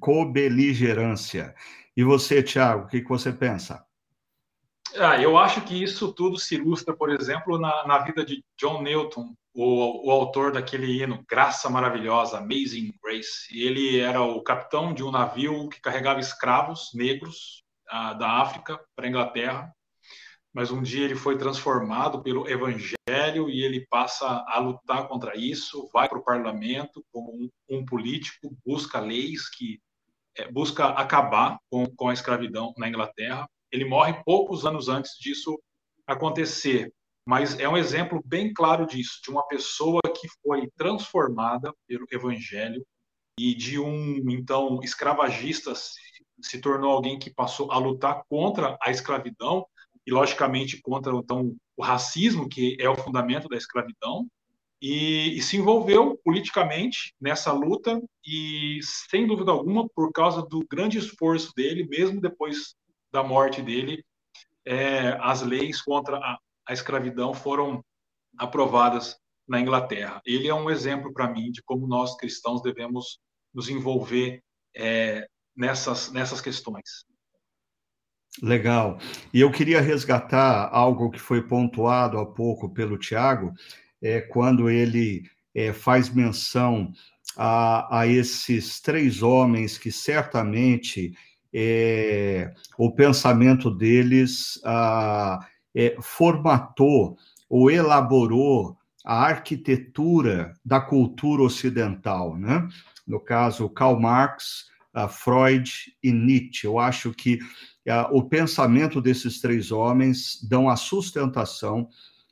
cobeligerância. 0.00 1.54
E 1.96 2.04
você, 2.04 2.42
Tiago, 2.42 2.84
o 2.84 2.86
que, 2.88 3.00
que 3.00 3.08
você 3.08 3.32
pensa? 3.32 3.82
Ah, 4.96 5.20
eu 5.20 5.38
acho 5.38 5.62
que 5.62 5.82
isso 5.82 6.12
tudo 6.12 6.38
se 6.38 6.56
ilustra, 6.56 6.94
por 6.94 7.10
exemplo, 7.10 7.58
na, 7.58 7.86
na 7.86 7.98
vida 7.98 8.24
de 8.24 8.44
John 8.58 8.82
Newton, 8.82 9.34
o, 9.54 10.08
o, 10.08 10.10
autor 10.10 10.52
daquele 10.52 11.02
hino 11.02 11.24
Graça 11.28 11.70
Maravilhosa, 11.70 12.38
Amazing 12.38 12.92
Grace. 13.02 13.48
Ele 13.50 13.98
era 13.98 14.22
o 14.22 14.42
capitão 14.42 14.92
de 14.92 15.02
um 15.02 15.10
navio 15.10 15.68
que 15.68 15.80
carregava 15.80 16.20
escravos 16.20 16.90
negros 16.94 17.64
ah, 17.88 18.12
da 18.14 18.40
África 18.40 18.78
para 18.94 19.06
a 19.06 19.08
Inglaterra 19.08 19.72
mas 20.52 20.70
um 20.70 20.82
dia 20.82 21.04
ele 21.04 21.14
foi 21.14 21.38
transformado 21.38 22.22
pelo 22.22 22.48
evangelho 22.48 23.48
e 23.48 23.64
ele 23.64 23.86
passa 23.88 24.26
a 24.46 24.58
lutar 24.58 25.08
contra 25.08 25.36
isso, 25.36 25.88
vai 25.92 26.08
para 26.08 26.18
o 26.18 26.24
parlamento 26.24 27.04
como 27.10 27.32
um, 27.32 27.50
um, 27.70 27.84
político, 27.84 28.54
busca 28.64 29.00
leis 29.00 29.48
que 29.48 29.80
é, 30.36 30.50
busca 30.50 30.88
acabar 30.88 31.58
com, 31.70 31.86
com 31.96 32.08
a 32.08 32.12
escravidão 32.12 32.72
na 32.76 32.88
Inglaterra. 32.88 33.48
Ele 33.70 33.84
morre 33.84 34.22
poucos 34.24 34.66
anos 34.66 34.88
antes 34.88 35.12
disso 35.18 35.58
acontecer, 36.06 36.92
mas 37.26 37.58
é 37.58 37.68
um 37.68 37.76
exemplo 37.76 38.22
bem 38.24 38.52
claro 38.52 38.86
disso, 38.86 39.20
de 39.22 39.30
uma 39.30 39.46
pessoa 39.46 40.00
que 40.02 40.28
foi 40.42 40.68
transformada 40.76 41.72
pelo 41.86 42.06
evangelho 42.10 42.84
e 43.38 43.54
de 43.54 43.78
um 43.78 44.30
então 44.30 44.80
escravagista 44.82 45.72
se 45.74 46.60
tornou 46.60 46.92
alguém 46.92 47.18
que 47.18 47.32
passou 47.32 47.70
a 47.70 47.78
lutar 47.78 48.22
contra 48.28 48.76
a 48.82 48.90
escravidão 48.90 49.66
e 50.06 50.12
logicamente 50.12 50.80
contra 50.80 51.14
então 51.14 51.54
o 51.76 51.82
racismo 51.82 52.48
que 52.48 52.76
é 52.80 52.88
o 52.88 52.96
fundamento 52.96 53.48
da 53.48 53.56
escravidão 53.56 54.26
e, 54.80 55.36
e, 55.36 55.42
se 55.42 55.56
envolveu 55.56 56.18
politicamente 56.24 57.14
nessa 57.20 57.52
luta 57.52 58.02
e 58.26 58.80
sem 58.82 59.26
dúvida 59.26 59.52
alguma 59.52 59.88
por 59.88 60.10
causa 60.10 60.42
do 60.42 60.66
grande 60.68 60.98
esforço 60.98 61.52
dele 61.56 61.86
mesmo 61.86 62.20
depois 62.20 62.74
da 63.12 63.22
morte 63.22 63.62
dele 63.62 64.04
é, 64.64 65.16
as 65.20 65.42
leis 65.42 65.80
contra 65.80 66.16
a, 66.16 66.38
a 66.66 66.72
escravidão 66.72 67.32
foram 67.32 67.84
aprovadas 68.36 69.16
na 69.46 69.60
Inglaterra. 69.60 70.20
Ele 70.24 70.48
é 70.48 70.54
um 70.54 70.70
exemplo 70.70 71.12
para 71.12 71.28
mim 71.28 71.50
de 71.50 71.62
como 71.62 71.86
nós 71.86 72.16
cristãos 72.16 72.62
devemos 72.62 73.18
nos 73.52 73.68
envolver 73.68 74.42
é, 74.74 75.26
nessas 75.54 76.10
nessas 76.10 76.40
questões 76.40 77.04
Legal. 78.40 78.98
E 79.32 79.40
eu 79.40 79.50
queria 79.50 79.80
resgatar 79.80 80.70
algo 80.72 81.10
que 81.10 81.18
foi 81.18 81.42
pontuado 81.42 82.18
há 82.18 82.24
pouco 82.24 82.70
pelo 82.70 82.96
Tiago, 82.96 83.52
é, 84.00 84.20
quando 84.20 84.70
ele 84.70 85.24
é, 85.54 85.72
faz 85.72 86.08
menção 86.08 86.92
a, 87.36 88.00
a, 88.00 88.06
esses 88.06 88.80
três 88.80 89.22
homens 89.22 89.76
que 89.76 89.92
certamente 89.92 91.12
é, 91.52 92.52
o 92.78 92.90
pensamento 92.90 93.70
deles 93.70 94.58
a, 94.64 95.46
é, 95.74 95.96
formatou 96.00 97.18
ou 97.48 97.70
elaborou 97.70 98.76
a 99.04 99.24
arquitetura 99.24 100.54
da 100.64 100.80
cultura 100.80 101.42
ocidental, 101.42 102.36
né? 102.36 102.66
No 103.06 103.20
caso, 103.20 103.68
Karl 103.68 103.98
Marx, 103.98 104.66
Freud 105.10 105.70
e 106.02 106.12
Nietzsche. 106.12 106.66
Eu 106.66 106.78
acho 106.78 107.12
que 107.12 107.40
o 108.12 108.22
pensamento 108.22 109.00
desses 109.00 109.40
três 109.40 109.72
homens 109.72 110.38
dão 110.42 110.68
a 110.68 110.76
sustentação 110.76 111.88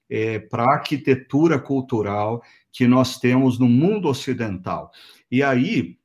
é, 0.08 0.38
para 0.38 0.64
a 0.64 0.74
arquitetura 0.74 1.58
cultural 1.58 2.42
que 2.72 2.86
nós 2.86 3.18
temos 3.18 3.58
no 3.58 3.68
mundo 3.68 4.08
ocidental. 4.08 4.90
E 5.30 5.42
aí, 5.42 5.96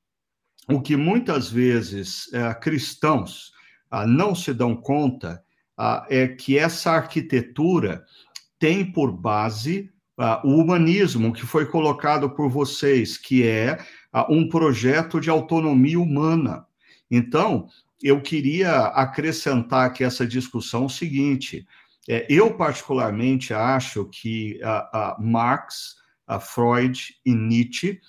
o 0.69 0.81
que 0.81 0.95
muitas 0.95 1.49
vezes 1.49 2.31
é, 2.33 2.53
cristãos 2.53 3.51
ah, 3.89 4.05
não 4.05 4.33
se 4.33 4.53
dão 4.53 4.75
conta 4.75 5.43
ah, 5.77 6.05
é 6.09 6.27
que 6.27 6.57
essa 6.57 6.91
arquitetura 6.91 8.03
tem 8.57 8.83
por 8.91 9.11
base 9.11 9.91
ah, 10.17 10.41
o 10.43 10.55
humanismo 10.55 11.33
que 11.33 11.45
foi 11.45 11.65
colocado 11.65 12.29
por 12.31 12.49
vocês, 12.49 13.17
que 13.17 13.45
é 13.45 13.77
um 14.29 14.47
projeto 14.47 15.19
de 15.19 15.29
autonomia 15.29 15.99
humana. 15.99 16.65
Então, 17.11 17.67
eu 18.01 18.21
queria 18.21 18.87
acrescentar 18.87 19.87
aqui 19.87 20.03
essa 20.03 20.25
discussão 20.25 20.85
o 20.85 20.89
seguinte: 20.89 21.65
é, 22.07 22.25
eu, 22.29 22.53
particularmente, 22.53 23.53
acho 23.53 24.05
que 24.05 24.59
a, 24.63 25.13
a 25.13 25.17
Marx, 25.19 25.95
a 26.27 26.39
Freud 26.39 27.15
e 27.25 27.33
Nietzsche, 27.33 27.99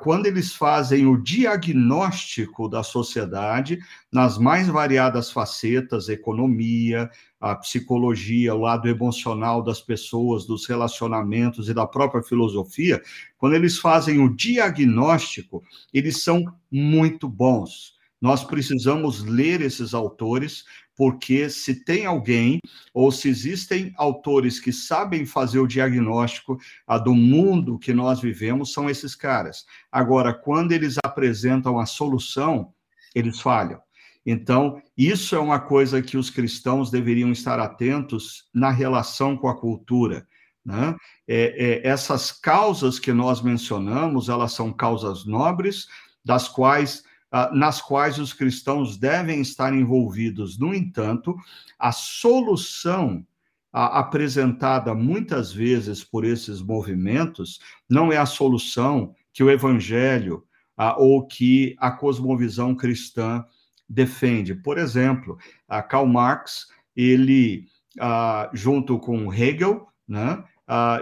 quando 0.00 0.26
eles 0.26 0.54
fazem 0.54 1.06
o 1.06 1.16
diagnóstico 1.16 2.68
da 2.68 2.84
sociedade, 2.84 3.80
nas 4.12 4.38
mais 4.38 4.68
variadas 4.68 5.30
facetas 5.30 6.08
economia, 6.08 7.10
a 7.40 7.56
psicologia, 7.56 8.54
o 8.54 8.60
lado 8.60 8.88
emocional 8.88 9.60
das 9.62 9.80
pessoas, 9.80 10.46
dos 10.46 10.66
relacionamentos 10.66 11.68
e 11.68 11.74
da 11.74 11.86
própria 11.86 12.22
filosofia 12.22 13.02
quando 13.36 13.54
eles 13.54 13.76
fazem 13.76 14.20
o 14.20 14.32
diagnóstico, 14.32 15.64
eles 15.92 16.22
são 16.22 16.44
muito 16.70 17.28
bons. 17.28 17.94
Nós 18.22 18.44
precisamos 18.44 19.24
ler 19.24 19.60
esses 19.60 19.92
autores, 19.92 20.64
porque 20.96 21.50
se 21.50 21.84
tem 21.84 22.06
alguém, 22.06 22.60
ou 22.94 23.10
se 23.10 23.28
existem 23.28 23.92
autores 23.96 24.60
que 24.60 24.72
sabem 24.72 25.26
fazer 25.26 25.58
o 25.58 25.66
diagnóstico 25.66 26.56
a, 26.86 26.98
do 26.98 27.16
mundo 27.16 27.80
que 27.80 27.92
nós 27.92 28.20
vivemos, 28.20 28.72
são 28.72 28.88
esses 28.88 29.16
caras. 29.16 29.66
Agora, 29.90 30.32
quando 30.32 30.70
eles 30.70 30.96
apresentam 31.04 31.80
a 31.80 31.84
solução, 31.84 32.72
eles 33.12 33.40
falham. 33.40 33.80
Então, 34.24 34.80
isso 34.96 35.34
é 35.34 35.40
uma 35.40 35.58
coisa 35.58 36.00
que 36.00 36.16
os 36.16 36.30
cristãos 36.30 36.92
deveriam 36.92 37.32
estar 37.32 37.58
atentos 37.58 38.48
na 38.54 38.70
relação 38.70 39.36
com 39.36 39.48
a 39.48 39.58
cultura. 39.58 40.28
Né? 40.64 40.94
É, 41.26 41.82
é, 41.82 41.88
essas 41.88 42.30
causas 42.30 43.00
que 43.00 43.12
nós 43.12 43.42
mencionamos, 43.42 44.28
elas 44.28 44.52
são 44.52 44.72
causas 44.72 45.26
nobres, 45.26 45.88
das 46.24 46.46
quais 46.46 47.02
ah, 47.02 47.11
nas 47.52 47.80
quais 47.80 48.18
os 48.18 48.32
cristãos 48.32 48.96
devem 48.98 49.40
estar 49.40 49.74
envolvidos. 49.74 50.58
No 50.58 50.74
entanto, 50.74 51.34
a 51.78 51.90
solução 51.90 53.26
apresentada 53.72 54.94
muitas 54.94 55.50
vezes 55.50 56.04
por 56.04 56.26
esses 56.26 56.60
movimentos 56.60 57.58
não 57.88 58.12
é 58.12 58.18
a 58.18 58.26
solução 58.26 59.14
que 59.32 59.42
o 59.42 59.50
evangelho 59.50 60.44
ah, 60.76 60.94
ou 60.98 61.26
que 61.26 61.74
a 61.78 61.90
cosmovisão 61.90 62.74
cristã 62.74 63.44
defende. 63.88 64.54
Por 64.54 64.76
exemplo, 64.76 65.38
a 65.66 65.82
Karl 65.82 66.06
Marx, 66.06 66.66
ele, 66.94 67.66
ah, 67.98 68.50
junto 68.52 68.98
com 68.98 69.32
Hegel, 69.32 69.86
né, 70.06 70.44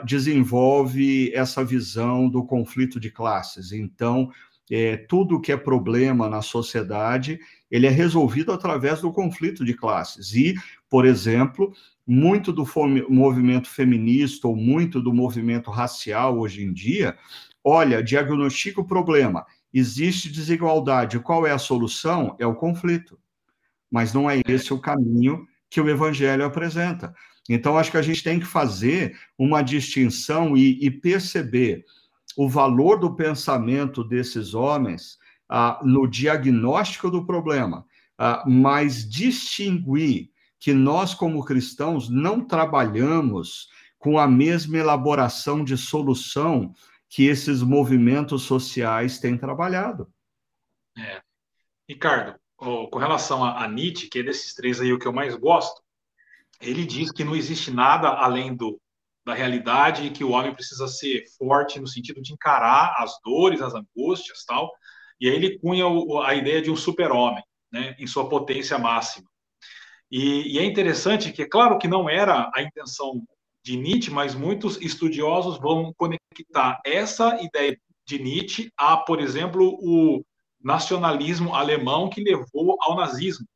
desenvolve 0.05 1.33
essa 1.33 1.65
visão 1.65 2.29
do 2.29 2.45
conflito 2.45 2.99
de 2.99 3.11
classes. 3.11 3.71
Então, 3.71 4.31
é, 4.71 4.97
tudo 4.97 5.41
que 5.41 5.51
é 5.51 5.57
problema 5.57 6.29
na 6.29 6.43
sociedade, 6.43 7.41
ele 7.71 7.87
é 7.87 7.91
resolvido 7.91 8.53
através 8.53 9.01
do 9.01 9.13
conflito 9.13 9.65
de 9.65 9.75
classes. 9.75 10.33
E, 10.33 10.55
por 10.89 11.05
exemplo, 11.05 11.73
muito 12.07 12.53
do 12.53 12.65
movimento 13.09 13.69
feminista 13.69 14.47
ou 14.47 14.57
muito 14.57 15.01
do 15.01 15.13
movimento 15.13 15.71
racial 15.71 16.39
hoje 16.39 16.63
em 16.63 16.73
dia, 16.73 17.17
olha, 17.65 18.03
diagnostica 18.03 18.81
o 18.81 18.87
problema, 18.87 19.45
existe 19.73 20.31
desigualdade, 20.31 21.19
qual 21.19 21.47
é 21.47 21.53
a 21.53 21.59
solução? 21.59 22.37
É 22.39 22.47
o 22.47 22.55
conflito. 22.55 23.19
Mas 23.91 24.13
não 24.13 24.31
é 24.31 24.41
esse 24.49 24.73
o 24.73 24.79
caminho 24.79 25.47
que 25.69 25.81
o 25.81 25.89
evangelho 25.89 26.45
apresenta. 26.45 27.15
Então, 27.49 27.77
acho 27.77 27.91
que 27.91 27.97
a 27.97 28.03
gente 28.03 28.23
tem 28.23 28.39
que 28.39 28.47
fazer 28.47 29.17
uma 29.37 29.63
distinção 29.63 30.57
e, 30.57 30.79
e 30.81 30.91
perceber 30.91 31.85
o 32.37 32.49
valor 32.49 32.99
do 32.99 33.15
pensamento 33.15 34.05
desses 34.05 34.55
homens 34.55 35.19
ah, 35.49 35.81
no 35.83 36.07
diagnóstico 36.07 37.11
do 37.11 37.27
problema, 37.27 37.85
ah, 38.19 38.45
mas 38.47 39.09
distinguir 39.09 40.31
que 40.59 40.73
nós, 40.73 41.15
como 41.15 41.45
cristãos, 41.45 42.09
não 42.09 42.45
trabalhamos 42.45 43.69
com 43.99 44.19
a 44.19 44.27
mesma 44.27 44.79
elaboração 44.79 45.65
de 45.65 45.77
solução 45.77 46.73
que 47.09 47.27
esses 47.27 47.63
movimentos 47.63 48.43
sociais 48.43 49.19
têm 49.19 49.37
trabalhado. 49.37 50.09
É. 50.97 51.23
Ricardo, 51.89 52.39
com 52.57 52.99
relação 52.99 53.43
a 53.43 53.67
Nietzsche, 53.67 54.09
que 54.09 54.21
é 54.21 54.23
desses 54.23 54.55
três 54.55 54.81
aí 54.81 54.93
o 54.93 54.99
que 54.99 55.09
eu 55.09 55.13
mais 55.13 55.35
gosto, 55.35 55.83
ele 56.61 56.85
diz 56.85 57.11
que 57.11 57.25
não 57.25 57.35
existe 57.35 57.71
nada 57.71 58.09
além 58.09 58.55
do 58.55 58.81
da 59.31 59.37
realidade 59.37 60.11
que 60.11 60.25
o 60.25 60.31
homem 60.31 60.53
precisa 60.53 60.89
ser 60.89 61.25
forte 61.39 61.79
no 61.79 61.87
sentido 61.87 62.21
de 62.21 62.33
encarar 62.33 62.95
as 62.99 63.13
dores, 63.25 63.63
as 63.63 63.73
angústias, 63.75 64.45
tal. 64.45 64.71
E 65.21 65.29
aí 65.29 65.37
ele 65.37 65.59
cunha 65.59 65.85
a 66.25 66.35
ideia 66.35 66.61
de 66.61 66.71
um 66.71 66.77
super-homem, 66.77 67.43
né, 67.73 67.95
em 67.99 68.07
sua 68.09 68.29
potência 68.29 68.77
máxima. 68.77 69.29
E, 70.11 70.55
e, 70.55 70.59
é 70.59 70.65
interessante 70.65 71.33
que, 71.33 71.43
é 71.43 71.49
claro 71.49 71.79
que 71.79 71.87
não 71.87 72.11
era 72.11 72.51
a 72.53 72.63
intenção 72.63 73.23
de 73.63 73.77
Nietzsche, 73.77 74.11
mas 74.11 74.35
muitos 74.35 74.77
estudiosos 74.81 75.61
vão 75.61 75.95
conectar 75.97 76.81
essa 76.85 77.41
ideia 77.41 77.79
de 78.05 78.19
Nietzsche 78.19 78.73
a, 78.77 78.97
por 78.97 79.21
exemplo, 79.21 79.79
o 79.81 80.25
nacionalismo 80.61 81.55
alemão 81.55 82.11
que 82.11 82.25
levou 82.25 82.77
ao 82.81 82.97
nazismo. 82.97 83.47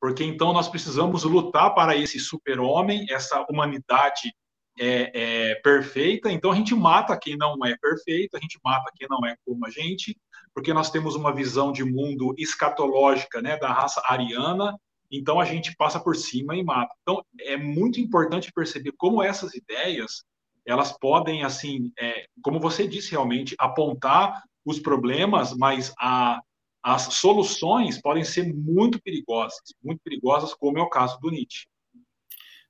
Porque 0.00 0.24
então 0.24 0.52
nós 0.52 0.68
precisamos 0.68 1.22
lutar 1.22 1.72
para 1.74 1.96
esse 1.96 2.18
super-homem, 2.18 3.06
essa 3.08 3.46
humanidade 3.48 4.32
é, 4.78 5.10
é, 5.50 5.54
perfeita, 5.56 6.30
então 6.30 6.50
a 6.50 6.54
gente 6.54 6.74
mata 6.74 7.18
quem 7.18 7.36
não 7.36 7.56
é 7.64 7.76
perfeito, 7.76 8.36
a 8.36 8.40
gente 8.40 8.58
mata 8.64 8.90
quem 8.96 9.08
não 9.08 9.24
é 9.26 9.36
como 9.44 9.66
a 9.66 9.70
gente, 9.70 10.16
porque 10.54 10.72
nós 10.72 10.90
temos 10.90 11.14
uma 11.14 11.34
visão 11.34 11.72
de 11.72 11.84
mundo 11.84 12.34
escatológica, 12.38 13.42
né, 13.42 13.56
da 13.58 13.72
raça 13.72 14.02
ariana, 14.06 14.78
então 15.10 15.40
a 15.40 15.44
gente 15.44 15.74
passa 15.76 15.98
por 15.98 16.14
cima 16.16 16.56
e 16.56 16.62
mata. 16.62 16.94
Então 17.02 17.24
é 17.40 17.56
muito 17.56 18.00
importante 18.00 18.52
perceber 18.52 18.92
como 18.96 19.22
essas 19.22 19.54
ideias 19.54 20.22
elas 20.66 20.92
podem 20.98 21.44
assim, 21.44 21.90
é, 21.98 22.26
como 22.42 22.60
você 22.60 22.86
disse 22.86 23.12
realmente, 23.12 23.54
apontar 23.58 24.42
os 24.66 24.78
problemas, 24.78 25.54
mas 25.56 25.94
a, 25.98 26.42
as 26.82 27.14
soluções 27.14 28.00
podem 28.00 28.22
ser 28.22 28.54
muito 28.54 29.00
perigosas, 29.00 29.58
muito 29.82 30.00
perigosas, 30.04 30.52
como 30.52 30.78
é 30.78 30.82
o 30.82 30.90
caso 30.90 31.18
do 31.20 31.30
Nietzsche. 31.30 31.66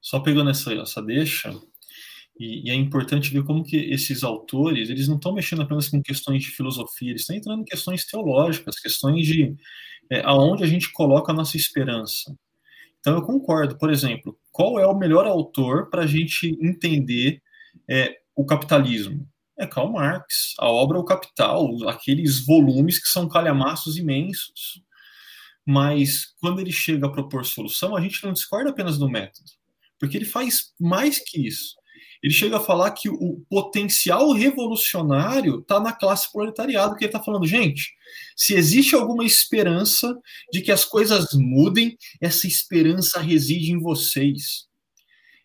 Só 0.01 0.21
pegando 0.21 0.51
essa, 0.51 0.73
essa 0.75 1.03
deixa, 1.03 1.61
e, 2.39 2.69
e, 2.69 2.71
é 2.71 2.75
importante 2.75 3.33
ver 3.33 3.45
como 3.45 3.65
que 3.65 3.77
esses 3.77 4.23
autores, 4.23 4.89
eles 4.89 5.09
não 5.09 5.17
estão 5.17 5.33
mexendo 5.33 5.63
apenas 5.63 5.89
com 5.89 6.01
questões 6.01 6.43
de 6.45 6.51
filosofia, 6.51 7.11
eles 7.11 7.23
estão 7.23 7.37
entrando 7.37 7.63
em 7.63 7.65
questões 7.65 8.07
teológicas, 8.07 8.79
questões 8.79 9.27
de 9.27 9.57
é, 10.11 10.23
aonde 10.25 10.63
a 10.63 10.67
gente 10.67 10.93
coloca 10.93 11.33
a 11.33 11.35
nossa 11.35 11.57
esperança. 11.57 12.35
Então 13.01 13.15
eu 13.15 13.23
concordo, 13.23 13.77
por 13.77 13.91
exemplo, 13.91 14.39
qual 14.53 14.79
é 14.79 14.87
o 14.87 14.97
melhor 14.97 15.27
autor 15.27 15.91
para 15.91 16.03
a 16.03 16.07
gente 16.07 16.57
entender 16.63 17.43
é, 17.91 18.17
o 18.37 18.47
capitalismo? 18.47 19.29
É 19.59 19.67
Karl 19.67 19.93
Marx, 19.93 20.55
a 20.61 20.71
obra 20.71 20.99
O 20.99 21.05
Capital, 21.05 21.89
aqueles 21.89 22.47
volumes 22.47 23.01
que 23.01 23.09
são 23.09 23.29
calhamaços 23.29 23.97
imensos. 23.97 24.81
Mas 25.67 26.33
quando 26.41 26.61
ele 26.61 26.71
chega 26.71 27.07
a 27.07 27.13
propor 27.13 27.45
solução, 27.45 27.97
a 27.97 28.01
gente 28.01 28.23
não 28.25 28.33
discorda 28.33 28.71
apenas 28.71 28.97
do 28.97 29.11
método, 29.11 29.51
porque 29.99 30.17
ele 30.17 30.25
faz 30.25 30.73
mais 30.81 31.19
que 31.19 31.47
isso 31.47 31.77
ele 32.23 32.33
chega 32.33 32.57
a 32.57 32.61
falar 32.61 32.91
que 32.93 33.09
o 33.09 33.41
potencial 33.49 34.33
revolucionário 34.33 35.61
está 35.61 35.79
na 35.79 35.93
classe 35.93 36.31
proletariado, 36.33 36.97
que 36.97 37.05
ele 37.05 37.09
está 37.09 37.23
falando, 37.23 37.47
gente, 37.47 37.93
se 38.37 38.55
existe 38.55 38.95
alguma 38.95 39.25
esperança 39.25 40.17
de 40.53 40.61
que 40.61 40.73
as 40.73 40.85
coisas 40.85 41.33
mudem, 41.35 41.97
essa 42.21 42.47
esperança 42.47 43.21
reside 43.21 43.73
em 43.73 43.79
vocês. 43.79 44.67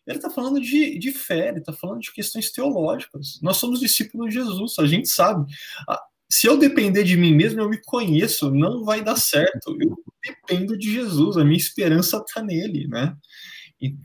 Ele 0.05 0.17
está 0.17 0.29
falando 0.29 0.59
de, 0.59 0.97
de 0.97 1.11
fé, 1.11 1.49
ele 1.49 1.59
está 1.59 1.71
falando 1.71 2.01
de 2.01 2.11
questões 2.11 2.51
teológicas. 2.51 3.39
Nós 3.41 3.57
somos 3.57 3.79
discípulos 3.79 4.33
de 4.33 4.39
Jesus, 4.39 4.77
a 4.79 4.85
gente 4.85 5.07
sabe. 5.07 5.49
Ah, 5.87 6.01
se 6.29 6.47
eu 6.47 6.57
depender 6.57 7.03
de 7.03 7.15
mim 7.15 7.33
mesmo, 7.33 7.61
eu 7.61 7.69
me 7.69 7.79
conheço, 7.81 8.51
não 8.51 8.83
vai 8.83 9.03
dar 9.03 9.15
certo. 9.15 9.77
Eu 9.79 9.95
dependo 10.23 10.77
de 10.77 10.91
Jesus, 10.91 11.37
a 11.37 11.43
minha 11.43 11.57
esperança 11.57 12.17
está 12.17 12.41
nele, 12.41 12.87
né? 12.87 13.15
E, 13.79 13.95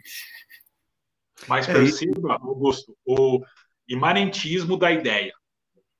mas 1.47 1.69
é 1.69 1.73
perceba, 1.73 2.35
Augusto, 2.35 2.97
o 3.05 3.41
imanentismo 3.87 4.77
da 4.77 4.91
ideia. 4.91 5.33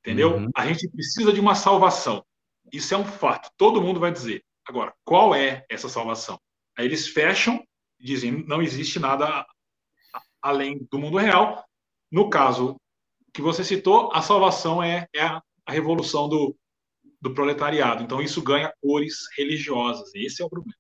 Entendeu? 0.01 0.37
Uhum. 0.37 0.51
A 0.55 0.67
gente 0.67 0.89
precisa 0.89 1.33
de 1.33 1.41
uma 1.41 1.55
salvação. 1.55 2.25
Isso 2.73 2.95
é 2.95 2.97
um 2.97 3.05
fato. 3.05 3.51
Todo 3.57 3.81
mundo 3.81 4.01
vai 4.01 4.11
dizer. 4.11 4.43
Agora, 4.67 4.95
qual 5.05 5.35
é 5.35 5.65
essa 5.69 5.89
salvação? 5.89 6.39
Aí 6.77 6.85
eles 6.85 7.09
fecham, 7.09 7.63
dizem 7.99 8.45
não 8.47 8.63
existe 8.63 8.99
nada 8.99 9.47
além 10.41 10.87
do 10.91 10.99
mundo 10.99 11.17
real. 11.17 11.65
No 12.11 12.31
caso 12.31 12.77
que 13.33 13.43
você 13.43 13.65
citou, 13.65 14.11
a 14.13 14.23
salvação 14.23 14.83
é, 14.83 15.07
é 15.15 15.23
a, 15.23 15.43
a, 15.67 15.73
revolução 15.73 16.29
do, 16.29 16.57
do 17.21 17.35
proletariado. 17.35 18.03
Então, 18.03 18.21
isso 18.23 18.43
ganha 18.43 18.73
cores 18.81 19.27
religiosas. 19.37 20.11
Esse 20.15 20.43
é 20.43 20.45
o 20.45 20.51
problema. 20.51 20.77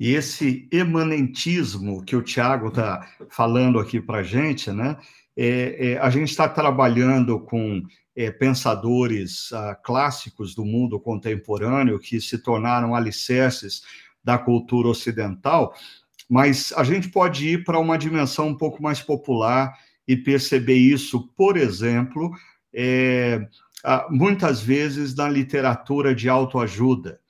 E 0.00 0.14
esse 0.14 0.66
emanentismo 0.72 2.02
que 2.02 2.16
o 2.16 2.22
Tiago 2.22 2.68
está 2.68 3.06
falando 3.28 3.78
aqui 3.78 4.00
para 4.00 4.20
a 4.20 4.22
gente, 4.22 4.72
né? 4.72 4.96
É, 5.36 5.90
é, 5.90 5.98
a 5.98 6.08
gente 6.08 6.30
está 6.30 6.48
trabalhando 6.48 7.38
com 7.38 7.82
é, 8.16 8.30
pensadores 8.30 9.52
ah, 9.52 9.74
clássicos 9.74 10.54
do 10.54 10.64
mundo 10.64 10.98
contemporâneo 10.98 11.98
que 11.98 12.18
se 12.18 12.38
tornaram 12.38 12.94
alicerces 12.94 13.82
da 14.24 14.38
cultura 14.38 14.88
ocidental, 14.88 15.74
mas 16.28 16.72
a 16.76 16.82
gente 16.82 17.10
pode 17.10 17.46
ir 17.46 17.64
para 17.64 17.78
uma 17.78 17.98
dimensão 17.98 18.48
um 18.48 18.56
pouco 18.56 18.82
mais 18.82 19.02
popular 19.02 19.70
e 20.08 20.16
perceber 20.16 20.76
isso, 20.76 21.28
por 21.36 21.58
exemplo, 21.58 22.30
é, 22.72 23.46
ah, 23.84 24.06
muitas 24.10 24.62
vezes 24.62 25.14
na 25.14 25.28
literatura 25.28 26.14
de 26.14 26.26
autoajuda 26.26 27.20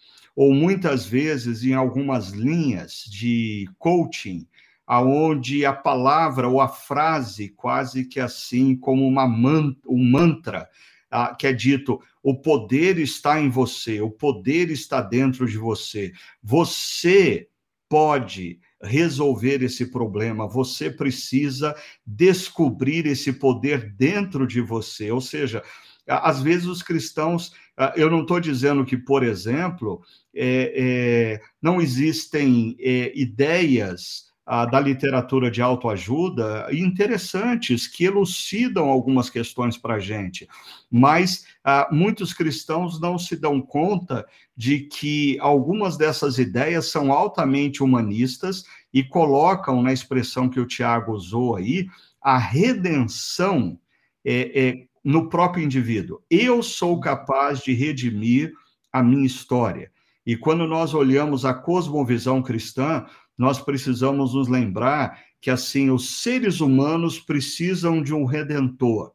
ou 0.40 0.54
muitas 0.54 1.04
vezes 1.04 1.64
em 1.64 1.74
algumas 1.74 2.30
linhas 2.30 3.04
de 3.04 3.68
coaching, 3.78 4.48
aonde 4.86 5.66
a 5.66 5.72
palavra 5.74 6.48
ou 6.48 6.62
a 6.62 6.66
frase 6.66 7.50
quase 7.50 8.06
que 8.06 8.18
assim 8.18 8.74
como 8.74 9.06
uma 9.06 9.28
man 9.28 9.76
um 9.86 10.02
mantra 10.02 10.66
ah, 11.10 11.34
que 11.34 11.46
é 11.46 11.52
dito: 11.52 12.00
o 12.22 12.34
poder 12.34 12.98
está 12.98 13.38
em 13.38 13.50
você, 13.50 14.00
o 14.00 14.10
poder 14.10 14.70
está 14.70 15.02
dentro 15.02 15.46
de 15.46 15.58
você. 15.58 16.10
Você 16.42 17.46
pode 17.86 18.60
resolver 18.82 19.62
esse 19.62 19.90
problema, 19.90 20.48
você 20.48 20.90
precisa 20.90 21.76
descobrir 22.06 23.04
esse 23.04 23.30
poder 23.30 23.92
dentro 23.92 24.46
de 24.46 24.62
você. 24.62 25.10
Ou 25.10 25.20
seja, 25.20 25.62
às 26.06 26.40
vezes 26.40 26.66
os 26.66 26.82
cristãos, 26.82 27.52
eu 27.96 28.10
não 28.10 28.22
estou 28.22 28.40
dizendo 28.40 28.84
que, 28.84 28.96
por 28.96 29.22
exemplo, 29.22 30.02
é, 30.34 30.72
é, 30.76 31.40
não 31.62 31.80
existem 31.80 32.76
é, 32.78 33.12
ideias 33.18 34.30
ah, 34.52 34.66
da 34.66 34.80
literatura 34.80 35.48
de 35.48 35.62
autoajuda 35.62 36.66
interessantes 36.72 37.86
que 37.86 38.02
elucidam 38.02 38.88
algumas 38.88 39.30
questões 39.30 39.78
para 39.78 39.94
a 39.94 40.00
gente, 40.00 40.48
mas 40.90 41.46
ah, 41.62 41.88
muitos 41.92 42.32
cristãos 42.32 43.00
não 43.00 43.16
se 43.16 43.36
dão 43.36 43.60
conta 43.60 44.26
de 44.56 44.80
que 44.80 45.38
algumas 45.38 45.96
dessas 45.96 46.38
ideias 46.38 46.86
são 46.86 47.12
altamente 47.12 47.80
humanistas 47.80 48.64
e 48.92 49.04
colocam 49.04 49.80
na 49.82 49.92
expressão 49.92 50.48
que 50.48 50.58
o 50.58 50.66
Tiago 50.66 51.12
usou 51.12 51.54
aí 51.54 51.86
a 52.20 52.36
redenção 52.36 53.78
é, 54.24 54.68
é, 54.68 54.86
no 55.04 55.28
próprio 55.28 55.64
indivíduo. 55.64 56.20
Eu 56.30 56.62
sou 56.62 57.00
capaz 57.00 57.60
de 57.60 57.72
redimir 57.72 58.52
a 58.92 59.02
minha 59.02 59.26
história. 59.26 59.90
E 60.26 60.36
quando 60.36 60.66
nós 60.66 60.94
olhamos 60.94 61.44
a 61.44 61.54
cosmovisão 61.54 62.42
cristã, 62.42 63.06
nós 63.36 63.60
precisamos 63.60 64.34
nos 64.34 64.48
lembrar 64.48 65.18
que 65.40 65.50
assim 65.50 65.90
os 65.90 66.22
seres 66.22 66.60
humanos 66.60 67.18
precisam 67.18 68.02
de 68.02 68.12
um 68.12 68.24
redentor. 68.24 69.12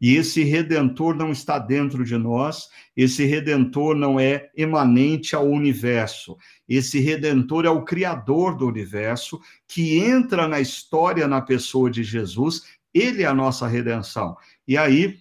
E 0.00 0.14
esse 0.14 0.44
redentor 0.44 1.16
não 1.16 1.32
está 1.32 1.58
dentro 1.58 2.04
de 2.04 2.16
nós, 2.16 2.68
esse 2.96 3.24
redentor 3.24 3.96
não 3.96 4.20
é 4.20 4.48
emanente 4.56 5.34
ao 5.34 5.48
universo. 5.48 6.36
Esse 6.68 7.00
redentor 7.00 7.64
é 7.64 7.70
o 7.70 7.84
criador 7.84 8.56
do 8.56 8.66
universo 8.66 9.40
que 9.66 9.98
entra 9.98 10.46
na 10.46 10.60
história 10.60 11.26
na 11.26 11.40
pessoa 11.40 11.90
de 11.90 12.04
Jesus, 12.04 12.62
ele 12.94 13.24
é 13.24 13.26
a 13.26 13.34
nossa 13.34 13.66
redenção. 13.66 14.36
E 14.68 14.76
aí 14.76 15.18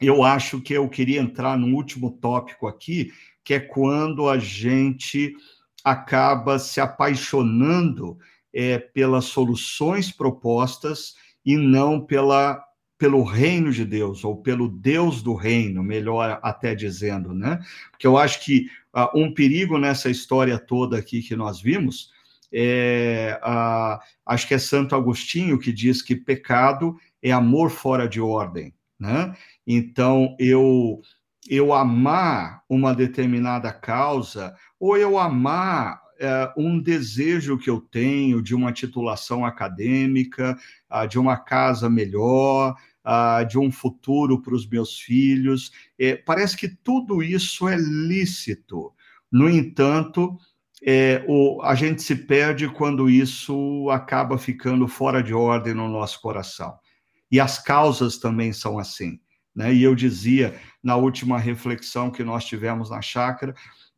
eu 0.00 0.22
acho 0.24 0.62
que 0.62 0.72
eu 0.72 0.88
queria 0.88 1.20
entrar 1.20 1.58
no 1.58 1.76
último 1.76 2.12
tópico 2.12 2.66
aqui, 2.66 3.12
que 3.44 3.52
é 3.52 3.60
quando 3.60 4.26
a 4.26 4.38
gente 4.38 5.34
acaba 5.84 6.58
se 6.58 6.80
apaixonando 6.80 8.18
é, 8.52 8.78
pelas 8.78 9.26
soluções 9.26 10.10
propostas 10.10 11.14
e 11.44 11.56
não 11.56 12.00
pela 12.04 12.64
pelo 12.96 13.22
reino 13.22 13.72
de 13.72 13.82
Deus 13.82 14.24
ou 14.24 14.42
pelo 14.42 14.68
Deus 14.68 15.22
do 15.22 15.32
reino, 15.32 15.82
melhor 15.82 16.38
até 16.42 16.74
dizendo, 16.74 17.32
né? 17.32 17.58
Porque 17.90 18.06
eu 18.06 18.18
acho 18.18 18.44
que 18.44 18.66
uh, 18.94 19.18
um 19.18 19.32
perigo 19.32 19.78
nessa 19.78 20.10
história 20.10 20.58
toda 20.58 20.98
aqui 20.98 21.22
que 21.22 21.34
nós 21.34 21.62
vimos 21.62 22.10
é, 22.52 23.40
uh, 23.42 23.98
acho 24.26 24.48
que 24.48 24.54
é 24.54 24.58
Santo 24.58 24.94
Agostinho 24.94 25.58
que 25.58 25.72
diz 25.72 26.02
que 26.02 26.16
pecado 26.16 26.96
é 27.22 27.30
amor 27.30 27.70
fora 27.70 28.08
de 28.08 28.20
ordem, 28.20 28.74
né? 28.98 29.34
Então 29.66 30.36
eu 30.38 31.00
eu 31.48 31.72
amar 31.72 32.62
uma 32.68 32.94
determinada 32.94 33.72
causa, 33.72 34.54
ou 34.78 34.96
eu 34.96 35.18
amar 35.18 36.00
é, 36.20 36.52
um 36.54 36.78
desejo 36.78 37.56
que 37.56 37.70
eu 37.70 37.80
tenho 37.80 38.42
de 38.42 38.54
uma 38.54 38.72
titulação 38.72 39.42
acadêmica, 39.42 40.54
uh, 40.92 41.08
de 41.08 41.18
uma 41.18 41.38
casa 41.38 41.88
melhor, 41.88 42.76
uh, 43.02 43.46
de 43.48 43.58
um 43.58 43.72
futuro 43.72 44.42
para 44.42 44.54
os 44.54 44.68
meus 44.68 45.00
filhos. 45.00 45.72
É, 45.98 46.16
parece 46.16 46.58
que 46.58 46.68
tudo 46.68 47.22
isso 47.22 47.66
é 47.66 47.76
lícito. 47.76 48.92
No 49.32 49.48
entanto, 49.48 50.36
é, 50.82 51.24
o, 51.28 51.60
a 51.62 51.74
gente 51.74 52.02
se 52.02 52.14
perde 52.14 52.68
quando 52.68 53.10
isso 53.10 53.88
acaba 53.90 54.38
ficando 54.38 54.88
fora 54.88 55.22
de 55.22 55.34
ordem 55.34 55.74
no 55.74 55.88
nosso 55.88 56.20
coração. 56.20 56.74
E 57.30 57.38
as 57.38 57.58
causas 57.58 58.18
também 58.18 58.52
são 58.52 58.78
assim. 58.78 59.20
Né? 59.54 59.74
E 59.74 59.82
eu 59.82 59.94
dizia 59.94 60.58
na 60.82 60.96
última 60.96 61.38
reflexão 61.38 62.10
que 62.10 62.24
nós 62.24 62.44
tivemos 62.44 62.90
na 62.90 63.02
chácara 63.02 63.54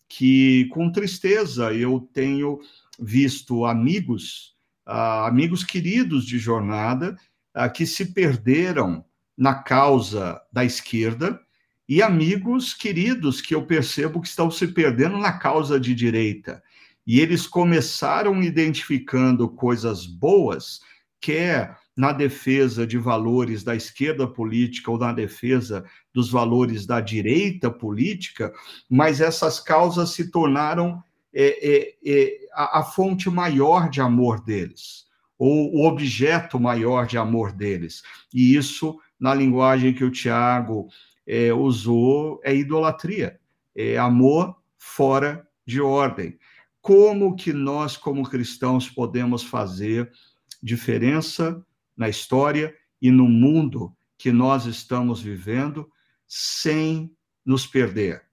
que, 0.09 0.67
com 0.73 0.93
tristeza, 0.93 1.73
eu 1.73 2.07
tenho 2.13 2.59
visto 2.99 3.65
amigos, 3.65 4.55
uh, 4.87 5.25
amigos 5.27 5.65
queridos 5.65 6.27
de 6.27 6.39
jornada, 6.39 7.17
uh, 7.57 7.73
que 7.73 7.87
se 7.87 8.13
perderam 8.13 9.05
na 9.37 9.55
causa 9.55 10.41
da 10.53 10.65
esquerda 10.65 11.41
e 11.89 12.03
amigos 12.03 12.75
queridos 12.75 13.41
que 13.41 13.55
eu 13.55 13.65
percebo 13.65 14.21
que 14.21 14.29
estão 14.29 14.51
se 14.51 14.67
perdendo 14.69 15.17
na 15.17 15.33
causa 15.33 15.81
de 15.81 15.95
direita. 15.95 16.63
E 17.07 17.21
eles 17.21 17.47
começaram 17.47 18.43
identificando 18.43 19.49
coisas 19.49 20.07
boas, 20.07 20.81
quer 21.21 21.77
na 21.97 22.13
defesa 22.13 22.87
de 22.87 22.97
valores 22.97 23.63
da 23.63 23.77
esquerda 23.77 24.27
política 24.27 24.91
ou 24.91 24.99
na 24.99 25.13
defesa 25.13 25.85
dos 26.13 26.31
valores 26.31 26.87
da 26.87 27.01
direita 27.01 27.71
política, 27.71 28.53
mas 28.89 29.21
essas 29.21 29.61
causas 29.61 30.11
se 30.11 30.31
tornaram 30.31 31.03
é, 31.35 31.77
é, 31.77 31.95
é, 32.05 32.39
a, 32.55 32.81
a 32.81 32.83
fonte 32.83 33.29
maior 33.31 33.89
de 33.89 34.01
amor 34.01 34.43
deles, 34.43 35.07
ou 35.39 35.75
o 35.75 35.87
objeto 35.87 36.59
maior 36.59 37.07
de 37.07 37.19
amor 37.19 37.53
deles. 37.53 38.03
E 38.33 38.55
isso, 38.55 38.99
na 39.19 39.35
linguagem 39.35 39.95
que 39.95 40.05
o 40.05 40.11
Tiago 40.11 40.89
é, 41.27 41.53
usou, 41.53 42.41
é 42.43 42.55
idolatria, 42.55 43.39
é 43.75 43.97
amor 43.97 44.57
fora 44.79 45.47
de 45.67 45.81
ordem. 45.81 46.39
Como 46.83 47.37
que 47.37 47.53
nós, 47.53 47.97
como 47.97 48.29
cristãos, 48.29 48.91
podemos 48.91 49.45
fazer 49.45 50.13
diferença 50.61 51.65
na 51.97 52.09
história 52.09 52.77
e 53.01 53.09
no 53.09 53.29
mundo 53.29 53.97
que 54.19 54.33
nós 54.33 54.67
estamos 54.67 55.23
vivendo 55.23 55.89
sem 56.27 57.17
nos 57.47 57.69
perder? 57.69 58.27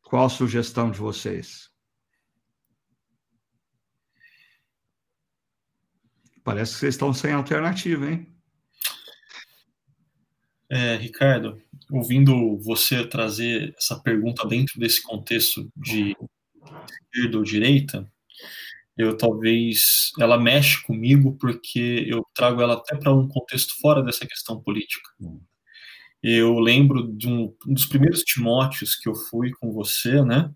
Qual 0.00 0.26
a 0.26 0.30
sugestão 0.30 0.92
de 0.92 1.00
vocês? 1.00 1.68
Parece 6.44 6.74
que 6.74 6.78
vocês 6.78 6.94
estão 6.94 7.12
sem 7.12 7.32
alternativa, 7.32 8.08
hein? 8.08 8.32
É, 10.70 10.94
Ricardo, 10.94 11.60
ouvindo 11.90 12.58
você 12.58 13.04
trazer 13.04 13.74
essa 13.76 14.00
pergunta 14.00 14.46
dentro 14.46 14.78
desse 14.78 15.02
contexto 15.02 15.68
de 15.76 16.16
esquerda 17.12 17.38
ou 17.38 17.44
direita, 17.44 18.10
eu 18.96 19.16
talvez 19.16 20.10
ela 20.18 20.38
mexe 20.38 20.82
comigo 20.82 21.36
porque 21.38 22.04
eu 22.06 22.24
trago 22.34 22.62
ela 22.62 22.74
até 22.74 22.96
para 22.96 23.12
um 23.12 23.28
contexto 23.28 23.74
fora 23.80 24.02
dessa 24.02 24.26
questão 24.26 24.60
política. 24.60 25.08
Eu 26.22 26.58
lembro 26.58 27.12
de 27.12 27.28
um, 27.28 27.54
um 27.66 27.74
dos 27.74 27.84
primeiros 27.84 28.22
Timóteos 28.22 28.94
que 28.96 29.08
eu 29.08 29.14
fui 29.14 29.50
com 29.60 29.72
você, 29.72 30.24
né? 30.24 30.50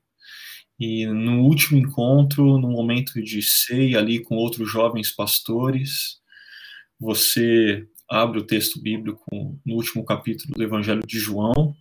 E 0.79 1.07
no 1.07 1.43
último 1.43 1.79
encontro, 1.79 2.59
no 2.59 2.71
momento 2.71 3.23
de 3.23 3.43
ceia 3.43 3.99
ali 3.99 4.23
com 4.23 4.37
outros 4.37 4.71
jovens 4.71 5.15
pastores, 5.15 6.19
você 6.99 7.87
abre 8.09 8.39
o 8.39 8.47
texto 8.47 8.81
bíblico 8.81 9.25
no 9.65 9.75
último 9.75 10.05
capítulo 10.05 10.55
do 10.55 10.63
Evangelho 10.63 11.03
de 11.07 11.19
João 11.19 11.77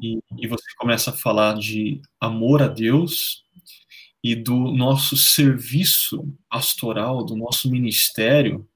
e, 0.00 0.20
e 0.38 0.46
você 0.46 0.64
começa 0.76 1.10
a 1.10 1.14
falar 1.14 1.58
de 1.58 2.00
amor 2.20 2.62
a 2.62 2.68
Deus 2.68 3.44
e 4.22 4.36
do 4.36 4.70
nosso 4.72 5.16
serviço 5.16 6.24
pastoral, 6.48 7.24
do 7.24 7.36
nosso 7.36 7.70
ministério, 7.70 8.68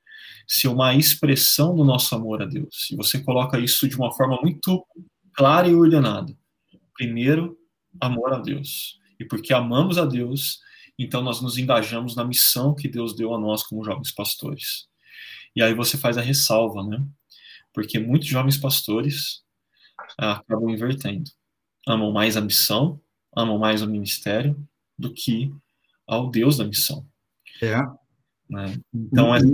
ser 0.46 0.68
uma 0.68 0.94
expressão 0.94 1.74
do 1.74 1.84
nosso 1.84 2.14
amor 2.14 2.42
a 2.42 2.46
Deus. 2.46 2.88
E 2.90 2.96
você 2.96 3.22
coloca 3.22 3.58
isso 3.58 3.88
de 3.88 3.96
uma 3.96 4.12
forma 4.12 4.40
muito 4.40 4.84
clara 5.32 5.68
e 5.68 5.74
ordenada. 5.74 6.36
Primeiro, 6.94 7.56
amor 8.00 8.32
a 8.32 8.38
Deus. 8.38 8.98
E 9.18 9.24
porque 9.24 9.52
amamos 9.52 9.98
a 9.98 10.04
Deus, 10.04 10.60
então 10.98 11.22
nós 11.22 11.40
nos 11.40 11.58
engajamos 11.58 12.16
na 12.16 12.24
missão 12.24 12.74
que 12.74 12.88
Deus 12.88 13.14
deu 13.14 13.34
a 13.34 13.38
nós 13.38 13.62
como 13.62 13.84
jovens 13.84 14.12
pastores. 14.12 14.86
E 15.54 15.62
aí 15.62 15.74
você 15.74 15.96
faz 15.96 16.18
a 16.18 16.22
ressalva, 16.22 16.82
né? 16.84 17.04
Porque 17.72 17.98
muitos 17.98 18.28
jovens 18.28 18.56
pastores 18.56 19.42
acabam 20.16 20.70
invertendo. 20.70 21.30
Amam 21.86 22.12
mais 22.12 22.36
a 22.36 22.40
missão, 22.40 23.00
amam 23.34 23.58
mais 23.58 23.82
o 23.82 23.86
ministério 23.86 24.56
do 24.98 25.12
que 25.12 25.52
ao 26.06 26.30
Deus 26.30 26.56
da 26.56 26.64
missão. 26.64 27.06
É. 27.62 27.76
Né? 28.48 28.78
Então, 28.94 29.34
essa 29.34 29.46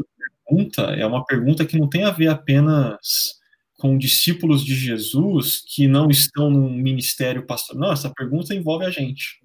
pergunta 0.46 0.82
é 0.82 1.06
uma 1.06 1.24
pergunta 1.24 1.64
que 1.64 1.78
não 1.78 1.88
tem 1.88 2.04
a 2.04 2.10
ver 2.10 2.28
apenas 2.28 3.40
com 3.78 3.98
discípulos 3.98 4.64
de 4.64 4.74
Jesus 4.74 5.62
que 5.66 5.88
não 5.88 6.08
estão 6.08 6.48
no 6.50 6.70
ministério 6.70 7.44
pastoral. 7.44 7.82
Não, 7.82 7.92
essa 7.92 8.12
pergunta 8.14 8.54
envolve 8.54 8.84
a 8.84 8.90
gente, 8.90 9.40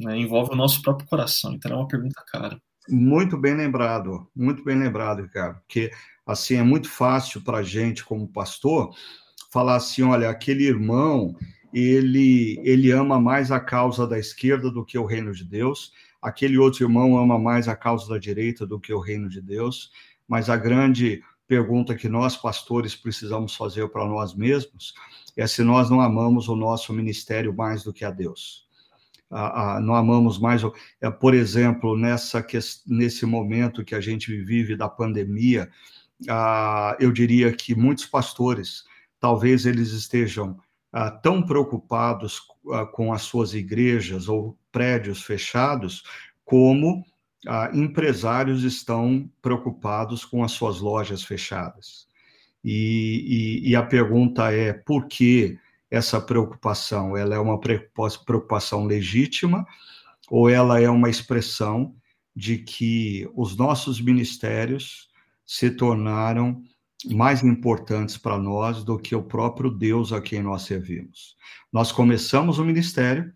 né? 0.00 0.16
envolve 0.16 0.52
o 0.52 0.56
nosso 0.56 0.82
próprio 0.82 1.08
coração. 1.08 1.52
Então, 1.54 1.72
é 1.72 1.76
uma 1.76 1.88
pergunta 1.88 2.22
cara. 2.26 2.60
Muito 2.88 3.36
bem 3.36 3.54
lembrado, 3.54 4.28
muito 4.34 4.64
bem 4.64 4.78
lembrado, 4.78 5.22
Ricardo, 5.22 5.60
porque 5.60 5.90
assim 6.24 6.54
é 6.56 6.62
muito 6.62 6.88
fácil 6.88 7.42
para 7.42 7.58
a 7.58 7.62
gente, 7.62 8.04
como 8.04 8.28
pastor, 8.28 8.94
falar 9.50 9.76
assim: 9.76 10.02
olha, 10.02 10.28
aquele 10.28 10.64
irmão 10.64 11.36
ele, 11.72 12.60
ele 12.64 12.90
ama 12.90 13.20
mais 13.20 13.50
a 13.50 13.60
causa 13.60 14.06
da 14.06 14.18
esquerda 14.18 14.70
do 14.70 14.84
que 14.84 14.98
o 14.98 15.04
reino 15.04 15.32
de 15.32 15.44
Deus, 15.44 15.92
aquele 16.22 16.56
outro 16.58 16.84
irmão 16.84 17.18
ama 17.18 17.38
mais 17.38 17.68
a 17.68 17.76
causa 17.76 18.08
da 18.08 18.18
direita 18.18 18.66
do 18.66 18.80
que 18.80 18.92
o 18.92 19.00
reino 19.00 19.28
de 19.28 19.40
Deus, 19.40 19.90
mas 20.26 20.48
a 20.48 20.56
grande 20.56 21.22
pergunta 21.46 21.94
que 21.94 22.08
nós, 22.08 22.36
pastores, 22.36 22.94
precisamos 22.94 23.54
fazer 23.54 23.88
para 23.88 24.06
nós 24.06 24.34
mesmos 24.34 24.94
é 25.36 25.46
se 25.46 25.62
nós 25.62 25.90
não 25.90 26.00
amamos 26.00 26.48
o 26.48 26.56
nosso 26.56 26.92
ministério 26.92 27.54
mais 27.54 27.84
do 27.84 27.92
que 27.92 28.04
a 28.04 28.10
Deus. 28.10 28.66
Ah, 29.30 29.76
ah, 29.76 29.80
não 29.80 29.94
amamos 29.94 30.38
mais, 30.38 30.62
é, 31.00 31.10
por 31.10 31.34
exemplo, 31.34 31.96
nessa 31.96 32.44
nesse 32.86 33.26
momento 33.26 33.84
que 33.84 33.94
a 33.94 34.00
gente 34.00 34.34
vive 34.44 34.76
da 34.76 34.88
pandemia, 34.88 35.68
ah, 36.28 36.96
eu 37.00 37.12
diria 37.12 37.52
que 37.52 37.74
muitos 37.74 38.06
pastores, 38.06 38.84
talvez 39.20 39.66
eles 39.66 39.92
estejam 39.92 40.58
ah, 40.92 41.10
tão 41.10 41.42
preocupados 41.42 42.40
ah, 42.72 42.86
com 42.86 43.12
as 43.12 43.22
suas 43.22 43.54
igrejas 43.54 44.28
ou 44.28 44.56
prédios 44.72 45.22
fechados, 45.22 46.02
como 46.44 47.04
ah, 47.46 47.70
empresários 47.74 48.62
estão 48.62 49.30
preocupados 49.42 50.24
com 50.24 50.42
as 50.42 50.52
suas 50.52 50.80
lojas 50.80 51.22
fechadas. 51.22 52.06
E, 52.64 53.62
e, 53.62 53.70
e, 53.70 53.76
a 53.76 53.82
pergunta 53.82 54.50
é 54.52 54.72
por 54.72 55.06
que 55.06 55.58
essa 55.90 56.20
preocupação? 56.20 57.16
Ela 57.16 57.36
é 57.36 57.38
uma 57.38 57.60
preocupação 57.60 58.86
legítima 58.86 59.64
ou 60.28 60.50
ela 60.50 60.80
é 60.80 60.90
uma 60.90 61.08
expressão 61.08 61.94
de 62.34 62.58
que 62.58 63.28
os 63.34 63.56
nossos 63.56 64.00
ministérios 64.00 65.08
se 65.44 65.70
tornaram 65.70 66.60
mais 67.04 67.42
importantes 67.42 68.16
para 68.16 68.38
nós 68.38 68.82
do 68.82 68.98
que 68.98 69.14
o 69.14 69.22
próprio 69.22 69.70
Deus 69.70 70.12
a 70.12 70.20
quem 70.20 70.42
nós 70.42 70.62
servimos? 70.62 71.36
Nós 71.72 71.92
começamos 71.92 72.58
o 72.58 72.64
ministério 72.64 73.32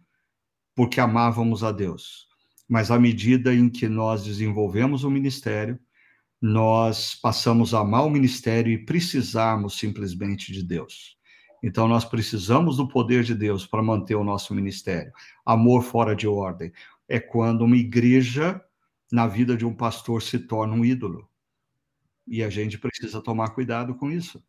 porque 0.74 1.00
amávamos 1.00 1.62
a 1.62 1.70
Deus 1.70 2.30
mas 2.70 2.92
à 2.92 3.00
medida 3.00 3.52
em 3.52 3.68
que 3.68 3.88
nós 3.88 4.22
desenvolvemos 4.22 5.02
o 5.02 5.10
ministério, 5.10 5.76
nós 6.40 7.16
passamos 7.16 7.74
a 7.74 7.80
amar 7.80 8.06
o 8.06 8.10
ministério 8.10 8.72
e 8.72 8.84
precisarmos 8.84 9.76
simplesmente 9.76 10.52
de 10.52 10.62
Deus. 10.62 11.18
Então, 11.64 11.88
nós 11.88 12.04
precisamos 12.04 12.76
do 12.76 12.86
poder 12.86 13.24
de 13.24 13.34
Deus 13.34 13.66
para 13.66 13.82
manter 13.82 14.14
o 14.14 14.22
nosso 14.22 14.54
ministério. 14.54 15.12
Amor 15.44 15.82
fora 15.82 16.14
de 16.14 16.28
ordem 16.28 16.72
é 17.08 17.18
quando 17.18 17.64
uma 17.64 17.76
igreja, 17.76 18.62
na 19.10 19.26
vida 19.26 19.56
de 19.56 19.66
um 19.66 19.74
pastor, 19.74 20.22
se 20.22 20.38
torna 20.38 20.72
um 20.72 20.84
ídolo. 20.84 21.28
E 22.30 22.44
a 22.44 22.48
gente 22.48 22.78
precisa 22.78 23.20
tomar 23.20 23.50
cuidado 23.50 23.94
com 23.96 24.10
isso. 24.10 24.40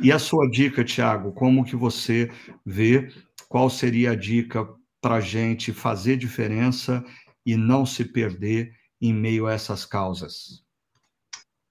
E 0.00 0.10
a 0.10 0.18
sua 0.18 0.48
dica, 0.48 0.82
Tiago, 0.82 1.32
como 1.32 1.64
que 1.64 1.76
você 1.76 2.30
vê? 2.64 3.12
Qual 3.48 3.68
seria 3.68 4.12
a 4.12 4.14
dica 4.14 4.66
para 5.00 5.16
a 5.16 5.20
gente 5.20 5.72
fazer 5.72 6.16
diferença 6.16 7.04
e 7.44 7.54
não 7.54 7.84
se 7.84 8.04
perder 8.04 8.74
em 9.00 9.12
meio 9.12 9.46
a 9.46 9.52
essas 9.52 9.84
causas? 9.84 10.64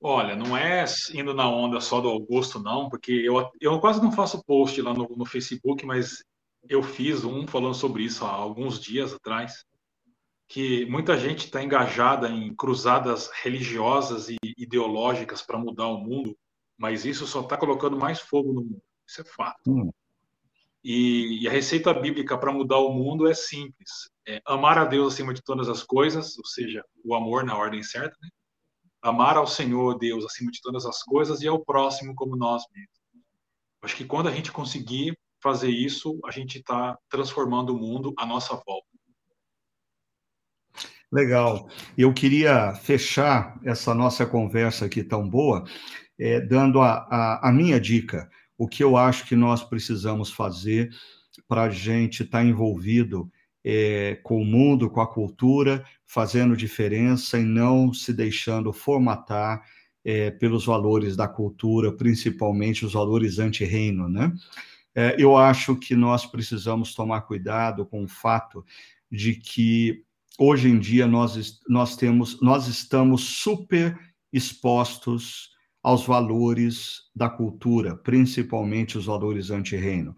Olha, 0.02 0.36
não 0.36 0.56
é 0.56 0.86
indo 1.14 1.34
na 1.34 1.50
onda 1.50 1.82
só 1.82 2.00
do 2.00 2.08
Augusto, 2.08 2.60
não, 2.60 2.88
porque 2.88 3.12
eu, 3.12 3.50
eu 3.60 3.80
quase 3.80 4.02
não 4.02 4.12
faço 4.12 4.44
post 4.46 4.82
lá 4.82 4.94
no, 4.94 5.08
no 5.18 5.26
Facebook, 5.26 5.86
mas 5.86 6.24
eu 6.70 6.82
fiz 6.82 7.24
um 7.24 7.46
falando 7.48 7.74
sobre 7.74 8.04
isso 8.04 8.24
há 8.26 8.30
alguns 8.30 8.80
dias 8.80 9.14
atrás, 9.14 9.66
que 10.50 10.84
muita 10.88 11.16
gente 11.16 11.46
está 11.46 11.64
engajada 11.64 12.28
em 12.28 12.54
cruzadas 12.56 13.30
religiosas 13.44 14.30
e 14.30 14.38
ideológicas 14.58 15.44
para 15.44 15.60
mudar 15.60 15.88
o 15.88 16.00
mundo, 16.00 16.36
mas 16.76 17.06
isso 17.06 17.28
só 17.28 17.42
está 17.42 17.56
colocando 17.56 17.96
mais 17.96 18.20
fogo 18.20 18.52
no 18.52 18.62
mundo. 18.62 18.82
Isso 19.08 19.22
é 19.22 19.24
fato. 19.24 19.60
Hum. 19.68 19.92
E, 20.84 21.44
e 21.44 21.48
a 21.48 21.52
receita 21.52 21.94
bíblica 21.94 22.36
para 22.36 22.52
mudar 22.52 22.80
o 22.80 22.92
mundo 22.92 23.28
é 23.28 23.34
simples: 23.36 24.10
é 24.28 24.42
amar 24.44 24.80
a 24.80 24.86
Deus 24.86 25.14
acima 25.14 25.36
de 25.36 25.44
todas 25.44 25.70
as 25.70 25.84
coisas, 25.84 26.36
ou 26.38 26.46
seja, 26.46 26.84
o 27.06 27.14
amor 27.14 27.44
na 27.44 27.56
ordem 27.56 27.84
certa, 27.84 28.18
né? 28.20 28.30
amar 29.04 29.38
ao 29.38 29.46
Senhor 29.46 30.00
Deus 30.00 30.26
acima 30.26 30.50
de 30.52 30.62
todas 30.62 30.84
as 30.86 31.04
coisas 31.04 31.42
e 31.42 31.48
ao 31.48 31.64
próximo 31.64 32.16
como 32.16 32.36
nós 32.36 32.64
mesmos. 32.74 33.00
Acho 33.84 33.96
que 33.96 34.06
quando 34.06 34.28
a 34.28 34.32
gente 34.32 34.52
conseguir 34.52 35.16
fazer 35.42 35.70
isso, 35.70 36.20
a 36.26 36.32
gente 36.32 36.58
está 36.58 36.98
transformando 37.08 37.70
o 37.70 37.78
mundo 37.78 38.14
à 38.18 38.26
nossa 38.26 38.56
volta. 38.56 38.89
Legal. 41.12 41.68
Eu 41.98 42.14
queria 42.14 42.74
fechar 42.76 43.60
essa 43.64 43.96
nossa 43.96 44.26
conversa 44.28 44.86
aqui 44.86 45.04
tão 45.04 45.28
boa, 45.28 45.64
é, 46.20 46.40
dando 46.40 46.82
a, 46.82 47.08
a, 47.10 47.50
a 47.50 47.52
minha 47.52 47.80
dica 47.80 48.30
o 48.58 48.68
que 48.68 48.84
eu 48.84 48.98
acho 48.98 49.26
que 49.26 49.36
nós 49.36 49.64
precisamos 49.64 50.32
fazer 50.32 50.90
para 51.48 51.64
a 51.64 51.70
gente 51.70 52.24
estar 52.24 52.40
tá 52.40 52.44
envolvido 52.44 53.32
é, 53.64 54.20
com 54.22 54.42
o 54.42 54.46
mundo, 54.46 54.90
com 54.90 55.00
a 55.00 55.08
cultura, 55.08 55.84
fazendo 56.06 56.58
diferença 56.58 57.40
e 57.40 57.44
não 57.44 57.94
se 57.94 58.14
deixando 58.14 58.74
formatar 58.74 59.64
é, 60.04 60.30
pelos 60.30 60.66
valores 60.66 61.16
da 61.16 61.28
cultura, 61.28 61.96
principalmente 61.96 62.86
os 62.86 62.94
valores 62.94 63.40
anti-reino, 63.40 64.10
né? 64.10 64.32
Eu 65.18 65.38
acho 65.38 65.78
que 65.78 65.96
nós 65.96 66.26
precisamos 66.26 66.94
tomar 66.94 67.22
cuidado 67.22 67.86
com 67.86 68.04
o 68.04 68.08
fato 68.08 68.66
de 69.10 69.36
que 69.36 70.04
hoje 70.40 70.70
em 70.70 70.80
dia 70.80 71.06
nós, 71.06 71.60
nós 71.68 71.96
temos, 71.98 72.42
nós 72.42 72.68
estamos 72.68 73.22
super 73.22 74.00
expostos 74.32 75.50
aos 75.84 76.06
valores 76.06 77.02
da 77.16 77.30
cultura, 77.30 77.96
principalmente 77.96 78.98
os 78.98 79.06
valores 79.06 79.52
anti-reino. 79.52 80.16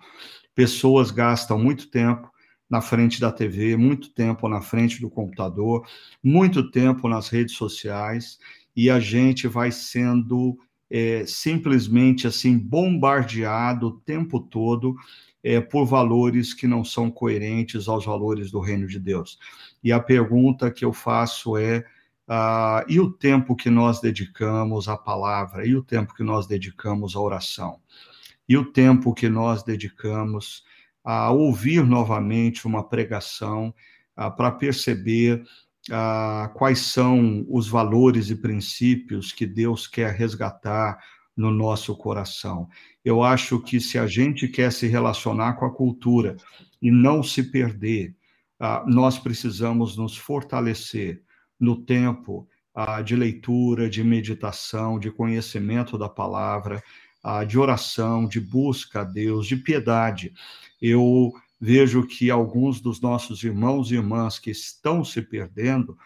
Pessoas 0.54 1.12
gastam 1.12 1.58
muito 1.58 1.90
tempo 1.90 2.30
na 2.70 2.82
frente 2.82 3.20
da 3.20 3.32
TV, 3.32 3.76
muito 3.76 4.14
tempo 4.14 4.48
na 4.48 4.62
frente 4.62 5.02
do 5.02 5.10
computador, 5.10 5.86
muito 6.24 6.72
tempo 6.72 7.08
nas 7.08 7.28
redes 7.28 7.56
sociais, 7.56 8.38
e 8.76 8.90
a 8.90 9.00
gente 9.00 9.48
vai 9.48 9.72
sendo 9.72 10.58
é, 10.90 11.26
simplesmente 11.26 12.28
assim 12.28 12.58
bombardeado 12.58 13.88
o 13.88 14.00
tempo 14.02 14.40
todo 14.40 14.96
é, 15.44 15.60
por 15.60 15.86
valores 15.86 16.54
que 16.54 16.68
não 16.68 16.84
são 16.84 17.10
coerentes 17.10 17.88
aos 17.88 18.06
valores 18.06 18.52
do 18.52 18.60
reino 18.60 18.88
de 18.88 19.00
Deus. 19.00 19.40
E 19.84 19.92
a 19.92 20.00
pergunta 20.00 20.72
que 20.72 20.86
eu 20.86 20.94
faço 20.94 21.58
é 21.58 21.84
Uh, 22.32 22.88
e 22.88 22.98
o 22.98 23.12
tempo 23.12 23.58
que 23.58 23.70
nós 23.70 24.00
dedicamos 24.00 24.88
à 24.88 24.96
palavra, 24.96 25.68
e 25.68 25.76
o 25.76 25.84
tempo 25.84 26.14
que 26.14 26.24
nós 26.24 26.48
dedicamos 26.48 27.14
à 27.14 27.20
oração, 27.20 27.82
e 28.48 28.56
o 28.56 28.72
tempo 28.72 29.14
que 29.14 29.28
nós 29.28 29.64
dedicamos 29.64 30.64
a 31.04 31.30
ouvir 31.32 31.84
novamente 31.84 32.66
uma 32.66 32.88
pregação 32.88 33.74
uh, 34.18 34.34
para 34.34 34.50
perceber 34.50 35.44
uh, 35.90 36.54
quais 36.54 36.80
são 36.80 37.46
os 37.50 37.68
valores 37.68 38.30
e 38.30 38.36
princípios 38.36 39.34
que 39.34 39.46
Deus 39.46 39.86
quer 39.86 40.14
resgatar 40.14 41.00
no 41.36 41.52
nosso 41.52 41.98
coração. 41.98 42.70
Eu 43.04 43.24
acho 43.24 43.60
que 43.60 43.80
se 43.80 43.98
a 43.98 44.06
gente 44.06 44.48
quer 44.48 44.72
se 44.72 44.88
relacionar 44.88 45.54
com 45.54 45.66
a 45.66 45.74
cultura 45.74 46.38
e 46.82 46.92
não 46.92 47.24
se 47.24 47.44
perder, 47.52 48.16
nós 48.86 49.18
precisamos 49.18 49.98
nos 49.98 50.16
fortalecer 50.16 51.24
no 51.60 51.84
tempo 51.84 52.48
ah, 52.74 53.02
de 53.02 53.16
leitura, 53.16 53.90
de 53.90 54.04
meditação, 54.04 55.00
de 55.00 55.12
conhecimento 55.12 55.98
da 55.98 56.08
palavra, 56.08 56.82
ah, 57.24 57.44
de 57.44 57.58
oração, 57.58 58.28
de 58.28 58.40
busca 58.40 59.02
a 59.02 59.04
Deus, 59.04 59.48
de 59.48 59.58
piedade. 59.58 60.34
Eu 60.82 61.32
vejo 61.60 62.06
que 62.08 62.30
alguns 62.30 62.80
dos 62.82 63.02
nossos 63.02 63.44
irmãos 63.44 63.92
e 63.92 63.96
irmãs 63.96 64.40
que 64.40 64.52
estão 64.52 65.04
se 65.04 65.22
perdendo, 65.22 65.98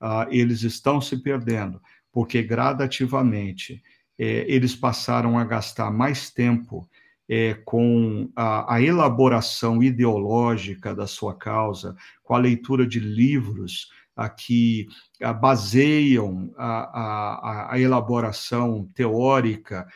ah, 0.00 0.26
eles 0.30 0.62
estão 0.62 1.00
se 1.00 1.22
perdendo, 1.22 1.80
porque 2.12 2.42
gradativamente 2.42 3.82
eh, 4.18 4.44
eles 4.48 4.74
passaram 4.74 5.38
a 5.38 5.44
gastar 5.44 5.90
mais 5.90 6.30
tempo 6.30 6.88
é, 7.28 7.54
com 7.64 8.30
a, 8.36 8.74
a, 8.74 8.82
elaboração 8.82 9.82
ideológica 9.82 10.94
da 10.94 11.06
sua 11.06 11.34
causa, 11.34 11.96
com 12.22 12.34
a 12.34 12.38
leitura 12.38 12.86
de 12.86 13.00
livros 13.00 13.90
a, 14.14 14.28
que 14.28 14.86
a, 15.22 15.32
baseiam 15.32 16.52
a, 16.58 17.72
a, 17.72 17.80
elaboração 17.80 18.86
teórica 18.94 19.86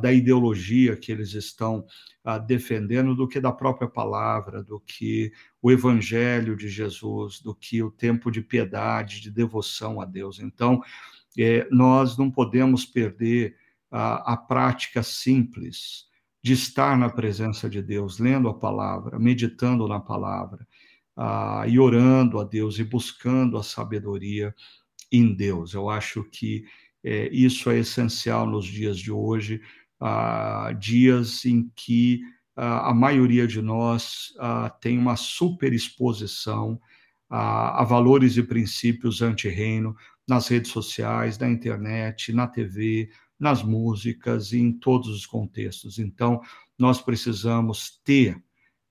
da 0.00 0.10
ideologia 0.12 0.96
que 0.96 1.12
eles 1.12 1.34
estão 1.34 1.84
defendendo, 2.46 3.14
do 3.14 3.28
que 3.28 3.38
da 3.38 3.52
própria 3.52 3.86
palavra, 3.86 4.62
do 4.62 4.80
que 4.80 5.30
o 5.60 5.70
evangelho 5.70 6.56
de 6.56 6.68
Jesus, 6.68 7.38
do 7.40 7.54
que 7.54 7.82
o 7.82 7.90
tempo 7.90 8.30
de 8.30 8.40
piedade, 8.40 9.20
de 9.20 9.30
devoção 9.30 10.00
a 10.00 10.06
Deus. 10.06 10.40
Então, 10.40 10.80
é, 11.38 11.68
nós 11.70 12.16
não 12.16 12.30
podemos 12.30 12.86
perder 12.86 13.56
a 13.96 14.36
prática 14.36 15.02
simples 15.02 16.06
de 16.42 16.52
estar 16.52 16.98
na 16.98 17.08
presença 17.08 17.70
de 17.70 17.80
Deus, 17.80 18.18
lendo 18.18 18.48
a 18.48 18.54
palavra, 18.54 19.18
meditando 19.18 19.86
na 19.86 20.00
palavra, 20.00 20.66
e 21.68 21.78
orando 21.78 22.40
a 22.40 22.44
Deus 22.44 22.78
e 22.78 22.84
buscando 22.84 23.56
a 23.56 23.62
sabedoria 23.62 24.54
em 25.12 25.32
Deus. 25.32 25.74
Eu 25.74 25.88
acho 25.88 26.24
que 26.24 26.64
é, 27.04 27.28
isso 27.32 27.70
é 27.70 27.78
essencial 27.78 28.46
nos 28.46 28.66
dias 28.66 28.98
de 28.98 29.12
hoje, 29.12 29.60
dias 30.80 31.44
em 31.44 31.70
que 31.76 32.20
a 32.56 32.92
maioria 32.92 33.46
de 33.46 33.62
nós 33.62 34.32
tem 34.80 34.98
uma 34.98 35.16
superexposição 35.16 36.80
a, 37.30 37.80
a 37.82 37.84
valores 37.84 38.36
e 38.36 38.42
princípios 38.42 39.22
anti-reino 39.22 39.94
nas 40.26 40.48
redes 40.48 40.70
sociais, 40.70 41.38
na 41.38 41.48
internet, 41.48 42.32
na 42.32 42.46
TV, 42.46 43.08
nas 43.38 43.62
músicas 43.62 44.52
e 44.52 44.58
em 44.58 44.72
todos 44.72 45.08
os 45.08 45.26
contextos. 45.26 45.98
Então, 45.98 46.40
nós 46.78 47.00
precisamos 47.00 48.00
ter 48.04 48.42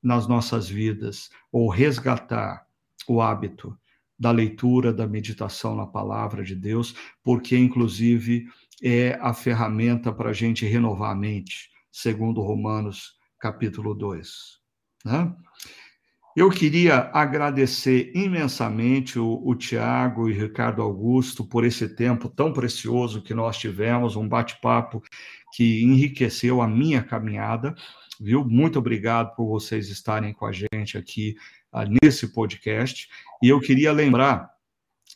nas 0.02 0.28
nossas 0.28 0.68
vidas 0.68 1.30
ou 1.52 1.70
resgatar 1.70 2.68
o 3.08 3.22
hábito 3.22 3.78
da 4.18 4.32
leitura, 4.32 4.94
da 4.94 5.08
meditação 5.08 5.76
na 5.76 5.88
palavra 5.88 6.44
de 6.44 6.56
Deus, 6.56 6.96
porque, 7.24 7.58
inclusive, 7.58 8.48
é 8.82 9.18
a 9.22 9.34
ferramenta 9.34 10.12
para 10.12 10.30
a 10.30 10.34
gente 10.34 10.66
renovar 10.66 11.12
a 11.12 11.16
mente, 11.16 11.70
segundo 11.92 12.42
Romanos 12.42 13.18
capítulo 13.40 13.94
2. 13.94 14.60
Né? 15.06 15.36
Eu 16.36 16.50
queria 16.50 17.12
agradecer 17.14 18.12
imensamente 18.16 19.20
o, 19.20 19.40
o 19.46 19.54
Tiago 19.54 20.28
e 20.28 20.34
Ricardo 20.34 20.82
Augusto 20.82 21.46
por 21.46 21.64
esse 21.64 21.88
tempo 21.88 22.28
tão 22.28 22.52
precioso 22.52 23.22
que 23.22 23.36
nós 23.36 23.56
tivemos, 23.58 24.16
um 24.16 24.28
bate-papo 24.28 25.00
que 25.54 25.84
enriqueceu 25.84 26.60
a 26.60 26.68
minha 26.68 27.04
caminhada, 27.04 27.76
viu? 28.20 28.44
Muito 28.44 28.80
obrigado 28.80 29.36
por 29.36 29.48
vocês 29.48 29.90
estarem 29.90 30.34
com 30.34 30.48
a 30.48 30.52
gente 30.52 30.98
aqui 30.98 31.36
uh, 31.72 31.84
nesse 32.02 32.34
podcast. 32.34 33.08
E 33.44 33.50
eu 33.50 33.60
queria 33.60 33.92
lembrar 33.92 34.50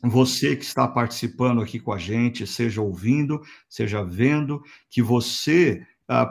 você 0.03 0.55
que 0.55 0.63
está 0.63 0.87
participando 0.87 1.61
aqui 1.61 1.79
com 1.79 1.91
a 1.91 1.97
gente, 1.97 2.45
seja 2.45 2.79
ouvindo, 2.79 3.41
seja 3.67 4.03
vendo, 4.03 4.61
que 4.87 5.01
você 5.01 5.83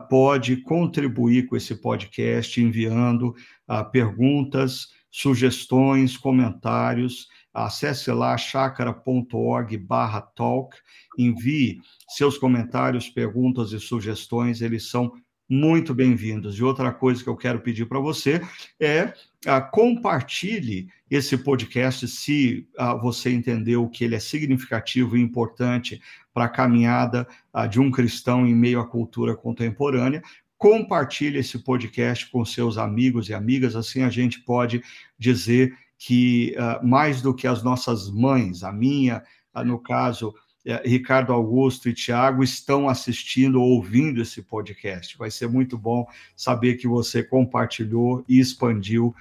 pode 0.08 0.56
contribuir 0.62 1.46
com 1.46 1.56
esse 1.56 1.74
podcast 1.74 2.60
enviando 2.60 3.34
uh, 3.68 3.90
perguntas, 3.90 4.88
sugestões, 5.10 6.16
comentários. 6.16 7.28
Acesse 7.52 8.10
lá 8.10 8.36
chácara.org 8.36 9.76
barra 9.78 10.20
talk, 10.20 10.76
envie 11.18 11.78
seus 12.08 12.36
comentários, 12.36 13.08
perguntas 13.08 13.72
e 13.72 13.80
sugestões, 13.80 14.60
eles 14.60 14.90
são 14.90 15.12
muito 15.48 15.94
bem-vindos. 15.94 16.58
E 16.58 16.62
outra 16.62 16.92
coisa 16.92 17.22
que 17.22 17.28
eu 17.28 17.36
quero 17.36 17.60
pedir 17.60 17.86
para 17.86 18.00
você 18.00 18.40
é 18.80 19.14
uh, 19.46 19.70
compartilhe 19.70 20.88
esse 21.10 21.36
podcast 21.38 22.06
se 22.08 22.68
uh, 22.78 23.00
você 23.00 23.32
entendeu 23.32 23.88
que 23.88 24.04
ele 24.04 24.14
é 24.14 24.20
significativo 24.20 25.16
e 25.16 25.20
importante 25.20 26.00
para 26.34 26.44
a 26.44 26.48
caminhada 26.48 27.26
uh, 27.54 27.68
de 27.68 27.80
um 27.80 27.90
cristão 27.90 28.46
em 28.46 28.54
meio 28.54 28.80
à 28.80 28.86
cultura 28.86 29.34
contemporânea 29.36 30.22
compartilhe 30.58 31.38
esse 31.38 31.58
podcast 31.58 32.30
com 32.30 32.44
seus 32.44 32.78
amigos 32.78 33.28
e 33.28 33.34
amigas, 33.34 33.76
assim 33.76 34.02
a 34.02 34.10
gente 34.10 34.40
pode 34.40 34.82
dizer 35.18 35.76
que 35.98 36.54
uh, 36.58 36.86
mais 36.86 37.22
do 37.22 37.34
que 37.34 37.46
as 37.46 37.62
nossas 37.62 38.10
mães, 38.10 38.62
a 38.62 38.72
minha, 38.72 39.22
uh, 39.54 39.64
no 39.64 39.78
caso, 39.78 40.28
uh, 40.30 40.88
Ricardo 40.88 41.32
Augusto 41.32 41.88
e 41.88 41.94
Tiago, 41.94 42.42
estão 42.42 42.88
assistindo 42.88 43.60
ou 43.60 43.70
ouvindo 43.70 44.20
esse 44.20 44.42
podcast. 44.42 45.16
Vai 45.16 45.30
ser 45.30 45.48
muito 45.48 45.78
bom 45.78 46.06
saber 46.34 46.76
que 46.76 46.88
você 46.88 47.22
compartilhou 47.22 48.24
e 48.28 48.38
expandiu 48.38 49.14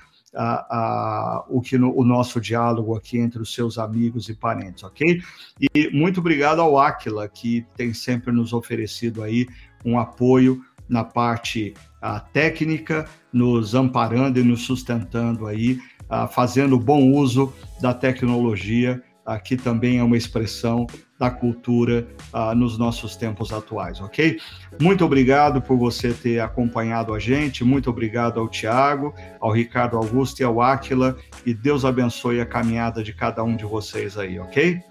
o 1.47 1.61
que 1.61 1.77
no, 1.77 1.97
o 1.97 2.03
nosso 2.03 2.41
diálogo 2.41 2.95
aqui 2.95 3.17
entre 3.17 3.41
os 3.41 3.53
seus 3.53 3.77
amigos 3.77 4.29
e 4.29 4.33
parentes, 4.33 4.83
ok? 4.83 5.21
E 5.59 5.89
muito 5.91 6.19
obrigado 6.19 6.59
ao 6.61 6.77
Aquila, 6.77 7.27
que 7.27 7.65
tem 7.75 7.93
sempre 7.93 8.31
nos 8.31 8.53
oferecido 8.53 9.23
aí 9.23 9.47
um 9.83 9.97
apoio 9.99 10.61
na 10.88 11.03
parte 11.03 11.73
a, 12.01 12.19
técnica, 12.19 13.07
nos 13.31 13.73
amparando 13.73 14.39
e 14.39 14.43
nos 14.43 14.61
sustentando 14.63 15.47
aí, 15.47 15.79
a, 16.09 16.27
fazendo 16.27 16.77
bom 16.77 17.11
uso 17.11 17.53
da 17.81 17.93
tecnologia, 17.93 19.01
que 19.43 19.57
também 19.57 19.97
é 19.97 20.03
uma 20.03 20.17
expressão 20.17 20.86
da 21.18 21.30
cultura 21.30 22.07
nos 22.55 22.78
nossos 22.78 23.16
tempos 23.16 23.53
atuais, 23.53 24.01
ok? 24.01 24.38
Muito 24.80 25.05
obrigado 25.05 25.61
por 25.61 25.78
você 25.78 26.13
ter 26.13 26.39
acompanhado 26.39 27.13
a 27.13 27.20
gente, 27.20 27.63
muito 27.63 27.89
obrigado 27.89 28.39
ao 28.39 28.49
Tiago, 28.49 29.13
ao 29.39 29.51
Ricardo 29.51 29.97
Augusto 29.97 30.41
e 30.41 30.43
ao 30.43 30.61
Áquila, 30.61 31.16
e 31.45 31.53
Deus 31.53 31.86
abençoe 31.86 32.41
a 32.41 32.45
caminhada 32.45 33.01
de 33.01 33.13
cada 33.13 33.43
um 33.43 33.55
de 33.55 33.66
vocês 33.66 34.18
aí, 34.18 34.39
ok? 34.39 34.82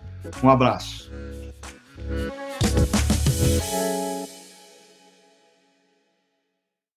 Um 0.42 0.48
abraço. 0.48 1.12